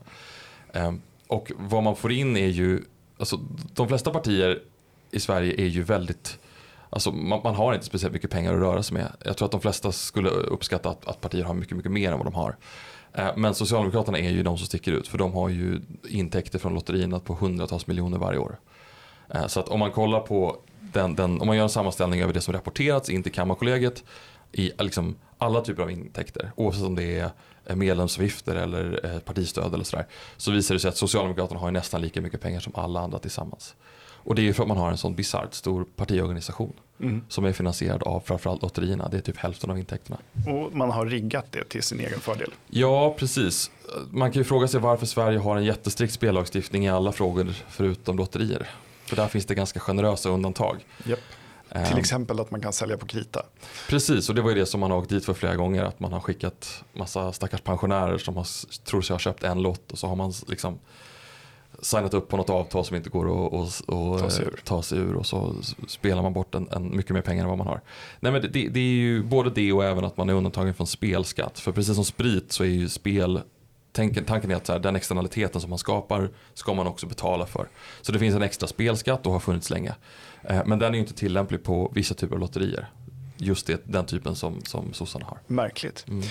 Och 1.32 1.52
vad 1.58 1.84
man 1.84 1.96
får 1.96 2.12
in 2.12 2.38
är 2.38 2.48
ju, 2.48 2.84
alltså 3.17 3.39
de 3.74 3.88
flesta 3.88 4.12
partier 4.12 4.60
i 5.12 5.20
Sverige 5.20 5.62
är 5.62 5.67
ju 5.67 5.84
väldigt 5.84 6.39
Alltså 6.94 7.12
man, 7.12 7.41
man, 7.44 7.56
har 7.56 7.74
inte 7.74 7.86
speciellt 7.86 8.13
mycket 8.13 8.32
pengar 8.32 8.54
att 8.54 8.60
röra 8.60 8.84
sig 8.84 8.94
med. 8.94 9.12
Jag 9.26 9.38
tror 9.38 9.46
att 9.46 9.52
de 9.52 9.62
flesta 9.62 9.91
skulle 9.91 10.30
uppskatta 10.30 10.89
att, 10.89 11.08
att 11.08 11.22
partier 11.22 11.44
har 11.44 11.54
mycket, 11.54 11.78
mycket 11.78 11.91
mer 11.91 12.12
än 12.12 12.17
vad 12.17 12.28
de 12.28 12.34
har. 12.34 12.58
Eh, 13.13 13.30
men 13.36 13.56
Socialdemokraterna 13.56 14.17
är 14.17 14.30
ju 14.30 14.44
de 14.44 14.58
som 14.58 14.67
sticker 14.67 14.91
ut 14.91 15.08
för 15.08 15.17
de 15.17 15.34
har 15.34 15.50
ju 15.50 15.82
intäkter 16.10 16.60
från 16.60 16.74
lotterierna 16.74 17.20
på 17.20 17.34
hundratals 17.34 17.88
miljoner 17.88 18.17
varje 18.17 18.39
år. 18.39 18.60
Eh, 19.30 19.48
så 19.48 19.60
att 19.60 19.67
om 19.70 19.80
man 19.80 19.91
kollar 19.91 20.20
på 20.20 20.58
den, 20.80 21.15
den, 21.15 21.41
om 21.41 21.48
man 21.48 21.56
gör 21.56 21.63
en 21.63 21.70
sammanställning 21.70 22.22
över 22.22 22.34
det 22.34 22.41
som 22.41 22.54
rapporterats 22.54 23.10
in 23.10 23.24
till 23.24 23.32
Kammarkollegiet 23.32 24.04
i 24.52 24.72
liksom 24.80 25.15
alla 25.38 25.62
typer 25.62 25.84
av 25.84 25.91
intäkter, 25.91 26.52
oavsett 26.56 26.84
om 26.84 26.96
det 26.96 27.20
är 27.20 27.30
medlemsavgifter 27.75 28.55
eller 28.55 29.19
partistöd 29.19 29.73
eller 29.73 29.84
sådär, 29.84 30.05
så 30.38 30.51
visar 30.51 30.75
det 30.75 30.79
sig 30.79 30.89
att 30.89 30.97
Socialdemokraterna 30.97 31.60
har 31.60 31.71
nästan 31.71 32.01
lika 32.01 32.21
mycket 32.21 32.41
pengar 32.41 32.60
som 32.60 32.75
alla 32.75 32.99
andra 32.99 33.19
tillsammans. 33.19 33.75
Och 34.23 34.36
det 34.36 34.41
är 34.41 34.43
ju 34.43 34.53
för 34.53 34.63
att 34.63 34.67
man 34.67 34.77
har 34.77 34.91
en 34.91 34.97
sån 34.97 35.15
bisarrt 35.15 35.53
stor 35.53 35.86
partiorganisation 35.95 36.73
mm. 36.99 37.21
som 37.29 37.45
är 37.45 37.53
finansierad 37.53 38.03
av 38.03 38.19
framförallt 38.19 38.62
lotterierna. 38.62 39.07
Det 39.10 39.17
är 39.17 39.21
typ 39.21 39.38
hälften 39.38 39.71
av 39.71 39.79
intäkterna. 39.79 40.17
Och 40.47 40.75
man 40.75 40.91
har 40.91 41.05
riggat 41.05 41.51
det 41.51 41.63
till 41.63 41.84
sin 41.84 41.99
egen 41.99 42.19
fördel. 42.19 42.49
Ja, 42.67 43.15
precis. 43.17 43.71
Man 44.10 44.31
kan 44.31 44.39
ju 44.39 44.43
fråga 44.43 44.67
sig 44.67 44.79
varför 44.79 45.05
Sverige 45.05 45.39
har 45.39 45.57
en 45.57 45.63
jättestrikt 45.63 46.13
spellagstiftning 46.13 46.86
i 46.86 46.89
alla 46.89 47.12
frågor 47.12 47.53
förutom 47.69 48.17
lotterier. 48.17 48.69
För 49.05 49.15
där 49.15 49.27
finns 49.27 49.45
det 49.45 49.55
ganska 49.55 49.79
generösa 49.79 50.29
undantag. 50.29 50.77
Yep. 51.05 51.19
Um, 51.75 51.84
Till 51.84 51.93
ehm. 51.93 51.99
exempel 51.99 52.39
att 52.39 52.51
man 52.51 52.62
kan 52.62 52.73
sälja 52.73 52.97
på 52.97 53.05
krita. 53.05 53.45
Precis, 53.89 54.29
och 54.29 54.36
det 54.36 54.41
var 54.41 54.49
ju 54.49 54.55
det 54.55 54.65
som 54.65 54.79
man 54.79 54.91
har 54.91 54.97
åkt 54.97 55.10
dit 55.10 55.25
för 55.25 55.34
flera 55.34 55.55
gånger. 55.55 55.84
Att 55.84 55.99
man 55.99 56.13
har 56.13 56.19
skickat 56.19 56.84
massa 56.93 57.34
stackars 57.34 57.62
pensionärer 57.62 58.17
som 58.17 58.38
har, 58.38 58.47
tror 58.86 59.01
sig 59.01 59.13
ha 59.13 59.19
köpt 59.19 59.43
en 59.43 59.62
lott 59.62 59.91
och 59.91 59.97
så 59.97 60.07
har 60.07 60.15
man 60.15 60.34
liksom 60.47 60.79
signat 61.81 62.13
upp 62.13 62.29
på 62.29 62.38
något 62.38 62.49
avtal 62.49 62.86
som 62.86 62.95
inte 62.95 63.10
går 63.10 63.47
att, 63.47 63.53
att, 63.53 63.89
att 63.89 64.19
ta, 64.19 64.29
sig 64.29 64.45
ur. 64.45 64.62
ta 64.63 64.81
sig 64.81 64.97
ur 64.97 65.15
och 65.15 65.25
så 65.25 65.55
spelar 65.88 66.21
man 66.21 66.34
bort 66.34 66.55
en, 66.55 66.69
en 66.71 66.95
mycket 66.95 67.12
mer 67.12 67.21
pengar 67.21 67.43
än 67.43 67.49
vad 67.49 67.57
man 67.57 67.67
har. 67.67 67.81
Nej, 68.19 68.31
men 68.31 68.41
det, 68.41 68.47
det, 68.47 68.79
är 68.79 68.84
ju 68.84 69.23
både 69.23 69.49
det 69.49 69.73
och 69.73 69.86
även 69.86 70.05
att 70.05 70.17
man 70.17 70.29
är 70.29 70.34
undantagen 70.34 70.73
från 70.73 70.88
spelskatt. 70.88 71.60
För 71.60 71.71
precis 71.71 71.95
som 71.95 72.05
sprit 72.05 72.51
så 72.51 72.63
är 72.63 72.67
ju 72.67 72.89
spel 72.89 73.41
Tanken, 73.93 74.25
tanken 74.25 74.51
är 74.51 74.55
att 74.55 74.65
så 74.65 74.71
här, 74.71 74.79
den 74.79 74.95
externaliteten 74.95 75.62
som 75.62 75.69
man 75.69 75.79
skapar 75.79 76.29
ska 76.53 76.73
man 76.73 76.88
också 76.88 77.07
betala 77.07 77.45
för. 77.45 77.67
Så 78.01 78.12
det 78.12 78.19
finns 78.19 78.36
en 78.36 78.41
extra 78.41 78.67
spelskatt 78.67 79.25
och 79.25 79.34
har 79.34 79.39
funnits 79.39 79.69
länge. 79.69 79.95
Eh, 80.43 80.62
men 80.65 80.80
den 80.80 80.95
är 80.95 80.99
inte 80.99 81.13
tillämplig 81.13 81.63
på 81.63 81.91
vissa 81.95 82.13
typer 82.13 82.36
av 82.36 82.39
lotterier. 82.39 82.89
Just 83.38 83.67
det, 83.67 83.82
den 83.84 84.06
typen 84.06 84.36
som, 84.36 84.62
som 84.63 84.93
sossarna 84.93 85.25
har. 85.25 85.38
Märkligt. 85.47 86.06
Mm. 86.08 86.23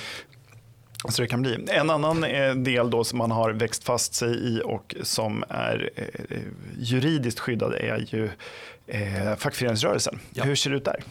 Så 1.08 1.22
det 1.22 1.28
kan 1.28 1.42
bli. 1.42 1.66
En 1.68 1.90
annan 1.90 2.24
eh, 2.24 2.54
del 2.54 2.90
då 2.90 3.04
som 3.04 3.18
man 3.18 3.30
har 3.30 3.50
växt 3.50 3.84
fast 3.84 4.14
sig 4.14 4.30
i 4.30 4.62
och 4.64 4.94
som 5.02 5.44
är 5.48 5.90
eh, 5.96 6.38
juridiskt 6.78 7.40
skyddad 7.40 7.74
är 7.74 8.06
ju 8.08 8.30
eh, 8.86 9.36
fackföreningsrörelsen. 9.36 10.18
Ja. 10.34 10.44
Hur 10.44 10.54
ser 10.54 10.70
det 10.70 10.76
ut 10.76 10.84
där? 10.84 11.02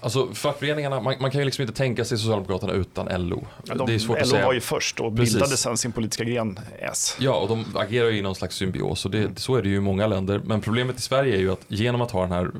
Alltså 0.00 0.34
fackföreningarna, 0.34 1.00
man, 1.00 1.14
man 1.20 1.30
kan 1.30 1.40
ju 1.40 1.44
liksom 1.44 1.62
inte 1.62 1.74
tänka 1.74 2.04
sig 2.04 2.18
Socialdemokraterna 2.18 2.72
utan 2.72 3.28
LO. 3.28 3.46
Ja, 3.64 3.74
de, 3.74 3.86
det 3.86 3.94
är 3.94 3.98
svårt 3.98 4.16
LO 4.18 4.22
att 4.22 4.28
säga. 4.28 4.46
var 4.46 4.52
ju 4.52 4.60
först 4.60 5.00
och 5.00 5.16
Precis. 5.16 5.34
bildade 5.34 5.56
sen 5.56 5.76
sin 5.76 5.92
politiska 5.92 6.24
gren 6.24 6.58
S. 6.78 7.16
Ja, 7.20 7.34
och 7.34 7.48
de 7.48 7.64
agerar 7.74 8.10
ju 8.10 8.18
i 8.18 8.22
någon 8.22 8.34
slags 8.34 8.56
symbios 8.56 9.04
och 9.04 9.10
det, 9.10 9.38
så 9.38 9.56
är 9.56 9.62
det 9.62 9.68
ju 9.68 9.76
i 9.76 9.80
många 9.80 10.06
länder. 10.06 10.40
Men 10.44 10.60
problemet 10.60 10.98
i 10.98 11.02
Sverige 11.02 11.36
är 11.36 11.40
ju 11.40 11.52
att 11.52 11.64
genom 11.68 12.00
att 12.00 12.10
ha 12.10 12.22
den 12.22 12.32
här 12.32 12.50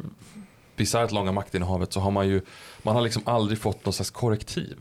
bisarrt 0.77 1.13
långa 1.13 1.33
maktinnehavet 1.33 1.93
så 1.93 2.01
har 2.01 2.11
man 2.11 2.29
ju, 2.29 2.41
man 2.83 2.95
har 2.95 3.03
liksom 3.03 3.23
aldrig 3.25 3.59
fått 3.59 3.85
någon 3.85 3.93
slags 3.93 4.11
korrektiv. 4.11 4.77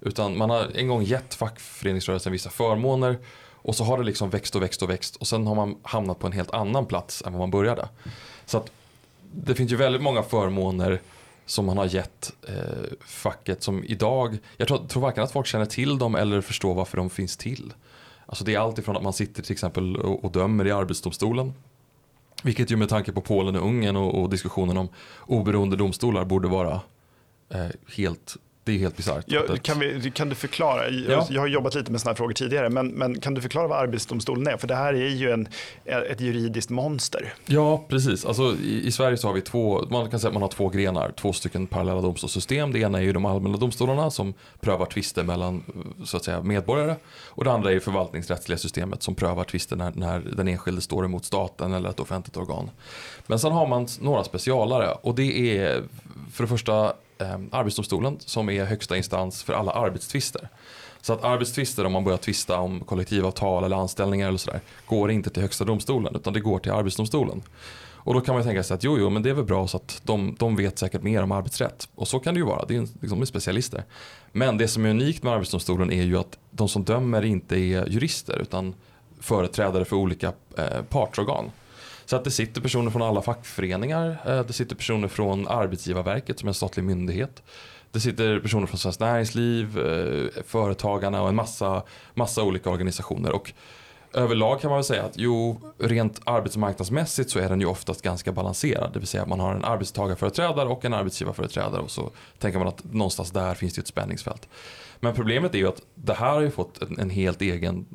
Utan 0.00 0.38
man 0.38 0.50
har 0.50 0.66
en 0.74 0.88
gång 0.88 1.02
gett 1.02 1.34
fackföreningsrörelsen 1.34 2.32
vissa 2.32 2.50
förmåner 2.50 3.18
och 3.52 3.74
så 3.76 3.84
har 3.84 3.98
det 3.98 4.04
liksom 4.04 4.30
växt 4.30 4.56
och 4.56 4.62
växt 4.62 4.82
och 4.82 4.90
växt 4.90 5.16
och 5.16 5.26
sen 5.26 5.46
har 5.46 5.54
man 5.54 5.76
hamnat 5.82 6.18
på 6.18 6.26
en 6.26 6.32
helt 6.32 6.50
annan 6.50 6.86
plats 6.86 7.22
än 7.26 7.32
vad 7.32 7.40
man 7.40 7.50
började. 7.50 7.88
Så 8.46 8.58
att 8.58 8.70
det 9.32 9.54
finns 9.54 9.72
ju 9.72 9.76
väldigt 9.76 10.02
många 10.02 10.22
förmåner 10.22 11.00
som 11.48 11.66
man 11.66 11.78
har 11.78 11.86
gett 11.86 12.32
eh, 12.48 12.96
facket 13.00 13.62
som 13.62 13.84
idag, 13.84 14.38
jag 14.56 14.68
tror, 14.68 14.78
tror 14.78 15.02
varken 15.02 15.22
att 15.24 15.32
folk 15.32 15.46
känner 15.46 15.66
till 15.66 15.98
dem 15.98 16.14
eller 16.14 16.40
förstår 16.40 16.74
varför 16.74 16.96
de 16.96 17.10
finns 17.10 17.36
till. 17.36 17.72
Alltså 18.26 18.44
det 18.44 18.54
är 18.54 18.58
allt 18.58 18.78
ifrån 18.78 18.96
att 18.96 19.02
man 19.02 19.12
sitter 19.12 19.42
till 19.42 19.52
exempel 19.52 19.96
och, 19.96 20.24
och 20.24 20.32
dömer 20.32 20.66
i 20.66 20.70
arbetsdomstolen. 20.70 21.54
Vilket 22.42 22.70
ju 22.70 22.76
med 22.76 22.88
tanke 22.88 23.12
på 23.12 23.20
Polen 23.20 23.56
och 23.56 23.66
Ungern 23.66 23.96
och, 23.96 24.22
och 24.22 24.30
diskussionen 24.30 24.76
om 24.76 24.88
oberoende 25.26 25.76
domstolar 25.76 26.24
borde 26.24 26.48
vara 26.48 26.80
eh, 27.48 27.66
helt, 27.96 28.36
det 28.68 28.74
är 28.74 28.78
helt 28.78 28.96
bisarrt. 28.96 29.24
Ja, 29.26 29.42
kan, 29.62 29.78
vi, 29.78 30.10
kan 30.14 30.28
du 30.28 30.34
förklara? 30.34 30.88
Jag, 30.88 31.10
Ja. 31.12 31.26
jag 31.30 31.40
har 31.40 31.46
jobbat 31.48 31.74
lite 31.74 31.92
med 31.92 32.00
sådana 32.00 32.12
här 32.12 32.16
frågor 32.16 32.32
tidigare, 32.32 32.70
men, 32.70 32.88
men 32.88 33.20
kan 33.20 33.34
du 33.34 33.40
förklara 33.40 33.66
vad 33.68 33.78
Arbetsdomstolen 33.78 34.46
är? 34.46 34.56
För 34.56 34.68
det 34.68 34.74
här 34.74 34.94
är 34.94 35.08
ju 35.08 35.30
en, 35.30 35.48
ett 35.84 36.20
juridiskt 36.20 36.70
monster. 36.70 37.34
Ja, 37.46 37.84
precis. 37.88 38.24
Alltså, 38.24 38.54
i, 38.64 38.86
I 38.86 38.92
Sverige 38.92 39.16
så 39.16 39.26
har 39.28 39.34
vi 39.34 39.40
två, 39.40 39.84
man 39.90 40.10
kan 40.10 40.20
säga 40.20 40.28
att 40.28 40.34
man 40.34 40.42
har 40.42 40.48
två 40.48 40.68
grenar, 40.68 41.12
två 41.20 41.32
stycken 41.32 41.66
parallella 41.66 42.00
domstolssystem. 42.00 42.72
Det 42.72 42.78
ena 42.78 42.98
är 42.98 43.02
ju 43.02 43.12
de 43.12 43.24
allmänna 43.26 43.56
domstolarna 43.56 44.10
som 44.10 44.34
prövar 44.60 44.86
tvister 44.86 45.22
mellan 45.22 45.62
så 46.04 46.16
att 46.16 46.24
säga, 46.24 46.42
medborgare. 46.42 46.96
Och 47.26 47.44
det 47.44 47.52
andra 47.52 47.70
är 47.70 47.74
ju 47.74 47.80
förvaltningsrättsliga 47.80 48.58
systemet 48.58 49.02
som 49.02 49.14
prövar 49.14 49.44
tvister 49.44 49.76
när, 49.76 49.92
när 49.94 50.20
den 50.36 50.48
enskilde 50.48 50.80
står 50.80 51.04
emot 51.04 51.24
staten 51.24 51.72
eller 51.72 51.90
ett 51.90 52.00
offentligt 52.00 52.36
organ. 52.36 52.70
Men 53.26 53.38
sen 53.38 53.52
har 53.52 53.66
man 53.66 53.86
några 54.00 54.24
specialare 54.24 54.88
och 55.02 55.14
det 55.14 55.56
är 55.58 55.82
för 56.32 56.44
det 56.44 56.48
första 56.48 56.92
eh, 57.18 57.38
Arbetsdomstolen 57.52 58.16
som 58.20 58.50
är 58.50 58.64
högsta 58.64 58.96
instans 58.96 59.42
för 59.42 59.52
alla 59.52 59.72
arbetstvister. 59.72 60.48
Så 61.00 61.12
att 61.12 61.24
arbetstvister, 61.24 61.84
om 61.84 61.92
man 61.92 62.04
börjar 62.04 62.18
tvista 62.18 62.58
om 62.60 62.80
kollektivavtal 62.80 63.64
eller 63.64 63.76
anställningar 63.76 64.28
eller 64.28 64.38
sådär, 64.38 64.60
går 64.86 65.10
inte 65.10 65.30
till 65.30 65.42
högsta 65.42 65.64
domstolen 65.64 66.16
utan 66.16 66.32
det 66.32 66.40
går 66.40 66.58
till 66.58 66.72
arbetsdomstolen. 66.72 67.42
Och 68.08 68.14
då 68.14 68.20
kan 68.20 68.34
man 68.34 68.42
ju 68.42 68.46
tänka 68.46 68.62
sig 68.62 68.74
att 68.74 68.84
jo, 68.84 68.98
jo, 68.98 69.10
men 69.10 69.22
det 69.22 69.30
är 69.30 69.34
väl 69.34 69.44
bra 69.44 69.68
så 69.68 69.76
att 69.76 70.00
de, 70.04 70.36
de 70.38 70.56
vet 70.56 70.78
säkert 70.78 71.02
mer 71.02 71.22
om 71.22 71.32
arbetsrätt. 71.32 71.88
Och 71.94 72.08
så 72.08 72.18
kan 72.20 72.34
det 72.34 72.38
ju 72.38 72.46
vara, 72.46 72.64
det 72.64 72.76
är 72.76 72.80
liksom, 72.80 73.08
de 73.08 73.22
är 73.22 73.26
specialister. 73.26 73.84
Men 74.32 74.58
det 74.58 74.68
som 74.68 74.84
är 74.84 74.90
unikt 74.90 75.22
med 75.22 75.32
arbetsdomstolen 75.32 75.92
är 75.92 76.02
ju 76.02 76.18
att 76.18 76.38
de 76.50 76.68
som 76.68 76.84
dömer 76.84 77.24
inte 77.24 77.56
är 77.56 77.88
jurister 77.88 78.38
utan 78.38 78.74
företrädare 79.20 79.84
för 79.84 79.96
olika 79.96 80.32
eh, 80.58 80.82
partsorgan. 80.88 81.50
Så 82.08 82.16
att 82.16 82.24
det 82.24 82.30
sitter 82.30 82.60
personer 82.60 82.90
från 82.90 83.02
alla 83.02 83.22
fackföreningar, 83.22 84.18
eh, 84.26 84.46
det 84.46 84.52
sitter 84.52 84.76
personer 84.76 85.08
från 85.08 85.48
Arbetsgivarverket 85.48 86.38
som 86.38 86.46
är 86.46 86.50
en 86.50 86.54
statlig 86.54 86.82
myndighet. 86.82 87.42
Det 87.90 88.00
sitter 88.00 88.40
personer 88.40 88.66
från 88.66 88.78
Svenskt 88.78 89.00
Näringsliv, 89.00 89.78
eh, 89.78 90.42
Företagarna 90.46 91.22
och 91.22 91.28
en 91.28 91.34
massa, 91.34 91.82
massa 92.14 92.42
olika 92.42 92.70
organisationer. 92.70 93.32
Och 93.32 93.52
överlag 94.12 94.60
kan 94.60 94.70
man 94.70 94.78
väl 94.78 94.84
säga 94.84 95.04
att 95.04 95.12
jo, 95.14 95.60
rent 95.78 96.20
arbetsmarknadsmässigt 96.24 97.30
så 97.30 97.38
är 97.38 97.48
den 97.48 97.60
ju 97.60 97.66
oftast 97.66 98.02
ganska 98.02 98.32
balanserad. 98.32 98.92
Det 98.92 98.98
vill 98.98 99.08
säga 99.08 99.22
att 99.22 99.28
man 99.28 99.40
har 99.40 99.54
en 99.54 99.64
arbetstagarföreträdare 99.64 100.68
och 100.68 100.84
en 100.84 100.94
arbetsgivarföreträdare 100.94 101.80
och 101.80 101.90
så 101.90 102.10
tänker 102.38 102.58
man 102.58 102.68
att 102.68 102.84
någonstans 102.92 103.30
där 103.30 103.54
finns 103.54 103.74
det 103.74 103.80
ett 103.80 103.86
spänningsfält. 103.86 104.48
Men 105.00 105.14
problemet 105.14 105.54
är 105.54 105.58
ju 105.58 105.68
att 105.68 105.82
det 105.94 106.14
här 106.14 106.32
har 106.32 106.40
ju 106.40 106.50
fått 106.50 106.82
en 106.98 107.10
helt 107.10 107.42
egen, 107.42 107.86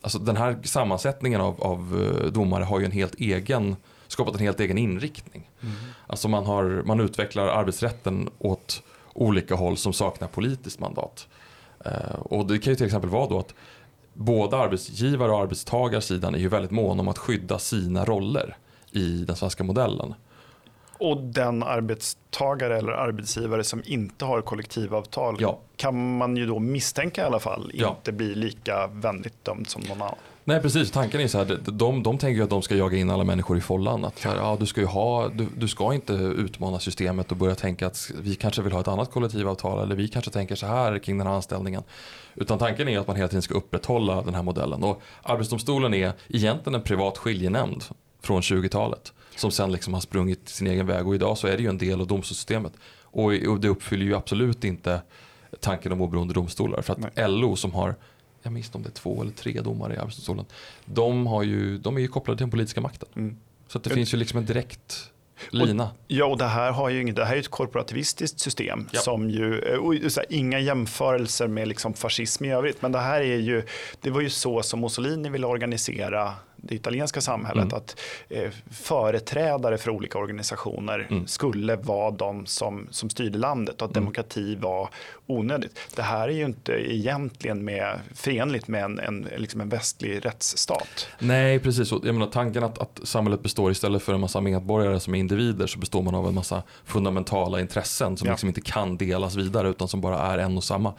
alltså 0.00 0.18
den 0.18 0.36
här 0.36 0.58
sammansättningen 0.64 1.40
av, 1.40 1.62
av 1.62 2.10
eh, 2.24 2.32
domare 2.32 2.64
har 2.64 2.80
ju 2.80 2.84
en 2.84 2.92
helt 2.92 3.14
egen, 3.14 3.76
skapat 4.08 4.34
en 4.34 4.40
helt 4.40 4.60
egen 4.60 4.78
inriktning. 4.78 5.50
Alltså 6.06 6.28
man, 6.28 6.46
har, 6.46 6.82
man 6.84 7.00
utvecklar 7.00 7.46
arbetsrätten 7.46 8.30
åt 8.38 8.82
olika 9.12 9.54
håll 9.54 9.76
som 9.76 9.92
saknar 9.92 10.28
politiskt 10.28 10.80
mandat. 10.80 11.28
Eh, 11.84 12.20
och 12.20 12.46
det 12.46 12.58
kan 12.58 12.72
ju 12.72 12.76
till 12.76 12.86
exempel 12.86 13.10
vara 13.10 13.28
då 13.28 13.38
att 13.38 13.54
både 14.14 14.56
arbetsgivare 14.56 15.32
och 15.32 15.40
arbetstagarsidan 15.40 16.34
är 16.34 16.38
ju 16.38 16.48
väldigt 16.48 16.70
måna 16.70 17.00
om 17.00 17.08
att 17.08 17.18
skydda 17.18 17.58
sina 17.58 18.04
roller 18.04 18.56
i 18.90 19.24
den 19.24 19.36
svenska 19.36 19.64
modellen. 19.64 20.14
Och 21.00 21.16
den 21.16 21.62
arbetstagare 21.62 22.78
eller 22.78 22.92
arbetsgivare 22.92 23.64
som 23.64 23.82
inte 23.86 24.24
har 24.24 24.40
kollektivavtal 24.42 25.36
Ja. 25.40 25.58
kan 25.76 26.18
man 26.18 26.36
ju 26.36 26.46
då 26.46 26.58
misstänka 26.58 27.22
i 27.22 27.24
alla 27.24 27.40
fall 27.40 27.70
Ja. 27.74 27.88
inte 27.88 28.12
blir 28.12 28.34
lika 28.34 28.86
vänligt 28.86 29.44
dömd 29.44 29.70
som 29.70 29.82
någon 29.82 30.02
annan. 30.02 30.14
Nej 30.44 30.62
precis, 30.62 30.90
tanken 30.90 31.20
är 31.20 31.28
så 31.28 31.38
här, 31.38 31.58
de, 31.72 32.02
de, 32.02 32.18
tänker 32.18 32.36
ju 32.36 32.42
att 32.42 32.50
de 32.50 32.62
ska 32.62 32.74
jaga 32.74 32.96
in 32.98 33.10
alla 33.10 33.24
människor 33.24 33.58
i 33.58 33.60
follan. 33.60 34.04
Att 34.04 34.20
här, 34.24 34.36
ja, 34.36 34.56
du, 34.60 34.66
ska 34.66 34.84
ha, 34.86 35.28
du, 35.28 35.46
du 35.56 35.68
ska 35.68 35.94
inte 35.94 36.12
utmana 36.12 36.78
systemet 36.78 37.30
och 37.30 37.36
börja 37.36 37.54
tänka 37.54 37.86
att 37.86 38.10
vi 38.22 38.34
kanske 38.34 38.62
vill 38.62 38.72
ha 38.72 38.80
ett 38.80 38.88
annat 38.88 39.10
kollektivavtal 39.10 39.82
eller 39.82 39.96
vi 39.96 40.08
kanske 40.08 40.30
tänker 40.30 40.54
så 40.54 40.66
här 40.66 40.98
kring 40.98 41.18
den 41.18 41.26
här 41.26 41.34
anställningen. 41.34 41.82
Utan 42.34 42.58
tanken 42.58 42.88
är 42.88 42.98
att 42.98 43.06
man 43.06 43.16
hela 43.16 43.28
tiden 43.28 43.42
ska 43.42 43.54
upprätthålla 43.54 44.22
den 44.22 44.34
här 44.34 44.42
modellen. 44.42 44.82
Och 44.82 45.02
Arbetsdomstolen 45.22 45.94
är 45.94 46.12
egentligen 46.28 46.74
en 46.74 46.82
privat 46.82 47.18
skiljenämnd 47.18 47.84
från 48.20 48.40
20-talet. 48.40 49.12
Som 49.36 49.50
sen 49.50 49.72
liksom 49.72 49.94
har 49.94 50.00
sprungit 50.00 50.48
sin 50.48 50.66
egen 50.66 50.86
väg 50.86 51.06
och 51.06 51.14
idag 51.14 51.38
så 51.38 51.46
är 51.46 51.56
det 51.56 51.62
ju 51.62 51.68
en 51.68 51.78
del 51.78 52.00
av 52.00 52.06
domstolssystemet. 52.06 52.72
Och, 53.02 53.24
och 53.24 53.60
det 53.60 53.68
uppfyller 53.68 54.04
ju 54.04 54.14
absolut 54.14 54.64
inte 54.64 55.02
tanken 55.60 55.92
om 55.92 56.00
oberoende 56.00 56.34
domstolar. 56.34 56.82
För 56.82 56.92
att 56.92 57.30
LO 57.30 57.56
som 57.56 57.72
har, 57.72 57.94
jag 58.42 58.52
minns 58.52 58.66
inte 58.66 58.78
om 58.78 58.82
det 58.82 58.88
är 58.88 58.92
två 58.92 59.22
eller 59.22 59.32
tre 59.32 59.60
domare 59.60 59.94
i 59.94 59.96
Arbetsdomstolen. 59.96 60.44
De, 60.84 61.26
har 61.26 61.42
ju, 61.42 61.78
de 61.78 61.96
är 61.96 62.00
ju 62.00 62.08
kopplade 62.08 62.38
till 62.38 62.44
den 62.44 62.50
politiska 62.50 62.80
makten. 62.80 63.08
Mm. 63.16 63.36
Så 63.68 63.78
att 63.78 63.84
det 63.84 63.90
finns 63.90 64.14
ju 64.14 64.18
liksom 64.18 64.38
en 64.38 64.46
direkt 64.46 65.10
lina. 65.50 65.90
Ja, 66.06 66.24
och 66.24 66.38
det 66.38 66.44
här, 66.44 66.72
har 66.72 66.88
ju 66.88 67.04
det 67.12 67.24
här 67.24 67.36
är 67.36 67.40
ett 67.40 67.48
korporativistiskt 67.48 68.40
system 68.40 68.88
Ja. 68.92 69.00
som 69.00 69.30
ju, 69.30 69.58
eh, 69.58 69.78
och 69.78 69.94
här, 69.94 70.26
inga 70.28 70.60
jämförelser 70.60 71.48
med 71.48 71.68
liksom 71.68 71.94
fascism 71.94 72.44
i 72.44 72.52
övrigt, 72.52 72.82
men 72.82 72.92
det 72.92 72.98
här 72.98 73.20
är 73.20 73.36
ju, 73.36 73.62
det 74.00 74.10
var 74.10 74.20
ju 74.20 74.30
så 74.30 74.62
som 74.62 74.80
Mussolini 74.80 75.28
ville 75.28 75.46
organisera 75.46 76.34
det 76.62 76.74
italienska 76.74 77.20
samhället, 77.20 77.64
Mm. 77.64 77.76
att 77.76 78.00
eh, 78.28 78.50
företrädare 78.70 79.78
för 79.78 79.90
olika 79.90 80.18
organisationer 80.18 81.06
Mm. 81.10 81.26
skulle 81.26 81.76
vara 81.76 82.10
de 82.10 82.46
som, 82.46 82.88
som 82.90 83.10
styrde 83.10 83.38
landet 83.38 83.82
och 83.82 83.88
att 83.88 83.96
Mm. 83.96 84.02
demokrati 84.04 84.54
var 84.56 84.88
onödigt. 85.26 85.78
Det 85.96 86.02
här 86.02 86.28
är 86.28 86.32
ju 86.32 86.44
inte 86.44 86.72
egentligen 86.72 87.64
med, 87.64 88.00
förenligt 88.14 88.68
med 88.68 88.84
en, 88.84 88.98
en, 88.98 89.28
liksom 89.36 89.60
en 89.60 89.68
västlig 89.68 90.24
rättsstat. 90.26 91.06
Nej, 91.18 91.58
precis. 91.58 91.90
Jag 91.92 92.04
menar, 92.04 92.26
tanken 92.26 92.64
att, 92.64 92.78
att 92.78 93.00
samhället 93.02 93.42
består 93.42 93.70
istället 93.70 94.02
för 94.02 94.14
en 94.14 94.20
massa 94.20 94.40
medborgare 94.40 95.00
som 95.00 95.14
är 95.14 95.18
individer 95.18 95.66
så 95.66 95.78
består 95.78 96.02
man 96.02 96.14
av 96.14 96.28
en 96.28 96.34
massa 96.34 96.62
fundamentala 96.84 97.60
intressen 97.60 98.16
som 98.16 98.26
Ja. 98.26 98.32
liksom 98.32 98.48
inte 98.48 98.60
kan 98.60 98.96
delas 98.96 99.34
vidare 99.36 99.68
utan 99.68 99.88
som 99.88 100.00
bara 100.00 100.18
är 100.18 100.38
en 100.38 100.56
och 100.56 100.64
samma. 100.64 100.92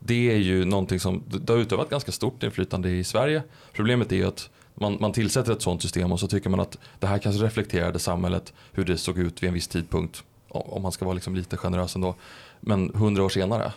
Det 0.00 0.30
är 0.32 0.36
ju 0.36 0.64
någonting 0.64 1.00
som 1.00 1.22
det 1.26 1.52
har 1.52 1.60
utövat 1.60 1.90
ganska 1.90 2.12
stort 2.12 2.42
inflytande 2.42 2.90
i 2.90 3.04
Sverige. 3.04 3.42
Problemet 3.72 4.12
är 4.12 4.16
ju 4.16 4.26
att 4.28 4.50
man, 4.76 4.96
man 5.00 5.12
tillsätter 5.12 5.52
ett 5.52 5.62
sådant 5.62 5.82
system 5.82 6.12
och 6.12 6.20
så 6.20 6.28
tycker 6.28 6.50
man 6.50 6.60
att 6.60 6.78
det 6.98 7.06
här 7.06 7.18
kanske 7.18 7.44
reflekterade 7.44 7.98
samhället 7.98 8.52
hur 8.72 8.84
det 8.84 8.98
såg 8.98 9.18
ut 9.18 9.42
vid 9.42 9.48
en 9.48 9.54
viss 9.54 9.68
tidpunkt. 9.68 10.24
Om 10.48 10.62
om 10.70 10.82
man 10.82 10.92
ska 10.92 11.04
vara 11.04 11.14
liksom 11.14 11.34
lite 11.34 11.56
generös 11.56 11.94
ändå. 11.94 12.14
Men 12.60 12.90
hundra 12.94 13.24
år 13.24 13.28
senare, 13.28 13.72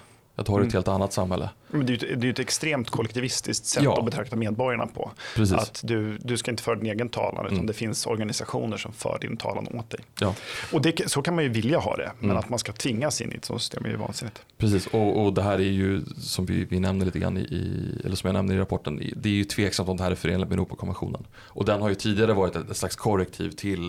då 0.45 0.51
har 0.51 0.59
du 0.59 0.65
ett 0.65 0.73
Mm. 0.73 0.77
helt 0.77 0.87
annat 0.87 1.13
samhälle. 1.13 1.49
Men 1.67 1.85
det 1.85 1.93
är 1.93 1.97
ju 2.03 2.13
ett, 2.13 2.21
det 2.21 2.27
är 2.27 2.31
ett 2.31 2.39
extremt 2.39 2.89
kollektivistiskt 2.89 3.65
sätt 3.65 3.83
Ja. 3.83 3.97
att 3.99 4.05
betrakta 4.05 4.35
medborgarna 4.35 4.87
på. 4.87 5.11
Precis. 5.35 5.55
Att 5.57 5.81
du, 5.83 6.17
du 6.17 6.37
ska 6.37 6.51
inte 6.51 6.63
föra 6.63 6.75
din 6.75 6.85
egen 6.85 7.09
talan 7.09 7.45
utan 7.45 7.53
Mm. 7.57 7.67
det 7.67 7.73
finns 7.73 8.05
organisationer 8.07 8.77
som 8.77 8.93
för 8.93 9.17
din 9.21 9.37
talan 9.37 9.67
åt 9.67 9.89
dig. 9.89 9.99
Ja. 10.19 10.35
Och 10.73 10.81
det, 10.81 11.09
så 11.11 11.21
kan 11.21 11.35
man 11.35 11.43
ju 11.43 11.49
vilja 11.49 11.79
ha 11.79 11.95
det, 11.95 12.11
men 12.19 12.29
Mm. 12.29 12.37
att 12.39 12.49
man 12.49 12.59
ska 12.59 12.71
tvingas 12.71 13.21
in 13.21 13.31
i 13.31 13.35
ett 13.35 13.45
sådant 13.45 13.61
system 13.61 13.85
är 13.85 13.89
ju 13.89 13.95
vansinnigt. 13.95 14.41
Precis, 14.57 14.87
och, 14.87 15.25
och 15.25 15.33
det 15.33 15.41
här 15.41 15.53
är 15.59 15.63
ju 15.63 16.01
som 16.17 16.45
vi, 16.45 16.65
vi 16.65 16.79
nämner 16.79 17.05
lite 17.05 17.19
grann 17.19 17.37
i- 17.37 18.01
eller 18.05 18.15
som 18.15 18.27
jag 18.27 18.33
nämner 18.33 18.55
i 18.55 18.57
rapporten, 18.57 19.01
det 19.15 19.29
är 19.29 19.33
ju 19.33 19.43
tveksamt 19.43 19.89
om 19.89 19.97
det 19.97 20.03
här 20.03 20.11
är 20.11 20.15
förenligt 20.15 20.49
med 20.49 20.55
Europakonventionen. 20.55 21.23
Och 21.37 21.65
den 21.65 21.81
har 21.81 21.89
ju 21.89 21.95
tidigare 21.95 22.33
varit 22.33 22.55
ett, 22.55 22.69
ett 22.71 22.77
slags 22.77 22.95
korrektiv 22.95 23.49
till 23.49 23.85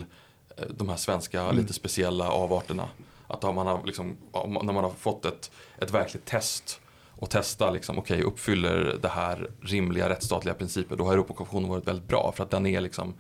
eh, 0.57 0.65
de 0.77 0.89
här 0.89 0.97
svenska 0.97 1.41
Mm. 1.43 1.57
lite 1.57 1.73
speciella 1.73 2.29
avarterna. 2.31 2.89
Att 3.31 3.45
om 3.45 3.55
man 3.55 3.67
har 3.67 3.81
liksom, 3.85 4.17
när 4.33 4.73
man 4.73 4.85
har 4.85 4.91
fått 4.91 5.25
ett, 5.25 5.51
ett 5.79 5.91
verkligt 5.91 6.25
test 6.25 6.81
och 7.11 7.31
testa 7.31 7.71
liksom, 7.71 7.99
okej 7.99 8.23
uppfyller 8.23 8.99
det 9.03 9.09
här 9.09 9.51
rimliga 9.61 10.09
rättsstatliga 10.09 10.55
principer, 10.55 10.97
då 10.97 11.05
har 11.05 11.13
Europakonventionen 11.13 11.69
varit 11.69 11.89
väldigt 11.89 12.09
bra 12.09 12.33
för 12.37 12.45
att 12.45 12.51
den 12.51 12.67
är 12.67 12.81
liksom 12.81 13.15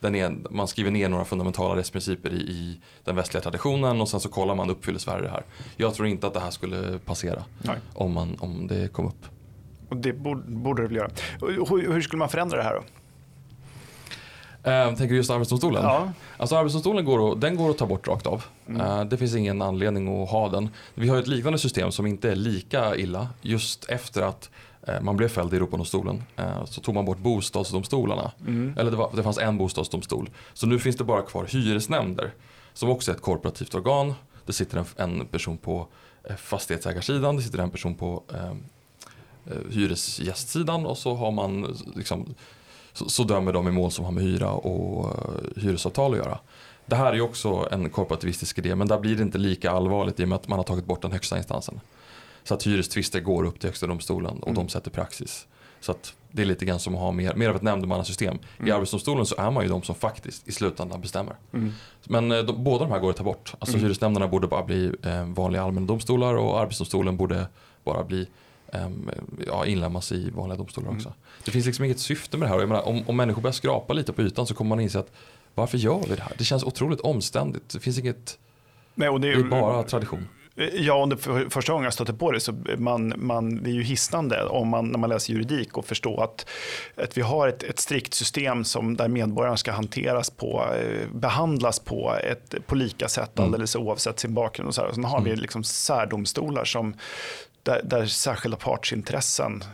den 0.00 0.14
är, 0.14 0.36
man 0.50 0.68
skriver 0.68 0.90
ner 0.90 1.08
några 1.08 1.24
fundamentala 1.24 1.76
rättsprinciper 1.76 2.30
i, 2.30 2.36
i 2.36 2.80
den 3.04 3.16
västliga 3.16 3.42
traditionen 3.42 4.00
och 4.00 4.08
sen 4.08 4.20
så 4.20 4.28
kollar 4.28 4.54
man 4.54 4.70
uppfyller 4.70 4.98
Sverige 4.98 5.22
det 5.22 5.30
här. 5.30 5.44
Jag 5.76 5.94
tror 5.94 6.08
inte 6.08 6.26
att 6.26 6.34
det 6.34 6.40
här 6.40 6.50
skulle 6.50 6.98
passera 6.98 7.44
Nej. 7.58 7.76
om, 7.94 8.12
man, 8.12 8.36
om 8.40 8.66
det 8.66 8.92
kom 8.92 9.06
upp. 9.06 9.26
Och 9.88 9.96
det 9.96 10.12
borde, 10.12 10.42
borde 10.46 10.82
det 10.82 10.88
väl 10.88 10.96
göra. 10.96 11.10
Hur, 11.40 11.92
hur 11.92 12.00
skulle 12.00 12.18
man 12.18 12.28
förändra 12.28 12.56
det 12.56 12.62
här 12.62 12.74
då? 12.74 12.82
Eh, 14.64 14.86
tänker 14.86 15.08
du 15.08 15.16
just 15.16 15.30
Arbetsdomstolen? 15.30 15.82
Ja. 15.82 16.12
Alltså 16.36 16.56
Arbetsdomstolen 16.56 17.04
går, 17.04 17.36
den 17.36 17.56
går 17.56 17.70
att 17.70 17.78
ta 17.78 17.86
bort 17.86 18.08
rakt 18.08 18.26
av. 18.26 18.44
Mm. 18.68 18.80
Eh, 18.80 19.04
det 19.04 19.16
finns 19.16 19.34
ingen 19.34 19.62
anledning 19.62 20.22
att 20.22 20.30
ha 20.30 20.48
den. 20.48 20.68
Vi 20.94 21.08
har 21.08 21.18
ett 21.18 21.26
liknande 21.26 21.58
system 21.58 21.92
som 21.92 22.06
inte 22.06 22.30
är 22.30 22.36
lika 22.36 22.96
illa. 22.96 23.28
Just 23.42 23.84
efter 23.84 24.22
att 24.22 24.50
eh, 24.82 25.00
man 25.00 25.16
blev 25.16 25.28
fälld 25.28 25.52
i 25.52 25.56
Europadomstolen 25.56 26.22
eh, 26.36 26.64
så 26.64 26.80
tog 26.80 26.94
man 26.94 27.04
bort 27.04 27.18
bostadsdomstolarna. 27.18 28.32
Mm. 28.40 28.74
Eller 28.78 28.90
det, 28.90 28.96
var, 28.96 29.10
det 29.16 29.22
fanns 29.22 29.38
en 29.38 29.58
bostadsdomstol. 29.58 30.30
Så 30.54 30.66
nu 30.66 30.78
finns 30.78 30.96
det 30.96 31.04
bara 31.04 31.22
kvar 31.22 31.44
hyresnämnder. 31.44 32.30
Som 32.74 32.90
också 32.90 33.10
är 33.10 33.14
ett 33.14 33.22
korporativt 33.22 33.74
organ. 33.74 34.14
Det 34.46 34.52
sitter 34.52 34.78
en, 34.78 34.84
en 34.96 35.26
person 35.26 35.58
på 35.58 35.86
eh, 36.24 36.36
fastighetsägarsidan, 36.36 37.36
det 37.36 37.42
sitter 37.42 37.58
en 37.58 37.70
person 37.70 37.94
på 37.94 38.22
eh, 38.34 38.52
hyresgästsidan 39.70 40.86
och 40.86 40.98
så 40.98 41.14
har 41.14 41.30
man 41.30 41.76
liksom, 41.96 42.34
så, 42.92 43.08
så 43.08 43.24
dömer 43.24 43.52
de 43.52 43.68
i 43.68 43.70
mål 43.70 43.90
som 43.90 44.04
har 44.04 44.12
med 44.12 44.24
hyra 44.24 44.50
och 44.50 45.10
eh, 45.10 45.62
hyresavtal 45.62 46.12
att 46.12 46.18
göra. 46.18 46.38
Det 46.86 46.96
här 46.96 47.06
är 47.06 47.14
ju 47.16 47.20
också 47.22 47.68
en 47.70 47.90
korporativistisk 47.90 48.58
idé 48.58 48.74
men 48.74 48.88
där 48.88 48.98
blir 48.98 49.16
det 49.16 49.22
inte 49.22 49.38
lika 49.38 49.70
allvarligt 49.70 50.20
i 50.20 50.24
och 50.24 50.28
med 50.28 50.36
att 50.36 50.48
man 50.48 50.58
har 50.58 50.64
tagit 50.64 50.84
bort 50.84 51.02
den 51.02 51.12
högsta 51.12 51.36
instansen. 51.38 51.80
Så 52.44 52.54
att 52.54 52.66
hyrestvister 52.66 53.20
går 53.20 53.44
upp 53.44 53.60
till 53.60 53.68
högsta 53.68 53.86
domstolen 53.86 54.38
och 54.38 54.48
Mm. 54.48 54.54
de 54.54 54.68
sätter 54.68 54.90
praxis. 54.90 55.46
Så 55.80 55.92
att 55.92 56.14
det 56.30 56.42
är 56.42 56.46
lite 56.46 56.64
grann 56.64 56.78
som 56.80 56.94
att 56.94 57.00
ha 57.00 57.12
mer, 57.12 57.34
mer 57.34 57.48
av 57.48 57.56
ett 57.56 57.62
nämndemannasystem. 57.62 58.34
I 58.36 58.62
Mm. 58.62 58.74
Arbetsdomstolen 58.76 59.26
så 59.26 59.34
är 59.38 59.50
man 59.50 59.62
ju 59.62 59.68
de 59.68 59.82
som 59.82 59.94
faktiskt 59.94 60.48
i 60.48 60.52
slutändan 60.52 61.00
bestämmer. 61.00 61.34
Mm. 61.52 61.72
Men 62.04 62.32
eh, 62.32 62.38
de, 62.38 62.64
båda 62.64 62.84
de 62.84 62.90
här 62.92 62.98
går 62.98 63.10
att 63.10 63.16
ta 63.16 63.24
bort. 63.24 63.54
Alltså 63.58 63.76
Mm. 63.76 63.84
hyresnämnderna 63.86 64.28
borde 64.28 64.46
bara 64.46 64.62
bli 64.62 64.92
eh, 65.02 65.24
vanliga 65.24 65.62
allmänna 65.62 65.86
domstolar 65.86 66.34
och 66.34 66.60
Arbetsdomstolen 66.60 67.16
borde 67.16 67.46
bara 67.84 68.04
bli 68.04 68.26
ja, 69.46 69.66
inlemmas 69.66 70.12
i 70.12 70.30
vanliga 70.30 70.56
domstolar 70.58 70.88
Mm. 70.88 70.96
också. 70.98 71.14
Det 71.44 71.50
finns 71.50 71.66
liksom 71.66 71.84
inget 71.84 71.98
syfte 72.00 72.36
med 72.36 72.48
det 72.48 72.52
här. 72.52 72.60
Jag 72.60 72.68
menar, 72.68 72.88
om, 72.88 73.02
om 73.08 73.16
människor 73.16 73.42
börjar 73.42 73.52
skrapa 73.52 73.92
lite 73.92 74.12
på 74.12 74.22
ytan 74.22 74.46
så 74.46 74.54
kommer 74.54 74.68
man 74.68 74.80
inse 74.80 74.98
att 74.98 75.12
varför 75.54 75.78
gör 75.78 76.00
vi 76.08 76.14
det 76.14 76.22
här? 76.22 76.32
Det 76.38 76.44
känns 76.44 76.64
otroligt 76.64 77.00
omständigt. 77.00 77.68
Det 77.72 77.80
finns 77.80 77.98
inget, 77.98 78.38
Nej, 78.94 79.08
och 79.08 79.20
det 79.20 79.28
det 79.28 79.34
är 79.34 79.38
är 79.38 79.44
bara 79.44 79.82
tradition. 79.82 80.28
Ja, 80.72 80.94
och 80.94 81.08
det 81.08 81.16
för, 81.16 81.46
första 81.50 81.72
gången 81.72 81.84
jag 81.84 81.92
stötte 81.92 82.14
på 82.14 82.32
det 82.32 82.40
så 82.40 82.54
man, 82.78 83.12
man, 83.16 83.62
det 83.62 83.70
är 83.70 83.74
ju 83.74 83.82
hisnande 83.82 84.44
om 84.44 84.68
man, 84.68 84.88
när 84.88 84.98
man 84.98 85.10
läser 85.10 85.32
juridik 85.32 85.76
och 85.78 85.84
förstå 85.86 86.20
att, 86.20 86.46
att 86.96 87.16
vi 87.18 87.20
har 87.22 87.48
ett, 87.48 87.62
ett 87.62 87.78
strikt 87.78 88.14
system 88.14 88.64
som, 88.64 88.96
där 88.96 89.08
medborgarna 89.08 89.56
ska 89.56 89.72
hanteras 89.72 90.30
på, 90.30 90.64
eh, 90.76 91.08
behandlas 91.14 91.78
på, 91.78 92.14
ett, 92.30 92.54
på 92.66 92.74
lika 92.74 93.08
sätt 93.08 93.38
Mm. 93.38 93.46
alldeles 93.48 93.76
oavsett 93.76 94.18
sin 94.20 94.34
bakgrund. 94.34 94.68
Och 94.68 94.74
så 94.74 94.80
här. 94.80 94.88
Och 94.88 94.94
sen 94.94 95.04
har 95.04 95.20
vi 95.20 95.30
Mm. 95.30 95.40
liksom 95.42 95.64
särdomstolar 95.64 96.64
som, 96.64 96.94
där, 97.62 97.80
där 97.84 98.06
särskilda 98.06 98.56
partsintressen 98.56 99.64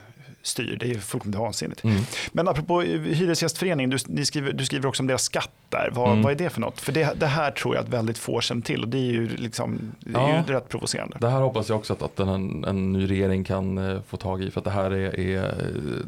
styr. 0.43 0.76
Det 0.80 0.91
är 0.91 0.95
fullkomligt 0.99 1.41
vansinnigt. 1.41 1.84
Mm. 1.84 2.03
Men 2.32 2.49
apropå 2.49 2.80
Hyresgästföreningen, 2.80 3.91
du, 3.91 3.99
ni 4.07 4.24
skriver, 4.26 4.53
du 4.53 4.64
skriver 4.66 4.89
också 4.89 5.03
om 5.03 5.07
deras 5.07 5.22
skatt 5.22 5.51
där. 5.68 5.91
Vad, 5.93 6.09
Mm. 6.11 6.22
vad 6.22 6.32
är 6.32 6.36
det 6.36 6.51
för 6.51 6.61
något? 6.61 6.80
För 6.80 6.93
det, 6.93 7.12
det 7.20 7.26
här 7.26 7.51
tror 7.51 7.74
jag 7.74 7.82
att 7.84 7.89
väldigt 7.89 8.18
få 8.18 8.41
känner 8.41 8.62
till 8.62 8.82
och 8.82 8.89
det 8.89 8.99
är 8.99 9.12
ju, 9.12 9.28
liksom, 9.36 9.93
det 10.01 10.18
är 10.18 10.28
Ja. 10.28 10.45
ju 10.49 10.55
rätt 10.55 10.68
provocerande. 10.68 11.16
Det 11.20 11.28
här 11.28 11.41
hoppas 11.41 11.68
jag 11.68 11.78
också 11.78 11.93
att, 11.93 12.03
att 12.03 12.20
en, 12.20 12.64
en 12.64 12.93
ny 12.93 13.11
regering 13.11 13.45
kan 13.45 13.78
eh, 13.78 14.01
få 14.07 14.16
tag 14.16 14.43
i. 14.43 14.51
För 14.51 14.61
att 14.61 14.64
det 14.64 14.70
här 14.70 14.91
är, 14.91 15.20
är, 15.20 15.55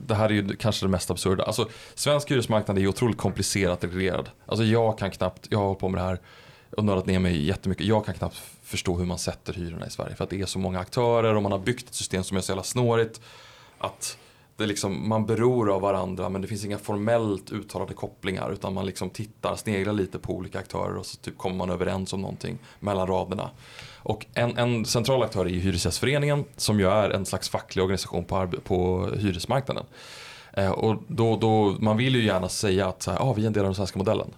det 0.06 0.14
här 0.14 0.24
är 0.28 0.32
ju 0.32 0.48
kanske 0.56 0.86
det 0.86 0.90
mest 0.90 1.10
absurda. 1.10 1.44
Alltså, 1.44 1.68
svensk 1.94 2.30
hyresmarknad 2.30 2.78
är 2.78 2.86
otroligt 2.86 3.18
komplicerat 3.18 3.84
reglerad. 3.84 4.28
Alltså 4.46 4.64
jag 4.64 4.98
kan 4.98 5.10
knappt, 5.10 5.46
jag 5.50 5.58
har 5.58 5.64
hållit 5.66 5.80
på 5.80 5.88
med 5.88 6.00
det 6.00 6.04
här 6.06 6.18
och 6.76 6.84
nördat 6.84 7.06
ner 7.06 7.18
mig 7.18 7.46
jättemycket. 7.46 7.86
Jag 7.86 8.04
kan 8.06 8.14
knappt 8.14 8.36
förstå 8.70 8.98
hur 8.98 9.06
man 9.06 9.18
sätter 9.18 9.52
hyrorna 9.52 9.86
i 9.86 9.90
Sverige. 9.90 10.14
För 10.14 10.24
att 10.24 10.30
det 10.30 10.40
är 10.40 10.46
så 10.46 10.58
många 10.58 10.78
aktörer 10.78 11.34
och 11.34 11.42
man 11.42 11.52
har 11.52 11.58
byggt 11.58 11.88
ett 11.88 11.94
system 11.94 12.24
som 12.24 12.36
är 12.36 12.40
så 12.40 12.52
jävla 12.52 12.62
snårigt. 12.62 13.20
Att 13.78 14.18
det 14.56 14.66
liksom, 14.66 15.08
man 15.08 15.26
beror 15.26 15.74
av 15.74 15.80
varandra 15.80 16.28
men 16.28 16.42
det 16.42 16.48
finns 16.48 16.64
inga 16.64 16.78
formellt 16.78 17.52
uttalade 17.52 17.94
kopplingar. 17.94 18.52
Utan 18.52 18.74
man 18.74 18.86
liksom 18.86 19.10
tittar, 19.10 19.56
sneglar 19.56 19.92
lite 19.92 20.18
på 20.18 20.32
olika 20.32 20.58
aktörer 20.58 20.96
och 20.96 21.06
så 21.06 21.16
typ 21.16 21.38
kommer 21.38 21.56
man 21.56 21.70
överens 21.70 22.12
om 22.12 22.20
någonting 22.20 22.58
mellan 22.80 23.06
raderna. 23.06 23.50
Och 23.96 24.26
en, 24.34 24.58
en 24.58 24.84
central 24.84 25.22
aktör 25.22 25.44
är 25.44 25.50
ju 25.50 25.60
Hyresgästföreningen 25.60 26.44
som 26.56 26.80
ju 26.80 26.88
är 26.88 27.10
en 27.10 27.26
slags 27.26 27.48
facklig 27.48 27.82
organisation 27.82 28.24
på, 28.24 28.48
på 28.64 29.10
hyresmarknaden. 29.16 29.84
Eh, 30.52 30.70
och 30.70 31.02
då, 31.06 31.36
då, 31.36 31.76
man 31.80 31.96
vill 31.96 32.14
ju 32.14 32.24
gärna 32.24 32.48
säga 32.48 32.88
att 32.88 33.02
så 33.02 33.10
här, 33.10 33.18
ah, 33.18 33.32
vi 33.32 33.42
är 33.42 33.46
en 33.46 33.52
del 33.52 33.62
av 33.62 33.68
den 33.68 33.74
svenska 33.74 33.98
modellen. 33.98 34.30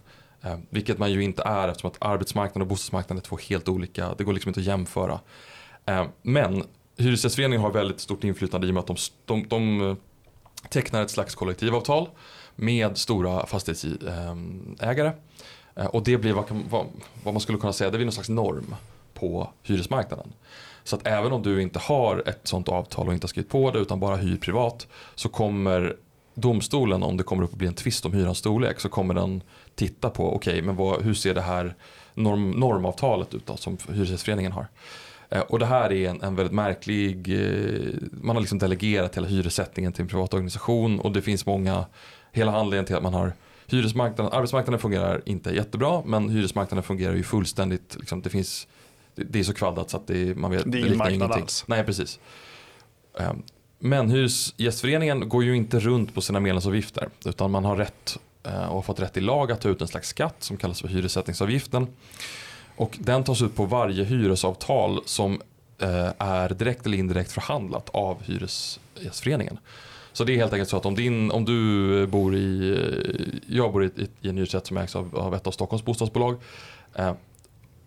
Eh, 0.43 0.59
vilket 0.70 0.99
man 0.99 1.12
ju 1.12 1.24
inte 1.24 1.43
är 1.43 1.68
eftersom 1.68 1.90
att 1.90 1.97
arbetsmarknaden 2.01 2.62
och 2.62 2.68
bostadsmarknaden 2.68 3.18
är 3.18 3.22
två 3.22 3.36
helt 3.49 3.68
olika, 3.68 4.14
det 4.18 4.24
går 4.24 4.32
liksom 4.32 4.49
inte 4.49 4.61
att 4.61 4.66
jämföra. 4.66 5.20
Eh, 5.86 6.07
men 6.22 6.64
Hyresgästföreningen 6.97 7.61
har 7.61 7.70
väldigt 7.70 8.01
stort 8.01 8.24
inflytande 8.24 8.66
i 8.66 8.70
och 8.70 8.74
med 8.74 8.80
att 8.80 8.86
de, 8.86 8.97
de, 9.24 9.49
de 9.49 9.90
eh, 9.90 9.97
tecknar 10.68 11.03
ett 11.03 11.11
slags 11.11 11.34
kollektivavtal 11.34 12.09
med 12.57 12.99
stora 12.99 13.47
fastighetsägare. 13.47 15.12
Eh, 15.76 15.84
eh, 15.84 15.86
och 15.86 16.03
det 16.03 16.18
blir 16.18 16.32
vad, 16.32 16.45
vad, 16.70 16.86
vad 17.24 17.34
man 17.34 17.40
skulle 17.40 17.59
kunna 17.59 17.72
säga, 17.72 17.90
det 17.90 17.99
blir 17.99 18.07
någon 18.07 18.12
slags 18.12 18.28
norm 18.28 18.74
på 19.14 19.51
hyresmarknaden. 19.62 20.32
Så 20.84 20.97
att 20.97 21.07
även 21.07 21.32
om 21.32 21.43
du 21.43 21.62
inte 21.62 21.78
har 21.78 22.28
ett 22.28 22.40
sånt 22.49 22.68
avtal 22.68 23.09
och 23.09 23.14
inte 23.14 23.24
har 23.24 23.28
skrivit 23.28 23.51
på 23.51 23.70
det 23.70 23.78
utan 23.78 24.01
bara 24.01 24.16
hyr 24.16 24.36
privat 24.36 24.86
så 25.14 25.28
kommer 25.28 25.97
domstolen 26.34 27.03
om 27.03 27.16
det 27.16 27.22
kommer 27.22 27.43
upp 27.43 27.53
att 27.53 27.59
bli 27.59 27.66
en 27.66 27.74
tvist 27.74 28.07
om 28.07 28.12
hyrans 28.12 28.38
storlek 28.38 28.80
så 28.80 28.88
kommer 28.88 29.14
den 29.14 29.43
titta 29.75 30.11
på 30.11 30.35
okej 30.37 30.62
men 30.62 30.77
vad, 30.77 31.03
hur 31.03 31.14
ser 31.14 31.35
det 31.35 31.41
här 31.41 31.75
norm, 32.14 32.51
normavtalet 32.51 33.35
ut 33.35 33.47
då, 33.47 33.57
som 33.57 33.77
Hyresgästföreningen 33.93 34.53
har. 34.53 34.66
Eh, 35.31 35.41
Och 35.41 35.59
det 35.59 35.66
här 35.66 35.93
är 35.93 36.11
en, 36.11 36.23
en 36.23 36.35
väldigt 36.37 36.55
märklig, 36.55 37.29
eh, 37.35 37.93
man 38.12 38.37
har 38.37 38.41
liksom 38.41 38.59
delegerat 38.59 39.16
hela 39.16 39.27
hyressättningen 39.27 39.93
till 39.93 40.03
en 40.03 40.09
privat 40.09 40.35
organisation 40.35 41.01
och 41.01 41.12
det 41.12 41.23
finns 41.23 41.47
många, 41.47 41.87
hela 42.33 42.53
anledningen 42.57 42.85
till 42.87 42.97
att 42.97 43.03
man 43.03 43.14
har 43.14 43.33
hyresmarknaden, 43.66 44.33
arbetsmarknaden 44.33 44.81
fungerar 44.81 45.23
inte 45.27 45.51
jättebra 45.51 46.03
men 46.07 46.29
hyresmarknaden 46.29 46.83
fungerar 46.83 47.14
ju 47.14 47.23
fullständigt, 47.23 47.97
liksom, 48.01 48.23
det 48.23 48.31
finns 48.31 48.66
det, 49.14 49.25
det 49.25 49.39
är 49.41 49.45
så 49.45 49.55
kvaddat 49.55 49.91
så 49.91 49.97
att 49.97 50.07
det, 50.07 50.37
man 50.39 50.51
vet 50.51 50.62
Det 50.73 50.77
är 50.77 50.79
ingen 50.79 50.89
liknar 50.91 51.05
marknad 51.05 51.14
ingenting. 51.14 51.43
alls. 51.43 51.64
Nej, 51.66 51.85
precis. 51.85 52.20
Ehm, 53.18 53.43
Men 53.79 54.11
Hyresgästföreningen 54.11 55.29
går 55.29 55.45
ju 55.45 55.57
inte 55.57 55.79
runt 55.81 56.14
på 56.14 56.20
sina 56.20 56.41
medlemsavgifter 56.41 57.09
utan 57.27 57.51
man 57.51 57.64
har 57.64 57.77
rätt 57.77 58.18
och 58.43 58.74
har 58.74 58.82
fått 58.82 59.01
rätt 59.01 59.16
i 59.16 59.20
lag 59.20 59.53
att 59.53 59.61
ta 59.61 59.68
ut 59.68 59.80
en 59.80 59.88
slags 59.88 60.09
skatt 60.09 60.36
som 60.38 60.57
kallas 60.57 60.80
för 60.80 60.88
hyressättningsavgiften. 60.88 61.86
Och 62.76 62.99
den 63.01 63.24
tas 63.24 63.43
ut 63.43 63.57
på 63.57 63.64
varje 63.64 64.05
hyresavtal 64.05 65.01
som 65.05 65.43
eh, 65.78 66.12
är 66.18 66.49
direkt 66.49 66.86
eller 66.86 66.99
indirekt 66.99 67.32
förhandlat 67.32 67.90
av 67.93 68.22
Hyresgästföreningen. 68.22 69.59
Så 70.12 70.24
det 70.24 70.32
är 70.32 70.36
helt 70.36 70.53
enkelt 70.53 70.70
så 70.70 70.76
att 70.76 70.86
om, 70.86 70.95
din, 70.95 71.30
om 71.30 71.45
du 71.45 72.07
bor 72.07 72.34
i, 72.34 72.70
eh, 72.70 73.57
jag 73.57 73.72
bor 73.72 73.84
i, 73.84 73.90
i, 74.20 74.28
en 74.28 74.36
hyresrätt 74.36 74.66
som 74.66 74.76
ägs 74.76 74.97
av, 74.97 75.18
av 75.18 75.34
ett 75.34 75.47
av 75.47 75.51
Stockholms 75.51 75.84
bostadsbolag. 75.84 76.36
Eh, 76.95 77.12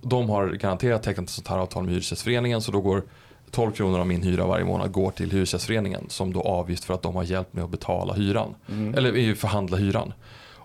de 0.01 0.29
har 0.29 0.47
garanterat 0.47 1.03
tecknat 1.03 1.23
ett 1.23 1.29
sånt 1.29 1.47
här 1.47 1.57
avtal 1.57 1.83
med 1.83 1.93
Hyresgästföreningen 1.93 2.61
så 2.61 2.71
då 2.71 2.81
går 2.81 3.03
12 3.51 3.71
kronor 3.71 3.99
av 3.99 4.07
min 4.07 4.23
hyra 4.23 4.45
varje 4.45 4.65
månad 4.65 4.91
går 4.91 5.11
till 5.11 5.31
Hyresgästföreningen 5.31 6.05
som 6.09 6.33
då 6.33 6.41
avgift 6.41 6.83
för 6.83 6.93
att 6.93 7.01
de 7.01 7.15
har 7.15 7.23
hjälpt 7.23 7.53
mig 7.53 7.63
att 7.63 7.69
betala 7.69 8.13
hyran. 8.13 8.55
Mm. 8.69 8.95
Eller 8.95 9.17
eh, 9.17 9.35
förhandla 9.35 9.77
hyran. 9.77 10.13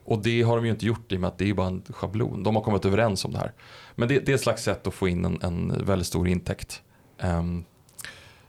Och 0.05 0.22
det 0.22 0.42
har 0.42 0.57
de 0.57 0.64
ju 0.64 0.70
inte 0.70 0.86
gjort 0.86 1.12
i 1.12 1.16
och 1.16 1.20
med 1.20 1.28
att 1.28 1.38
det 1.38 1.51
är 1.51 1.55
bara 1.55 1.66
en 1.66 1.82
schablon. 1.88 2.42
De 2.42 2.57
har 2.57 2.62
kommit 2.62 2.84
överens 2.84 3.24
om 3.24 3.32
det 3.32 3.38
här. 3.38 3.53
Men 3.94 4.09
det, 4.09 4.18
det 4.18 4.32
är 4.32 4.34
ett 4.34 4.40
slags 4.40 4.62
sätt 4.62 4.86
att 4.86 4.94
få 4.94 5.09
in 5.09 5.24
en, 5.24 5.38
en 5.42 5.84
väldigt 5.86 6.07
stor 6.07 6.28
intäkt. 6.28 6.82
Ehm, 7.18 7.64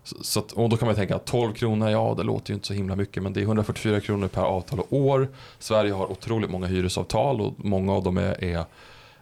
så, 0.04 0.24
så 0.24 0.40
att, 0.40 0.52
och 0.52 0.70
då 0.70 0.78
kan 0.78 0.86
man 0.86 0.96
tänka 0.96 1.16
att 1.16 1.26
12 1.26 1.54
kronor, 1.54 1.90
ja 1.90 2.14
det 2.18 2.24
låter 2.24 2.50
ju 2.50 2.54
inte 2.54 2.68
så 2.68 2.74
himla 2.74 2.96
mycket 2.96 3.24
men 3.24 3.34
det 3.34 3.40
är 3.40 3.44
144 3.44 4.00
kronor 4.00 4.28
per 4.28 4.42
avtal 4.42 4.80
och 4.80 4.94
år. 4.94 5.28
Sverige 5.60 5.92
har 5.94 6.12
otroligt 6.12 6.50
många 6.50 6.68
hyresavtal 6.68 7.42
och 7.42 7.54
många 7.58 7.94
av 7.94 8.04
dem 8.04 8.18
är, 8.18 8.44
är, 8.44 8.66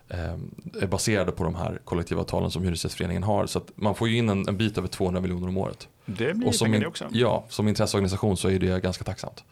ehm, 0.10 0.56
är 0.82 0.88
baserade 0.88 1.32
på 1.32 1.44
de 1.44 1.56
här 1.56 1.80
kollektivavtalen 1.84 2.52
som 2.52 2.64
Hyresgästföreningen 2.64 3.24
har. 3.24 3.46
Så 3.46 3.58
att 3.60 3.72
man 3.76 3.96
får 3.96 4.10
ju 4.10 4.18
in 4.18 4.30
en, 4.30 4.48
en 4.48 4.58
bit 4.58 4.78
över 4.78 4.88
200 4.88 5.22
miljoner 5.22 5.48
om 5.48 5.58
året. 5.58 5.88
Det 6.06 6.34
blir 6.34 6.48
Och 6.48 6.56
som, 6.56 6.66
pengar 6.66 6.80
det 6.80 6.88
också. 6.88 7.06
ja, 7.12 7.46
som 7.50 7.68
intresseorganisation 7.68 8.38
så 8.38 8.50
är 8.50 8.60
det 8.60 8.84
ganska 8.84 9.04
tacksamt. 9.04 9.44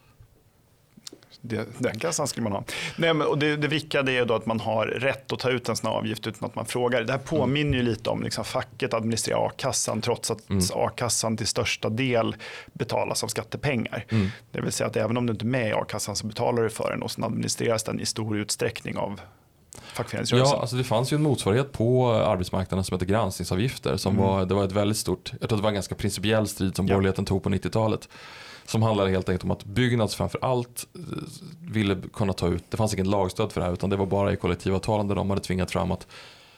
Det, 1.40 1.66
den 1.78 1.98
kassan 1.98 2.26
skulle 2.28 2.44
man 2.44 2.52
ha. 2.52 2.64
Nej, 2.96 3.14
men, 3.14 3.26
och 3.26 3.38
det, 3.38 3.56
det 3.56 3.68
vrickade 3.68 4.12
är 4.12 4.24
då 4.24 4.34
att 4.34 4.46
man 4.46 4.60
har 4.60 4.86
rätt 4.86 5.32
att 5.32 5.38
ta 5.38 5.50
ut 5.50 5.68
en 5.68 5.76
sån 5.76 5.90
här 5.90 5.96
avgift 5.98 6.26
utan 6.26 6.48
att 6.48 6.54
man 6.54 6.66
frågar. 6.66 7.02
Det 7.02 7.12
här 7.12 7.18
påminner 7.20 7.78
ju 7.78 7.84
lite 7.84 8.10
om 8.10 8.22
liksom, 8.22 8.44
facket 8.44 8.94
administrerar 8.94 9.46
a-kassan 9.46 10.00
trots 10.00 10.30
att 10.30 10.50
Mm. 10.50 10.64
a-kassan 10.74 11.36
till 11.36 11.46
största 11.46 11.88
del 11.88 12.36
betalas 12.72 13.24
av 13.24 13.28
skattepengar. 13.28 14.04
Mm. 14.08 14.28
Det 14.52 14.60
vill 14.60 14.72
säga 14.72 14.86
att 14.86 14.96
även 14.96 15.16
om 15.16 15.26
du 15.26 15.32
inte 15.32 15.44
är 15.44 15.46
med 15.46 15.68
i 15.68 15.72
a-kassan 15.72 16.16
så 16.16 16.26
betalar 16.26 16.62
du 16.62 16.70
för 16.70 16.90
den 16.90 17.02
och 17.02 17.10
sen 17.10 17.24
administreras 17.24 17.82
den 17.82 18.00
i 18.00 18.06
stor 18.06 18.38
utsträckning 18.38 18.96
av. 18.96 19.20
Ja, 20.30 20.58
alltså 20.60 20.76
det 20.76 20.84
fanns 20.84 21.12
ju 21.12 21.14
en 21.14 21.22
motsvarighet 21.22 21.72
på 21.72 22.12
arbetsmarknaden 22.12 22.84
som 22.84 22.94
heter 22.94 23.06
granskningsavgifter. 23.06 23.96
Som 23.96 24.12
Mm. 24.14 24.24
var, 24.26 24.44
det 24.46 24.54
var 24.54 24.64
ett 24.64 24.72
väldigt 24.72 24.98
stort, 24.98 25.32
jag 25.40 25.48
tror 25.48 25.56
det 25.56 25.62
var 25.62 25.68
en 25.70 25.74
ganska 25.74 25.94
principiell 25.94 26.48
strid 26.48 26.76
som 26.76 26.86
Ja. 26.86 26.94
borgerligheten 26.94 27.24
tog 27.24 27.42
på 27.42 27.48
90-talet. 27.48 28.08
Som 28.68 28.82
handlade 28.82 29.10
helt 29.10 29.28
enkelt 29.28 29.44
om 29.44 29.50
att 29.50 29.64
Byggnads 29.64 30.14
framför 30.14 30.38
allt 30.42 30.86
eh, 30.94 31.00
ville 31.60 31.96
kunna 32.12 32.32
ta 32.32 32.48
ut, 32.48 32.64
det 32.70 32.76
fanns 32.76 32.94
ingen 32.94 33.10
lagstöd 33.10 33.52
för 33.52 33.60
det 33.60 33.66
här 33.66 33.72
utan 33.72 33.90
det 33.90 33.96
var 33.96 34.06
bara 34.06 34.32
i 34.32 34.36
kollektivavtalen 34.36 35.08
där 35.08 35.14
de 35.14 35.30
hade 35.30 35.42
tvingat 35.42 35.70
fram 35.70 35.90
att 35.90 36.06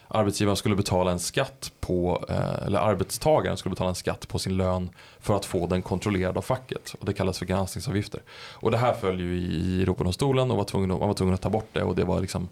arbetsgivaren 0.07 0.57
skulle 0.57 0.75
betala 0.75 1.11
en 1.11 1.19
skatt 1.19 1.71
på, 1.79 2.25
eh, 2.29 2.65
eller 2.65 2.79
arbetstagaren 2.79 3.57
skulle 3.57 3.69
betala 3.69 3.89
en 3.89 3.95
skatt 3.95 4.27
på 4.27 4.39
sin 4.39 4.57
lön 4.57 4.89
för 5.19 5.35
att 5.35 5.45
få 5.45 5.67
den 5.67 5.81
kontrollerad 5.81 6.37
av 6.37 6.41
facket. 6.41 6.95
Och 6.99 7.05
det 7.05 7.13
kallas 7.13 7.39
för 7.39 7.45
granskningsavgifter. 7.45 8.21
Och 8.51 8.71
det 8.71 8.77
här 8.77 8.93
föll 8.93 9.19
ju 9.19 9.37
i 9.37 9.81
Europadomstolen 9.81 10.51
och 10.51 10.57
var 10.57 10.63
tvungen, 10.63 10.89
man 10.89 10.99
var 10.99 11.13
tvungen 11.13 11.35
att 11.35 11.41
ta 11.41 11.49
bort 11.49 11.69
det 11.73 11.83
och 11.83 11.95
det 11.95 12.03
var 12.03 12.21
liksom 12.21 12.49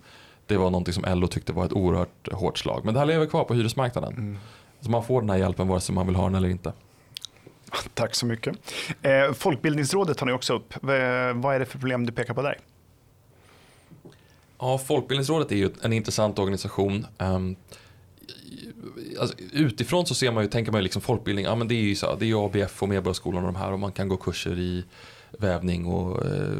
det 0.47 0.57
var 0.57 0.69
någonting 0.69 0.93
som 0.93 1.19
LO 1.19 1.27
tyckte 1.27 1.53
var 1.53 1.65
ett 1.65 1.73
oerhört 1.73 2.33
hårt 2.33 2.57
slag. 2.57 2.81
Men 2.85 2.93
det 2.93 2.99
här 2.99 3.07
lever 3.07 3.25
kvar 3.25 3.43
på 3.43 3.53
hyresmarknaden. 3.53 4.13
Mm. 4.13 4.37
Så 4.81 4.89
man 4.89 5.03
får 5.03 5.21
den 5.21 5.29
här 5.29 5.37
hjälpen 5.37 5.67
vare 5.67 5.81
sig 5.81 5.95
man 5.95 6.07
vill 6.07 6.15
ha 6.15 6.23
den 6.23 6.35
eller 6.35 6.49
inte. 6.49 6.73
Tack 7.93 8.15
så 8.15 8.25
mycket. 8.25 8.55
Eh, 9.01 9.33
folkbildningsrådet 9.33 10.17
tar 10.17 10.25
ni 10.25 10.31
också 10.31 10.53
upp. 10.53 10.73
Vad 10.81 11.55
är 11.55 11.59
det 11.59 11.65
för 11.65 11.79
problem 11.79 12.05
du 12.05 12.11
pekar 12.11 12.33
på 12.33 12.41
där? 12.41 12.57
Ja, 14.59 14.77
Folkbildningsrådet 14.77 15.51
är 15.51 15.55
ju 15.55 15.69
en 15.81 15.93
intressant 15.93 16.39
organisation. 16.39 17.05
Ehm, 17.17 17.55
alltså, 19.19 19.35
utifrån 19.51 20.05
så 20.05 20.15
ser 20.15 20.31
man 20.31 20.43
ju, 20.43 20.49
tänker 20.49 20.71
man 20.71 20.79
ju 20.79 20.83
liksom 20.83 21.01
folkbildning, 21.01 21.45
ja 21.45 21.55
men 21.55 21.67
det 21.67 21.75
är 21.75 21.81
ju 21.81 21.95
så, 21.95 22.15
det 22.15 22.25
är 22.25 22.27
ju 22.27 22.37
ABF 22.37 22.83
och 22.83 22.89
Medborgarskolan 22.89 23.45
och 23.45 23.53
de 23.53 23.59
här 23.59 23.71
och 23.71 23.79
man 23.79 23.91
kan 23.91 24.07
gå 24.07 24.17
kurser 24.17 24.59
i 24.59 24.83
vävning 25.31 25.85
och 25.85 26.25
eh, 26.25 26.57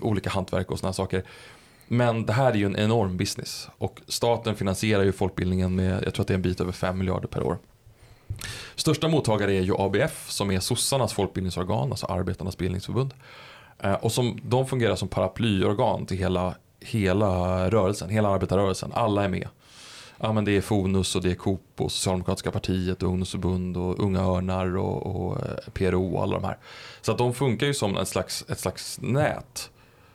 olika 0.00 0.30
hantverk 0.30 0.70
och 0.70 0.78
sådana 0.78 0.92
saker. 0.92 1.22
Men 1.88 2.26
det 2.26 2.32
här 2.32 2.52
är 2.52 2.56
ju 2.56 2.66
en 2.66 2.76
enorm 2.76 3.16
business 3.16 3.68
och 3.78 4.00
staten 4.06 4.54
finansierar 4.54 5.02
ju 5.02 5.12
folkbildningen 5.12 5.74
med, 5.74 6.02
jag 6.04 6.14
tror 6.14 6.22
att 6.22 6.28
det 6.28 6.34
är 6.34 6.36
en 6.36 6.42
bit 6.42 6.60
över 6.60 6.72
5 6.72 6.98
miljarder 6.98 7.28
per 7.28 7.42
år. 7.42 7.58
Största 8.74 9.08
mottagare 9.08 9.54
är 9.54 9.62
ju 9.62 9.74
ABF 9.78 10.30
som 10.30 10.50
är 10.50 10.60
sossarnas 10.60 11.12
folkbildningsorgan, 11.12 11.90
alltså 11.90 12.06
arbetarnas 12.06 12.58
bildningsförbund. 12.58 13.14
Eh, 13.78 13.94
och 13.94 14.12
som, 14.12 14.38
de 14.42 14.66
fungerar 14.66 14.96
som 14.96 15.08
paraplyorgan 15.08 16.06
till 16.06 16.16
hela, 16.16 16.54
hela 16.80 17.30
rörelsen, 17.70 18.08
hela 18.08 18.28
arbetarrörelsen. 18.28 18.92
Alla 18.94 19.24
är 19.24 19.28
med. 19.28 19.48
Ja, 20.20 20.32
men 20.32 20.44
det 20.44 20.56
är 20.56 20.60
Fonus 20.60 21.16
och 21.16 21.22
det 21.22 21.30
är 21.30 21.34
Coop 21.34 21.60
och 21.76 21.92
Socialdemokratiska 21.92 22.50
partiet 22.50 23.02
och 23.02 23.08
ungdomsförbund 23.08 23.76
och 23.76 24.00
Unga 24.00 24.20
Örnar 24.20 24.76
och, 24.76 25.06
och 25.06 25.36
eh, 25.36 25.56
PRO 25.72 26.14
och 26.14 26.22
alla 26.22 26.34
de 26.34 26.44
här. 26.44 26.58
Så 27.00 27.12
att 27.12 27.18
de 27.18 27.34
funkar 27.34 27.66
ju 27.66 27.74
som 27.74 27.96
ett 27.96 28.08
slags, 28.08 28.44
ett 28.48 28.58
slags 28.58 29.00
nät 29.00 29.70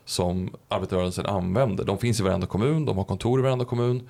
som 0.05 0.55
arbetarrörelsen 0.67 1.25
använder. 1.25 1.83
De 1.83 1.97
finns 1.97 2.19
i 2.19 2.23
varenda 2.23 2.47
kommun, 2.47 2.85
de 2.85 2.97
har 2.97 3.03
kontor 3.03 3.39
i 3.39 3.43
varenda 3.43 3.65
kommun 3.65 4.09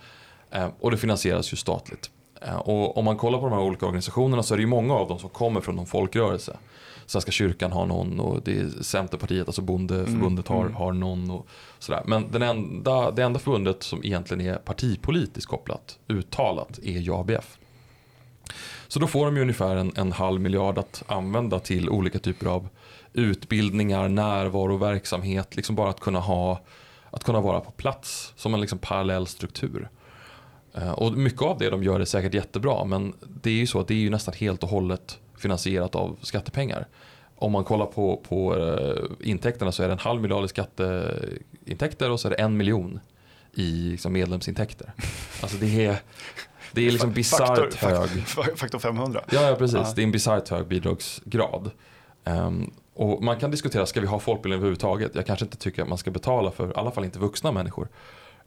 eh, 0.52 0.68
och 0.80 0.92
det 0.92 0.98
finansieras 0.98 1.54
ju 1.54 1.58
statligt. 1.58 2.10
Eh, 2.42 2.56
och 2.56 2.98
om 2.98 3.06
man 3.06 3.18
kollar 3.18 3.40
på 3.40 3.46
de 3.46 3.54
här 3.54 3.62
olika 3.62 3.86
organisationerna 3.86 4.44
så 4.44 4.54
är 4.54 4.58
det 4.58 4.62
ju 4.62 4.68
många 4.68 4.94
av 4.94 5.08
dem 5.08 5.20
som 5.20 5.30
kommer 5.30 5.62
från 5.62 5.76
någon 5.76 5.86
folkrörelse. 5.86 6.58
Svenska 7.06 7.32
kyrkan 7.32 7.72
har 7.72 7.86
någon 7.86 8.20
och 8.20 8.42
det 8.44 8.60
är 8.60 8.84
Centerpartiet, 8.84 9.48
alltså 9.48 9.62
bondeförbundet 9.62 10.50
mm, 10.50 10.58
har, 10.58 10.66
mm. 10.66 10.76
har 10.76 10.92
någon. 10.92 11.32
Och 11.32 11.48
sådär. 11.80 12.04
Men 12.06 12.32
den 12.32 12.42
enda, 12.42 13.12
det 13.12 13.24
enda 13.24 13.40
förbundet 13.40 13.84
som 13.84 14.04
egentligen 14.04 14.48
är 14.48 14.56
partipolitiskt 14.56 15.50
kopplat, 15.50 16.00
uttalat, 16.08 16.80
är 16.84 17.00
ju 17.00 17.14
ABF. 17.14 17.58
Så 18.88 19.00
då 19.00 19.08
får 19.08 19.26
de 19.26 19.36
ju 19.36 19.42
ungefär 19.42 19.76
en, 19.76 19.92
en 19.96 20.12
halv 20.12 20.42
miljard 20.42 20.78
att 20.78 21.04
använda 21.08 21.60
till 21.60 21.90
olika 21.90 22.20
typer 22.20 22.46
av 22.46 22.70
utbildningar, 23.14 24.10
närvaro, 24.10 24.78
verksamhet. 24.78 25.56
Liksom 25.56 25.76
bara 25.76 25.90
att 25.90 26.00
kunna, 26.00 26.20
ha, 26.20 26.62
att 27.12 27.24
kunna 27.24 27.42
vara 27.42 27.60
på 27.60 27.72
plats 27.72 28.34
som 28.36 28.54
en 28.54 28.62
liksom 28.62 28.80
parallell 28.80 29.28
struktur. 29.28 29.90
Eh, 30.74 30.92
och 30.92 31.14
mycket 31.14 31.42
av 31.42 31.58
det 31.58 31.70
de 31.70 31.84
gör 31.84 32.00
är 32.00 32.06
säkert 32.06 32.34
jättebra 32.34 32.86
men 32.86 33.14
det 33.42 33.50
är 33.50 33.54
ju 33.56 33.68
så 33.68 33.80
att 33.80 33.88
det 33.88 33.94
är 33.94 33.98
ju 33.98 34.10
nästan 34.10 34.34
helt 34.34 34.64
och 34.64 34.70
hållet 34.70 35.20
finansierat 35.38 35.96
av 35.96 36.18
skattepengar. 36.22 36.88
Om 37.36 37.52
man 37.52 37.64
kollar 37.64 37.86
på, 37.86 38.18
på 38.18 38.56
uh, 38.56 39.12
intäkterna 39.20 39.72
så 39.72 39.84
är 39.84 39.88
det 39.88 39.94
en 39.94 40.00
halv 40.00 40.22
miljard 40.22 40.46
i 40.46 40.48
skatteintäkter 40.48 42.12
och 42.12 42.20
så 42.20 42.28
är 42.28 42.30
det 42.30 42.36
en 42.36 42.58
miljon 42.58 43.00
i 43.54 43.90
liksom, 43.92 44.14
medlemsintäkter. 44.14 44.94
Alltså 45.42 45.58
det 45.58 45.86
är, 45.86 45.98
det 46.72 46.88
är 46.88 46.92
liksom 46.92 47.14
bisarrt 47.14 47.74
hög. 47.74 48.10
Faktor 48.58 48.80
500. 48.80 49.24
Ja, 49.32 49.42
ja 49.42 49.56
precis. 49.56 49.78
Ja. 49.78 49.94
Det 49.96 50.02
är 50.02 50.04
en 50.04 50.12
bisarrt 50.12 50.50
hög 50.50 50.68
bidragsgrad. 50.68 51.72
Um, 52.24 52.74
och 52.94 53.24
man 53.24 53.40
kan 53.40 53.52
diskutera, 53.52 53.86
ska 53.86 54.02
vi 54.02 54.08
ha 54.08 54.20
folkbildning 54.20 54.58
överhuvudtaget? 54.58 55.16
Jag 55.16 55.26
kanske 55.26 55.46
inte 55.46 55.58
tycker 55.58 55.82
att 55.82 55.90
man 55.90 55.98
ska 55.98 56.12
betala 56.12 56.52
för, 56.52 56.68
i 56.68 56.74
alla 56.76 56.92
fall 56.92 57.06
inte 57.06 57.20
vuxna 57.20 57.52
människor 57.52 57.88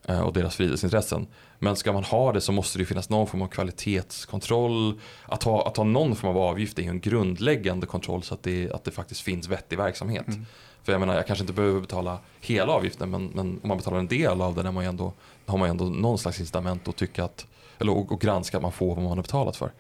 och 0.08 0.32
deras 0.32 0.56
frihetsintressen. 0.56 1.26
Men 1.58 1.76
ska 1.76 1.92
man 1.92 2.04
ha 2.04 2.32
det 2.32 2.40
så 2.40 2.52
måste 2.52 2.78
det 2.78 2.84
finnas 2.84 3.10
någon 3.10 3.26
form 3.26 3.42
av 3.42 3.46
kvalitetskontroll. 3.46 5.00
Att 5.26 5.42
ha, 5.42 5.66
att 5.66 5.76
ha 5.76 5.84
någon 5.84 6.16
form 6.16 6.30
av 6.30 6.38
avgift 6.38 6.78
är 6.78 6.82
ju 6.82 6.88
en 6.88 7.00
grundläggande 7.00 7.86
kontroll 7.86 8.22
så 8.22 8.34
att 8.34 8.42
det, 8.42 8.72
att 8.72 8.84
det 8.84 8.90
faktiskt 8.90 9.20
finns 9.20 9.48
vettig 9.48 9.78
verksamhet. 9.78 10.28
Mm. 10.28 10.46
För 10.82 10.92
jag 10.92 11.00
menar, 11.00 11.14
jag 11.14 11.26
kanske 11.26 11.42
inte 11.42 11.52
behöver 11.52 11.80
betala 11.80 12.18
hela 12.40 12.72
avgiften 12.72 13.10
men, 13.10 13.26
men 13.26 13.60
om 13.62 13.68
man 13.68 13.76
betalar 13.76 13.98
en 13.98 14.06
del 14.06 14.40
av 14.40 14.54
den 14.54 14.66
är 14.66 14.72
man 14.72 14.84
ändå, 14.84 15.12
har 15.46 15.58
man 15.58 15.68
ju 15.68 15.70
ändå 15.70 15.84
någon 15.84 16.18
slags 16.18 16.40
incitament 16.40 16.88
att 16.88 16.96
tycka 16.96 17.24
att, 17.24 17.46
eller 17.78 17.92
och, 17.92 18.12
och 18.12 18.20
granska 18.20 18.56
att 18.56 18.62
man 18.62 18.72
får 18.72 18.94
vad 18.94 18.98
man 18.98 19.06
har 19.06 19.22
betalat 19.22 19.56
för. 19.56 19.72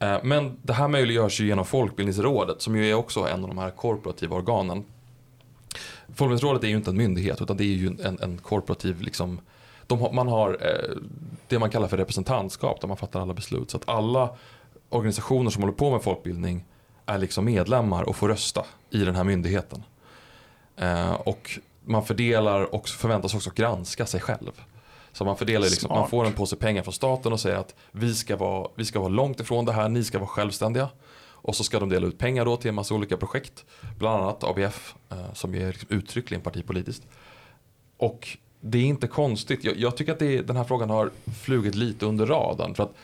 Eh, 0.00 0.18
men 0.22 0.58
det 0.62 0.72
här 0.72 0.88
möjliggörs 0.88 1.40
ju 1.40 1.46
genom 1.46 1.64
Folkbildningsrådet 1.64 2.62
som 2.62 2.76
ju 2.76 2.90
är 2.90 2.94
också 2.94 3.28
en 3.28 3.42
av 3.42 3.48
de 3.48 3.58
här 3.58 3.70
korporativa 3.70 4.36
organen. 4.36 4.84
Folkbildningsrådet 6.08 6.64
är 6.64 6.68
ju 6.68 6.76
inte 6.76 6.90
en 6.90 6.96
myndighet 6.96 7.42
utan 7.42 7.56
det 7.56 7.64
är 7.64 7.66
ju 7.66 7.86
en, 7.86 8.18
en 8.22 8.38
korporativ 8.38 9.02
liksom, 9.02 9.40
har, 9.88 10.12
man 10.12 10.28
har 10.28 10.58
eh, 10.60 10.96
det 11.48 11.58
man 11.58 11.70
kallar 11.70 11.88
för 11.88 11.96
representantskap 11.96 12.80
där 12.80 12.88
man 12.88 12.96
fattar 12.96 13.20
alla 13.20 13.34
beslut. 13.34 13.70
Så 13.70 13.76
att 13.76 13.88
alla 13.88 14.36
organisationer 14.88 15.50
som 15.50 15.62
håller 15.62 15.74
på 15.74 15.90
med 15.90 16.02
folkbildning 16.02 16.64
är 17.06 17.18
liksom 17.18 17.44
medlemmar 17.44 18.02
och 18.02 18.16
får 18.16 18.28
rösta 18.28 18.64
i 18.90 18.98
den 18.98 19.14
här 19.14 19.24
myndigheten. 19.24 19.82
Eh, 20.76 21.12
och 21.12 21.58
man 21.84 22.04
fördelar 22.04 22.74
och 22.74 22.88
förväntas 22.88 23.34
också 23.34 23.50
granska 23.54 24.06
sig 24.06 24.20
själv. 24.20 24.52
Så 25.12 25.24
man 25.24 25.36
fördelar 25.36 25.64
liksom, 25.64 25.88
man 25.88 26.08
får 26.08 26.24
en 26.24 26.32
påse 26.32 26.56
pengar 26.56 26.82
från 26.82 26.92
staten 26.92 27.32
och 27.32 27.40
säger 27.40 27.56
att 27.56 27.74
vi 27.90 28.14
ska, 28.14 28.36
vara, 28.36 28.68
vi 28.74 28.84
ska 28.84 28.98
vara 29.00 29.08
långt 29.08 29.40
ifrån 29.40 29.64
det 29.64 29.72
här, 29.72 29.88
ni 29.88 30.04
ska 30.04 30.18
vara 30.18 30.28
självständiga. 30.28 30.88
Och 31.44 31.56
så 31.56 31.64
ska 31.64 31.80
de 31.80 31.88
dela 31.88 32.06
ut 32.06 32.18
pengar 32.18 32.44
då 32.44 32.56
till 32.56 32.68
en 32.68 32.74
massa 32.74 32.94
olika 32.94 33.16
projekt. 33.16 33.64
Bland 33.98 34.22
annat 34.22 34.44
ABF 34.44 34.94
eh, 35.10 35.32
som 35.32 35.54
är 35.54 35.66
liksom 35.66 35.88
uttryckligen 35.90 36.42
partipolitiskt. 36.42 37.06
Och 37.96 38.28
det 38.60 38.78
är 38.78 38.84
inte 38.84 39.06
konstigt. 39.06 39.64
Jag, 39.64 39.76
jag 39.76 39.96
tycker 39.96 40.12
att 40.12 40.18
det, 40.18 40.42
den 40.42 40.56
här 40.56 40.64
frågan 40.64 40.90
har 40.90 41.10
flugit 41.42 41.74
lite 41.74 42.06
under 42.06 42.26
radarn. 42.26 42.74
För 42.74 42.82
att 42.82 42.94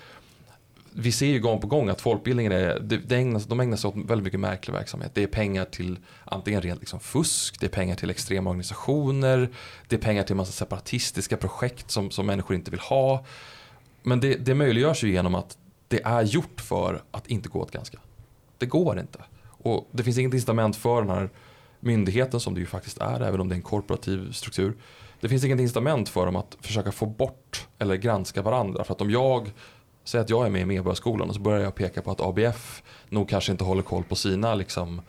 vi 0.92 1.12
ser 1.12 1.26
ju 1.26 1.40
gång 1.40 1.60
på 1.60 1.66
gång 1.66 1.88
att 1.88 2.00
folkbildningen 2.00 2.52
är, 2.52 2.80
det, 2.80 3.12
ägnas, 3.12 3.46
de 3.46 3.60
ägnar 3.60 3.76
sig 3.76 3.88
åt 3.88 3.96
väldigt 3.96 4.24
mycket 4.24 4.40
märklig 4.40 4.74
verksamhet. 4.74 5.10
Det 5.14 5.22
är 5.22 5.26
pengar 5.26 5.64
till 5.64 5.98
antingen 6.24 6.62
rent 6.62 6.80
liksom 6.80 7.00
fusk, 7.00 7.60
det 7.60 7.66
är 7.66 7.70
pengar 7.70 7.96
till 7.96 8.10
extrema 8.10 8.50
organisationer, 8.50 9.48
det 9.88 9.96
är 9.96 10.00
pengar 10.00 10.22
till 10.22 10.36
massa 10.36 10.52
separatistiska 10.52 11.36
projekt 11.36 11.90
som, 11.90 12.10
som 12.10 12.26
människor 12.26 12.56
inte 12.56 12.70
vill 12.70 12.80
ha. 12.80 13.24
Men 14.02 14.20
det, 14.20 14.34
det 14.34 14.54
möjliggörs 14.54 15.04
ju 15.04 15.10
genom 15.10 15.34
att 15.34 15.58
det 15.88 16.02
är 16.02 16.22
gjort 16.22 16.60
för 16.60 17.02
att 17.10 17.26
inte 17.26 17.48
gå 17.48 17.60
åt 17.60 17.70
ganska. 17.70 17.98
Det 18.60 18.66
går 18.66 18.98
inte. 18.98 19.18
Och 19.48 19.88
det 19.92 20.02
finns 20.02 20.18
inget 20.18 20.34
incitament 20.34 20.76
för 20.76 21.00
den 21.00 21.10
här 21.10 21.30
myndigheten 21.80 22.40
som 22.40 22.54
det 22.54 22.60
ju 22.60 22.66
faktiskt 22.66 22.98
är, 22.98 23.20
även 23.20 23.40
om 23.40 23.48
det 23.48 23.54
är 23.54 23.56
en 23.56 23.62
korporativ 23.62 24.32
struktur. 24.32 24.76
Det 25.20 25.28
finns 25.28 25.44
inget 25.44 25.60
incitament 25.60 26.08
för 26.08 26.26
dem 26.26 26.36
att 26.36 26.56
försöka 26.60 26.92
få 26.92 27.06
bort 27.06 27.68
eller 27.78 27.96
granska 27.96 28.42
varandra. 28.42 28.84
För 28.84 28.94
att 28.94 29.00
om 29.00 29.10
jag 29.10 29.52
Säg 30.04 30.20
att 30.20 30.30
jag 30.30 30.46
är 30.46 30.50
med 30.50 30.62
i 30.62 30.64
Medborgarskolan 30.64 31.28
och 31.28 31.34
så 31.34 31.40
börjar 31.40 31.60
jag 31.60 31.74
peka 31.74 32.02
på 32.02 32.10
att 32.10 32.20
ABF 32.20 32.82
nog 33.08 33.28
kanske 33.28 33.52
inte 33.52 33.64
håller 33.64 33.82
koll 33.82 34.04
på 34.04 34.16
sina 34.16 34.54
liksom, 34.54 35.02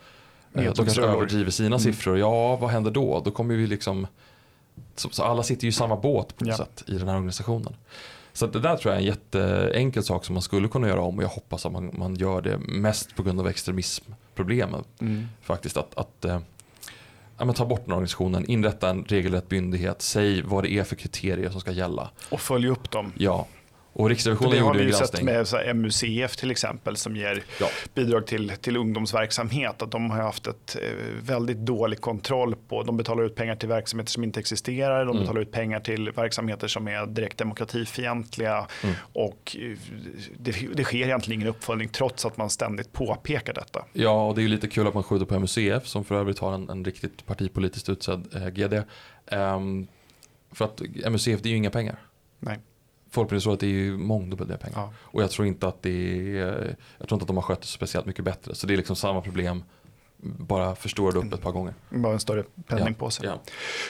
eh, 0.54 0.64
de 0.64 0.74
kanske 0.74 1.02
överdriver 1.02 1.50
sina 1.50 1.66
mm. 1.66 1.78
siffror. 1.78 2.18
Ja, 2.18 2.56
vad 2.56 2.70
händer 2.70 2.90
då? 2.90 3.22
Då 3.24 3.30
kommer 3.30 3.54
vi 3.54 3.66
liksom, 3.66 4.06
så, 4.96 5.08
så 5.08 5.22
alla 5.22 5.42
sitter 5.42 5.64
ju 5.64 5.68
i 5.68 5.72
samma 5.72 5.96
båt 5.96 6.36
på 6.36 6.44
något 6.44 6.58
ja. 6.58 6.64
sätt 6.64 6.84
i 6.86 6.92
den 6.92 7.08
här 7.08 7.16
organisationen. 7.16 7.76
Så 8.32 8.46
det 8.46 8.60
där 8.60 8.76
tror 8.76 8.94
jag 8.94 9.02
är 9.02 9.06
en 9.06 9.14
jätteenkel 9.14 10.02
sak 10.02 10.24
som 10.24 10.34
man 10.34 10.42
skulle 10.42 10.68
kunna 10.68 10.88
göra 10.88 11.00
om 11.00 11.18
och 11.18 11.24
jag 11.24 11.28
hoppas 11.28 11.66
att 11.66 11.72
man, 11.72 11.90
man 11.92 12.14
gör 12.14 12.40
det 12.40 12.58
mest 12.58 13.16
på 13.16 13.22
grund 13.22 13.40
av 13.40 13.48
extremismproblemen. 13.48 14.84
Mm. 15.00 15.28
Faktiskt 15.42 15.76
att, 15.76 15.98
att 15.98 16.24
äh, 16.24 16.38
ja, 17.38 17.52
ta 17.52 17.66
bort 17.66 17.84
den 17.84 17.92
organisationen, 17.92 18.44
inrätta 18.50 18.90
en 18.90 19.04
regelrätt 19.04 19.50
myndighet, 19.50 20.02
säg 20.02 20.42
vad 20.42 20.64
det 20.64 20.72
är 20.72 20.84
för 20.84 20.96
kriterier 20.96 21.50
som 21.50 21.60
ska 21.60 21.72
gälla. 21.72 22.10
Och 22.30 22.40
följa 22.40 22.70
upp 22.70 22.90
dem. 22.90 23.12
Ja, 23.16 23.46
och 23.92 24.08
Riksrevisionen 24.08 24.58
gjorde 24.58 24.82
en 24.82 24.88
granskning. 24.88 25.26
Det 25.26 25.32
har 25.32 25.38
vi 25.38 25.46
sett 25.46 25.66
med 25.66 25.76
MUCF 25.76 26.36
till 26.36 26.50
exempel 26.50 26.96
som 26.96 27.16
ger 27.16 27.42
ja. 27.60 27.68
bidrag 27.94 28.26
till, 28.26 28.52
till 28.60 28.76
ungdomsverksamhet. 28.76 29.82
Att 29.82 29.90
de 29.90 30.10
har 30.10 30.22
haft 30.22 30.46
ett 30.46 30.76
eh, 30.82 30.88
väldigt 31.22 31.56
dålig 31.56 32.00
kontroll 32.00 32.54
på, 32.68 32.82
de 32.82 32.96
betalar 32.96 33.22
ut 33.22 33.34
pengar 33.34 33.56
till 33.56 33.68
verksamheter 33.68 34.10
som 34.10 34.24
inte 34.24 34.40
existerar, 34.40 35.04
de 35.04 35.10
mm. 35.10 35.22
betalar 35.22 35.40
ut 35.40 35.52
pengar 35.52 35.80
till 35.80 36.10
verksamheter 36.10 36.68
som 36.68 36.88
är 36.88 37.06
direkt 37.06 37.38
demokratifientliga 37.38 38.66
mm. 38.82 38.94
och 39.12 39.56
eh, 39.60 39.78
det, 40.38 40.54
det 40.74 40.84
sker 40.84 40.98
egentligen 40.98 41.40
ingen 41.40 41.54
uppföljning 41.54 41.88
trots 41.88 42.26
att 42.26 42.36
man 42.36 42.50
ständigt 42.50 42.92
påpekar 42.92 43.54
detta. 43.54 43.84
Ja, 43.92 44.28
och 44.28 44.34
det 44.34 44.42
är 44.42 44.48
lite 44.48 44.68
kul 44.68 44.86
att 44.86 44.94
man 44.94 45.02
skjuter 45.02 45.26
på 45.26 45.38
MUCF 45.38 45.86
som 45.86 46.04
för 46.04 46.14
övrigt 46.14 46.38
har 46.38 46.54
en, 46.54 46.70
en 46.70 46.84
riktigt 46.84 47.26
partipolitiskt 47.26 47.88
utsedd 47.88 48.28
eh, 48.34 48.48
GD. 48.48 48.72
Um, 48.72 48.84
ehm, 49.26 49.86
för 50.52 50.64
att 50.64 50.80
MUCF 51.10 51.42
det 51.42 51.48
är 51.48 51.50
ju 51.50 51.56
inga 51.56 51.70
pengar. 51.70 51.98
Nej. 52.38 52.58
Folkbildningsrådet 53.12 53.62
är 53.62 53.66
ju 53.66 53.96
mångdubbelt 53.96 54.60
pengar. 54.60 54.78
Ja. 54.78 54.92
Och 54.96 55.22
jag 55.22 55.30
tror 55.30 55.46
inte 55.46 55.68
att 55.68 55.82
det 55.82 56.38
är, 56.38 56.76
jag 56.98 57.08
tror 57.08 57.16
inte 57.16 57.22
att 57.22 57.26
de 57.26 57.36
har 57.36 57.42
skött 57.42 57.60
det 57.60 57.66
speciellt 57.66 58.06
mycket 58.06 58.24
bättre. 58.24 58.54
Så 58.54 58.66
det 58.66 58.72
är 58.72 58.76
liksom 58.76 58.96
samma 58.96 59.20
problem 59.20 59.62
bara 60.24 60.74
förstorade 60.74 61.18
upp 61.18 61.32
ett 61.34 61.42
par 61.42 61.50
gånger. 61.52 61.74
Bara 61.90 62.12
en 62.12 62.20
större 62.20 62.44
penning 62.68 62.86
Ja, 62.88 62.94
på 63.04 63.10
sig. 63.10 63.26
ja. 63.26 63.40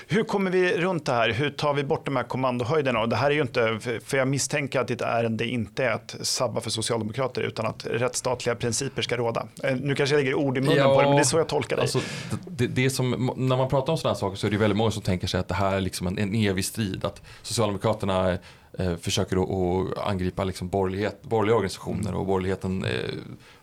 Hur 0.07 0.24
kommer 0.24 0.51
vi 0.51 0.76
runt 0.78 1.07
det 1.07 1.12
här? 1.12 1.30
Hur 1.30 1.51
tar 1.51 1.74
vi 1.74 1.85
bort 1.85 2.05
de 2.07 2.16
här 2.16 2.22
kommandohöjderna? 2.22 3.01
Och 3.01 3.09
det 3.09 3.16
här 3.16 3.30
är 3.30 3.35
ju 3.35 3.41
inte, 3.43 3.78
för 4.05 4.16
jag 4.16 4.28
misstänker 4.28 4.80
att 4.80 4.89
ditt 4.89 5.01
ärende 5.01 5.47
inte 5.47 5.85
är 5.85 5.91
att 5.91 6.16
sabba 6.20 6.61
för 6.61 6.70
socialdemokrater 6.70 7.43
utan 7.43 7.66
att 7.66 7.87
rättsstatliga 7.87 8.55
principer 8.55 9.03
ska 9.03 9.16
råda. 9.16 9.47
Eh, 9.64 9.76
Nu 9.76 9.95
kanske 9.95 10.14
jag 10.16 10.20
lägger 10.24 10.35
ord 10.35 10.59
i 10.59 10.61
munnen 10.61 10.76
Ja, 10.76 10.95
på 10.95 11.01
det, 11.01 11.07
men 11.07 11.16
det 11.16 11.22
är 11.22 11.24
så 11.24 11.39
jag 11.39 11.49
tolkar 11.49 11.76
dig. 11.76 11.83
Alltså, 11.83 12.01
det, 12.49 12.66
det 12.66 12.85
är 12.85 12.89
som, 12.91 13.30
när 13.37 13.57
man 13.57 13.68
pratar 13.68 13.93
om 13.93 13.99
sådana 13.99 14.14
här 14.14 14.20
saker 14.20 14.37
så 14.37 14.47
är 14.47 14.51
det 14.51 14.57
väldigt 14.57 14.76
många 14.76 14.91
som 14.91 15.03
tänker 15.03 15.26
sig 15.26 15.41
att 15.41 15.49
det 15.49 15.55
här 15.55 15.76
är 15.76 15.80
liksom 15.80 16.07
en, 16.07 16.18
en 16.18 16.35
evig 16.35 16.64
strid. 16.64 17.05
Att 17.05 17.22
Socialdemokraterna 17.43 18.39
eh, 18.78 18.97
försöker 18.97 19.37
att, 19.43 19.51
att 19.99 20.07
angripa 20.07 20.45
liksom 20.45 20.68
borgerliga 20.68 21.11
organisationer 21.55 22.14
och 22.14 22.26
borgerligheten 22.26 22.85
eh, 22.85 22.91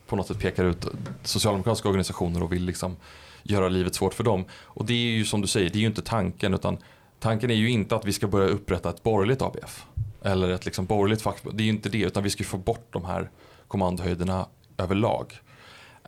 på 0.10 0.16
något 0.16 0.28
sätt 0.28 0.40
pekar 0.40 0.66
ut 0.66 0.88
socialdemokratiska 1.24 1.90
organisationer 1.90 2.44
och 2.44 2.54
vill 2.54 2.66
liksom 2.66 2.96
göra 3.44 3.70
livet 3.70 3.96
svårt 3.96 4.14
för 4.14 4.24
dem. 4.24 4.46
Och 4.62 4.86
det 4.86 4.94
är 4.94 4.98
ju 4.98 5.26
som 5.26 5.42
du 5.42 5.48
säger, 5.48 5.70
det 5.70 5.78
är 5.78 5.82
ju 5.82 5.88
inte 5.88 6.02
tanken 6.02 6.54
utan 6.54 6.78
tanken 7.20 7.52
är 7.52 7.56
ju 7.56 7.70
inte 7.70 7.96
att 7.96 8.06
vi 8.06 8.14
ska 8.14 8.28
börja 8.28 8.48
upprätta 8.48 8.90
ett 8.90 9.04
borgerligt 9.04 9.42
ABF. 9.42 9.86
Eller 10.24 10.50
ett 10.50 10.66
liksom 10.66 10.86
borgerligt 10.86 11.22
fackförbund. 11.22 11.58
Det 11.58 11.64
är 11.64 11.66
ju 11.66 11.72
inte 11.72 11.90
det 11.90 12.02
utan 12.02 12.24
vi 12.24 12.30
ska 12.30 12.44
få 12.44 12.58
bort 12.58 12.88
de 12.90 13.06
här 13.06 13.30
kommandohöjderna 13.68 14.48
överlag. 14.78 15.40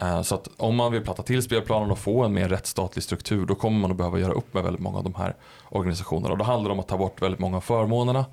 Eh, 0.02 0.22
så 0.22 0.36
att 0.36 0.50
om 0.58 0.76
man 0.76 0.92
vill 0.92 1.02
platta 1.02 1.24
till 1.24 1.42
spelplanen 1.42 1.92
och 1.92 2.00
få 2.00 2.24
en 2.24 2.34
mer 2.34 2.50
rättsstatlig 2.50 3.04
struktur 3.04 3.46
då 3.46 3.56
kommer 3.56 3.80
man 3.80 3.92
att 3.92 3.98
behöva 3.98 4.20
göra 4.20 4.34
upp 4.34 4.54
med 4.54 4.64
väldigt 4.64 4.82
många 4.82 4.98
av 4.98 5.04
de 5.04 5.16
här 5.16 5.36
organisationerna. 5.70 6.32
Och 6.32 6.38
då 6.38 6.44
handlar 6.44 6.70
det 6.70 6.74
om 6.74 6.80
att 6.80 6.88
ta 6.88 6.98
bort 6.98 7.22
väldigt 7.22 7.40
många 7.40 7.58
av 7.58 7.62
förmånerna. 7.62 8.26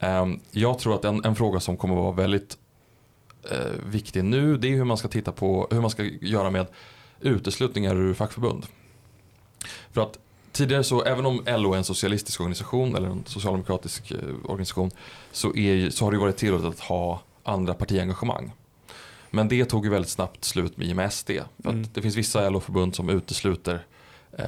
Eh, 0.00 0.26
jag 0.50 0.78
tror 0.78 0.94
att 0.94 1.04
en, 1.04 1.24
en 1.24 1.36
fråga 1.36 1.60
som 1.60 1.76
kommer 1.76 1.94
att 1.94 2.02
vara 2.02 2.12
väldigt 2.12 2.58
eh, 3.50 3.72
viktig 3.86 4.24
nu 4.24 4.56
det 4.56 4.68
är 4.68 4.76
hur 4.76 4.84
man 4.84 4.96
ska 4.96 5.08
titta 5.08 5.32
på 5.32 5.68
hur 5.70 5.80
man 5.80 5.90
ska 5.90 6.04
göra 6.04 6.50
med 6.50 6.66
uteslutningar 7.20 7.96
ur 7.96 8.14
fackförbund. 8.14 8.66
För 9.92 10.00
att 10.00 10.18
tidigare 10.52 10.84
så, 10.84 11.02
även 11.02 11.26
om 11.26 11.42
LO 11.46 11.72
är 11.72 11.76
en 11.76 11.84
socialistisk 11.84 12.40
organisation 12.40 12.96
eller 12.96 13.08
en 13.08 13.24
socialdemokratisk 13.26 14.10
eh, 14.10 14.18
organisation 14.44 14.90
så, 15.32 15.56
är, 15.56 15.90
så 15.90 16.04
har 16.04 16.12
det 16.12 16.18
varit 16.18 16.36
tillåtet 16.36 16.66
att 16.66 16.80
ha 16.80 17.22
andra 17.42 17.74
partiengagemang. 17.74 18.52
Men 19.30 19.48
det 19.48 19.64
tog 19.64 19.84
ju 19.84 19.90
väldigt 19.90 20.10
snabbt 20.10 20.44
slut 20.44 20.76
med, 20.76 20.96
med 20.96 21.12
SD. 21.12 21.30
För 21.62 21.70
Mm. 21.70 21.86
det 21.94 22.02
finns 22.02 22.16
vissa 22.16 22.50
LO-förbund 22.50 22.94
som 22.94 23.08
utesluter 23.08 23.86
eh, 24.38 24.44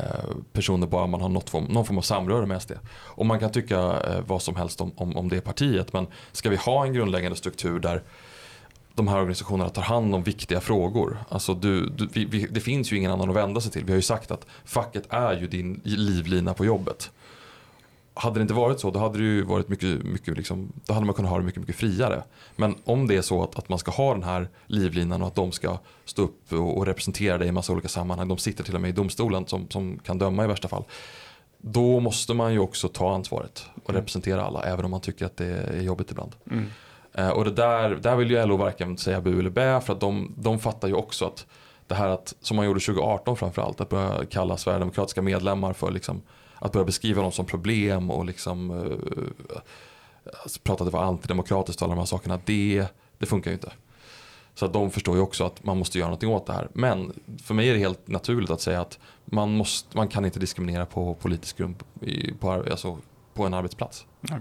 personer 0.53 0.87
bara 0.87 1.07
man 1.07 1.21
har 1.21 1.29
något 1.29 1.51
form, 1.51 1.65
någon 1.65 1.85
form 1.87 1.99
av 1.99 2.03
samröre 2.03 2.47
med 2.47 2.63
SD. 2.63 2.73
Och 2.91 3.27
man 3.27 3.41
kan 3.41 3.53
tycka 3.53 3.79
eh, 3.79 4.21
vad 4.27 4.43
som 4.43 4.57
helst 4.57 4.81
om, 4.81 4.93
om, 4.97 5.17
om 5.17 5.29
det 5.29 5.41
partiet 5.41 5.93
men 5.93 6.07
ska 6.33 6.51
vi 6.51 6.57
ha 6.57 6.87
en 6.87 6.93
grundläggande 6.93 7.37
struktur 7.37 7.79
där 7.79 8.03
de 9.01 9.09
här 9.09 9.19
organisationerna 9.19 9.71
tar 9.71 9.83
hand 9.83 10.15
om 10.15 10.23
viktiga 10.23 10.61
frågor. 10.61 11.19
Alltså 11.29 11.55
du, 11.55 11.87
du, 11.87 12.09
vi, 12.13 12.25
vi, 12.25 12.47
det 12.47 12.61
finns 12.61 12.93
ju 12.93 12.97
ingen 12.97 13.11
annan 13.11 13.31
att 13.31 13.37
vända 13.37 13.61
sig 13.61 13.73
till. 13.73 13.85
Vi 13.85 13.93
har 13.93 13.97
ju 13.97 14.03
sagt 14.03 14.31
att 14.31 14.47
facket 14.65 15.05
är 15.09 15.41
ju 15.41 15.47
din 15.47 15.81
livlina 15.85 16.55
på 16.55 16.65
jobbet. 16.65 17.11
Hade 18.15 18.39
det 18.39 18.43
inte 18.43 18.55
varit 18.55 18.81
så 18.81 18.91
då 18.91 18.99
hade 18.99 19.19
det 19.19 19.25
ju 19.25 19.43
varit 19.43 19.69
mycket, 19.69 20.03
mycket 20.03 20.37
liksom, 20.37 20.73
då 20.87 20.95
hade 20.95 21.07
man 21.07 21.15
kunnat 21.15 21.31
ha 21.31 21.39
det 21.39 21.45
mycket, 21.45 21.61
mycket 21.61 21.77
friare. 21.77 22.23
Men 22.57 22.75
om 22.85 23.07
det 23.07 23.17
är 23.17 23.23
så 23.23 23.43
att, 23.43 23.59
att 23.59 23.69
man 23.69 23.79
ska 23.79 23.91
ha 23.91 24.13
den 24.13 24.23
här 24.23 24.49
livlinan 24.67 25.23
och 25.23 25.29
att 25.29 25.35
de 25.35 25.53
ska 25.53 25.79
stå 26.05 26.23
upp 26.23 26.53
och, 26.53 26.79
och 26.79 26.87
representera 26.87 27.39
dig 27.39 27.49
i 27.49 27.53
massa 27.53 27.73
olika 27.73 27.89
sammanhang. 27.89 28.29
De 28.29 28.39
sitter 28.39 28.65
till 28.65 28.75
och 28.75 28.81
med 28.81 28.89
i 28.89 28.93
domstolen 28.93 29.47
som, 29.47 29.71
som 29.71 29.99
kan 29.99 30.19
döma 30.19 30.45
i 30.45 30.47
värsta 30.47 30.69
fall. 30.69 30.85
Då 31.59 32.01
måste 32.01 32.35
man 32.35 32.53
ju 32.53 32.59
också 32.59 32.89
ta 32.89 33.15
ansvaret 33.15 33.67
och 33.85 33.95
representera 33.95 34.45
alla 34.45 34.63
även 34.63 34.85
om 34.85 34.91
man 34.91 35.01
tycker 35.01 35.27
att 35.27 35.37
det 35.37 35.47
är 35.47 35.83
jobbigt 35.83 36.11
ibland. 36.11 36.33
Mm. 36.51 36.67
Eh, 37.15 37.29
och 37.29 37.45
det 37.45 37.51
där, 37.51 37.91
där 37.91 38.17
vill 38.17 38.31
ju 38.31 38.47
LO 38.47 38.57
varken 38.57 38.99
säga 38.99 39.21
bu 39.21 39.39
eller 39.39 39.51
bä 39.51 39.81
för 39.81 39.93
att 39.93 40.01
de, 40.01 40.35
de 40.37 40.59
fattar 40.59 40.89
ju 40.89 40.95
också 40.95 41.25
att 41.25 41.47
det 41.87 41.95
här 41.95 42.09
att, 42.09 42.35
som 42.41 42.57
man 42.57 42.67
gjorde 42.67 42.81
2018 42.81 43.37
framförallt, 43.37 43.81
att 43.81 43.89
börja 43.89 44.25
kalla 44.25 44.57
Sverigedemokratiska 44.57 45.23
medlemmar 45.23 45.73
för 45.73 45.91
liksom, 45.91 46.23
att 46.59 46.73
börja 46.73 46.85
beskriva 46.85 47.23
dem 47.23 47.33
som 47.33 47.47
problem 47.47 48.11
och 48.11 48.25
liksom 48.25 48.71
uh, 48.71 48.97
prata 50.63 50.85
att 50.85 50.91
det 50.91 50.97
var 50.97 51.05
antidemokratiskt 51.05 51.83
och 51.83 51.87
alla 51.87 51.95
de 51.95 51.99
här 51.99 52.07
sakerna, 52.07 52.41
det, 52.45 52.87
det 53.19 53.27
funkar 53.27 53.51
ju 53.51 53.55
inte. 53.55 53.73
Så 54.55 54.67
att 54.67 54.73
de 54.73 54.91
förstår 54.91 55.17
ju 55.17 55.23
också 55.23 55.45
att 55.45 55.65
man 55.65 55.79
måste 55.79 55.99
göra 55.99 56.09
någonting 56.09 56.31
åt 56.31 56.47
det 56.47 56.53
här. 56.53 56.69
Men 56.73 57.13
för 57.43 57.55
mig 57.55 57.69
är 57.69 57.73
det 57.73 57.79
helt 57.79 58.09
naturligt 58.09 58.51
att 58.51 58.61
säga 58.61 58.81
att 58.81 58.99
man, 59.25 59.57
måste, 59.57 59.97
man 59.97 60.09
kan 60.09 60.25
inte 60.25 60.41
diskriminera 60.41 60.87
på 60.87 61.15
politisk 61.15 61.57
grund 61.59 61.77
i, 62.01 62.33
på, 62.33 62.53
alltså, 62.53 62.99
på 63.35 63.45
en 63.45 63.55
arbetsplats. 63.55 64.07
Nej. 64.21 64.41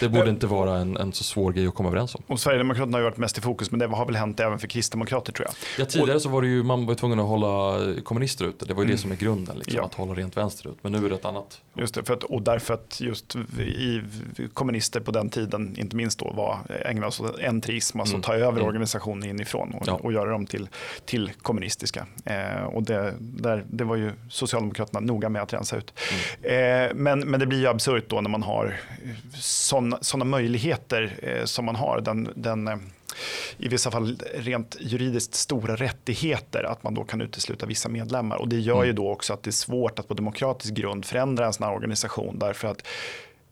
Det 0.00 0.08
borde 0.08 0.24
Eh, 0.24 0.28
inte 0.30 0.46
vara 0.46 0.76
en, 0.78 0.96
en 0.96 1.12
så 1.12 1.24
svår 1.24 1.52
grej 1.52 1.66
att 1.66 1.74
komma 1.74 1.88
överens 1.88 2.14
om. 2.14 2.22
Och 2.26 2.40
Sverigedemokraterna 2.40 2.96
har 2.96 3.00
ju 3.00 3.04
varit 3.04 3.16
mest 3.16 3.38
i 3.38 3.40
fokus, 3.40 3.70
men 3.70 3.80
det 3.80 3.86
har 3.86 4.06
väl 4.06 4.16
hänt 4.16 4.40
även 4.40 4.58
för 4.58 4.66
kristdemokrater 4.68 5.32
tror 5.32 5.46
jag. 5.48 5.84
Ja, 5.84 5.90
tidigare 5.90 6.20
så 6.20 6.28
var 6.28 6.42
det 6.42 6.48
ju, 6.48 6.62
man 6.62 6.86
var 6.86 6.94
tvungen 6.94 7.20
att 7.20 7.26
hålla 7.26 7.78
kommunister 8.04 8.44
ute. 8.44 8.64
Det 8.64 8.74
var 8.74 8.82
ju 8.82 8.84
Mm. 8.86 8.96
det 8.96 9.02
som 9.02 9.12
är 9.12 9.16
grunden, 9.16 9.56
liksom, 9.56 9.76
Ja. 9.76 9.84
att 9.84 9.94
hålla 9.94 10.14
rent 10.14 10.36
vänsterut. 10.36 10.78
Men 10.82 10.92
nu 10.92 11.04
är 11.06 11.08
det 11.10 11.14
ett 11.14 11.24
annat. 11.24 11.60
Just 11.74 11.94
det, 11.94 12.04
för 12.04 12.14
att, 12.14 12.24
och 12.24 12.42
därför 12.42 12.74
att 12.74 13.00
just 13.00 13.36
i 13.58 14.02
kommunister 14.54 15.00
på 15.00 15.10
den 15.10 15.28
tiden, 15.30 15.74
inte 15.78 15.96
minst 15.96 16.18
då, 16.18 16.32
var 16.32 16.58
ägnade 16.84 17.12
sig 17.12 17.26
åt 17.26 17.38
entrism, 17.40 18.00
alltså 18.00 18.14
Mm. 18.14 18.22
ta 18.22 18.34
över 18.34 18.48
Mm. 18.52 18.64
organisationer 18.64 19.28
inifrån 19.28 19.70
och, 19.74 19.82
Ja. 19.88 19.92
och 19.94 20.12
göra 20.12 20.30
dem 20.30 20.46
till, 20.46 20.68
till 21.04 21.30
kommunistiska. 21.42 22.06
Eh, 22.24 22.62
och 22.64 22.82
det, 22.82 23.14
där, 23.20 23.64
det 23.70 23.84
var 23.84 23.96
ju 23.96 24.10
Socialdemokraterna 24.30 25.00
noga 25.00 25.28
med 25.28 25.42
att 25.42 25.52
rensa 25.52 25.76
ut. 25.76 25.94
Mm. 26.42 26.86
Eh, 26.88 26.94
men, 26.94 27.20
men 27.20 27.40
det 27.40 27.46
blir 27.46 27.58
ju 27.58 27.66
absurt 27.66 28.04
då 28.08 28.20
när 28.20 28.30
man 28.30 28.42
har 28.42 28.76
sådana 30.00 30.24
möjligheter 30.24 31.18
eh, 31.22 31.44
som 31.44 31.64
man 31.64 31.76
har. 31.76 32.00
Den, 32.00 32.28
den, 32.34 32.68
eh, 32.68 32.76
i 33.58 33.68
vissa 33.68 33.90
fall 33.90 34.18
rent 34.34 34.76
juridiskt 34.80 35.34
stora 35.34 35.76
rättigheter 35.76 36.64
att 36.64 36.82
man 36.82 36.94
då 36.94 37.04
kan 37.04 37.20
utesluta 37.20 37.66
vissa 37.66 37.88
medlemmar. 37.88 38.36
Och 38.36 38.48
det 38.48 38.58
gör 38.60 38.74
Mm. 38.74 38.86
ju 38.86 38.92
då 38.92 39.10
också 39.10 39.32
att 39.32 39.42
det 39.42 39.50
är 39.50 39.52
svårt 39.52 39.98
att 39.98 40.08
på 40.08 40.14
demokratisk 40.14 40.74
grund 40.74 41.04
förändra 41.04 41.46
en 41.46 41.52
sån 41.52 41.66
här 41.66 41.74
organisation 41.74 42.38
därför 42.38 42.68
att 42.68 42.86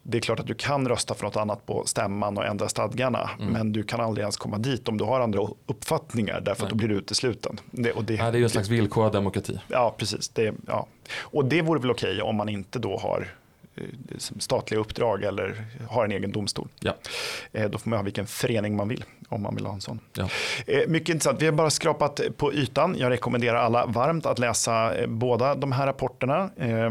det 0.03 0.19
är 0.19 0.23
klart 0.23 0.41
att 0.41 0.47
du 0.47 0.55
kan 0.55 0.89
rösta 0.89 1.15
för 1.15 1.25
något 1.25 1.37
annat 1.37 1.67
på 1.67 1.83
stämman 1.87 2.39
och 2.39 2.45
ändra 2.47 2.69
stadgarna, 2.69 3.31
Mm. 3.39 3.53
men 3.53 3.73
du 3.73 3.83
kan 3.83 4.01
aldrig 4.01 4.23
ens 4.23 4.37
komma 4.37 4.59
dit 4.59 4.89
om 4.89 4.99
du 4.99 5.05
har 5.05 5.21
andra 5.21 5.49
uppfattningar 5.67 6.41
därför 6.41 6.65
att 6.65 6.71
då 6.71 6.77
blir 6.77 6.89
du 6.89 6.95
utesluten. 6.95 7.61
Det, 7.71 7.93
och 7.93 8.05
det, 8.05 8.17
Nej, 8.23 8.33
det 8.33 8.37
är 8.37 8.39
ju 8.39 8.45
en 8.45 8.51
slags 8.51 8.69
villkorad 8.69 9.13
demokrati. 9.13 9.61
Ja, 9.69 9.95
precis. 9.99 10.29
Det, 10.29 10.55
ja. 10.67 10.87
Och 11.21 11.45
det 11.45 11.63
vore 11.63 11.81
väl 11.81 11.91
okej 11.91 12.23
om 12.23 12.37
man 12.37 12.49
inte 12.49 12.79
då 12.79 12.99
har 12.99 13.29
statliga 14.39 14.81
uppdrag 14.81 15.23
eller 15.25 15.65
har 15.89 16.05
en 16.05 16.13
egen 16.13 16.33
domstol. 16.33 16.69
Ja. 16.81 16.95
Eh, 17.53 17.71
Då 17.71 17.79
får 17.79 17.91
man 17.91 17.97
ha 17.99 18.05
vilken 18.05 18.27
förening 18.27 18.77
man 18.77 18.89
vill 18.89 19.05
om 19.29 19.43
man 19.43 19.55
vill 19.55 19.67
ha 19.67 19.75
en 19.75 19.81
sån. 19.81 20.01
Ja. 20.15 20.29
Eh, 20.67 20.89
Mycket 20.89 21.09
intressant. 21.09 21.43
Vi 21.43 21.47
har 21.47 21.53
bara 21.53 21.71
skrapat 21.71 22.21
på 22.37 22.53
ytan. 22.55 22.95
Jag 22.99 23.11
rekommenderar 23.11 23.57
alla 23.59 23.87
varmt 23.87 24.27
att 24.27 24.39
läsa 24.39 24.95
eh, 24.97 25.07
båda 25.07 25.55
de 25.55 25.73
här 25.73 25.87
rapporterna. 25.87 26.51
Eh, 26.57 26.69
eh, 26.85 26.91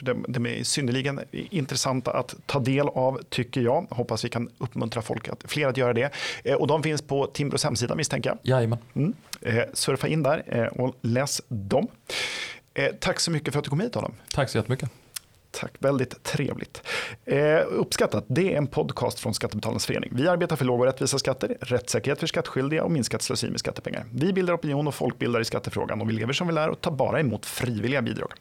de, 0.00 0.24
de 0.28 0.46
är 0.46 0.64
synnerligen 0.64 1.20
intressanta 1.32 2.10
att 2.12 2.34
ta 2.46 2.58
del 2.60 2.88
av 2.88 3.20
tycker 3.28 3.60
jag. 3.60 3.86
Hoppas 3.90 4.24
vi 4.24 4.28
kan 4.28 4.50
uppmuntra 4.58 5.02
folk 5.02 5.28
att, 5.28 5.44
fler 5.48 5.66
att 5.68 5.76
göra 5.76 5.92
det. 5.92 6.10
Eh, 6.44 6.54
Och 6.54 6.66
de 6.66 6.82
finns 6.82 7.02
på 7.02 7.26
Timbros 7.26 7.64
hemsida 7.64 7.94
misstänker 7.94 8.30
jag. 8.30 8.38
Jajamän. 8.42 8.78
Mm. 8.94 9.14
Eh, 9.40 9.62
surfa 9.72 10.08
in 10.08 10.22
där 10.22 10.42
eh, 10.46 10.64
och 10.66 10.94
läs 11.00 11.42
dem. 11.48 11.88
Eh, 12.74 12.92
tack 13.00 13.20
så 13.20 13.30
mycket 13.30 13.52
för 13.52 13.58
att 13.58 13.64
du 13.64 13.70
kom 13.70 13.80
hit 13.80 13.96
Adam. 13.96 14.12
Tack 14.34 14.50
så 14.50 14.58
jättemycket. 14.58 14.90
Tack, 15.60 15.72
väldigt 15.78 16.22
trevligt. 16.22 16.82
Eh, 17.24 17.60
uppskattat, 17.68 18.24
det 18.28 18.54
är 18.54 18.58
en 18.58 18.66
podcast 18.66 19.20
från 19.20 19.34
Skattebetalarnas 19.34 19.86
förening. 19.86 20.10
Vi 20.14 20.28
arbetar 20.28 20.56
för 20.56 20.64
låga 20.64 20.80
och 20.80 20.86
rättvisa 20.86 21.18
skatter, 21.18 21.56
rättssäkerhet 21.60 22.20
för 22.20 22.26
skattskyldiga 22.26 22.84
och 22.84 22.90
minskat 22.90 23.22
slöseri 23.22 23.50
med 23.50 23.60
skattepengar. 23.60 24.04
Vi 24.12 24.32
bildar 24.32 24.54
opinion 24.54 24.86
och 24.88 24.94
folkbildar 24.94 25.40
i 25.40 25.44
skattefrågan 25.44 26.00
och 26.00 26.08
vi 26.08 26.12
lever 26.12 26.32
som 26.32 26.46
vi 26.46 26.54
lär 26.54 26.68
och 26.68 26.80
tar 26.80 26.90
bara 26.90 27.20
emot 27.20 27.46
frivilliga 27.46 28.02
bidrag. 28.02 28.32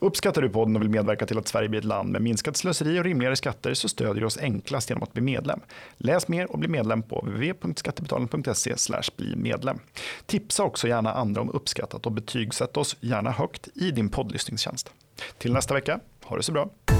Uppskattar 0.00 0.42
du 0.42 0.48
podden 0.48 0.76
och 0.76 0.82
vill 0.82 0.88
medverka 0.88 1.26
till 1.26 1.38
att 1.38 1.48
Sverige 1.48 1.68
blir 1.68 1.78
ett 1.78 1.84
land 1.84 2.12
med 2.12 2.22
minskat 2.22 2.56
slöseri 2.56 3.00
och 3.00 3.04
rimligare 3.04 3.36
skatter 3.36 3.74
så 3.74 3.88
stödjer 3.88 4.20
du 4.20 4.26
oss 4.26 4.38
enklast 4.38 4.90
genom 4.90 5.02
att 5.02 5.12
bli 5.12 5.22
medlem. 5.22 5.60
Läs 5.96 6.28
mer 6.28 6.52
och 6.52 6.58
bli 6.58 6.68
medlem 6.68 7.02
på 7.02 7.20
www.skattebetalarna.se 7.20 8.74
bli 9.16 9.36
medlem. 9.36 9.78
Tipsa 10.26 10.62
också 10.62 10.88
gärna 10.88 11.12
andra 11.12 11.40
om 11.40 11.50
uppskattat 11.50 12.06
och 12.06 12.12
betygsätt 12.12 12.76
oss 12.76 12.96
gärna 13.00 13.30
högt 13.30 13.68
i 13.74 13.90
din 13.90 14.08
poddlyssningstjänst. 14.08 14.92
Till 15.38 15.52
nästa 15.52 15.74
vecka, 15.74 16.00
ha 16.28 16.36
det 16.36 16.42
så 16.42 16.52
bra. 16.52 16.95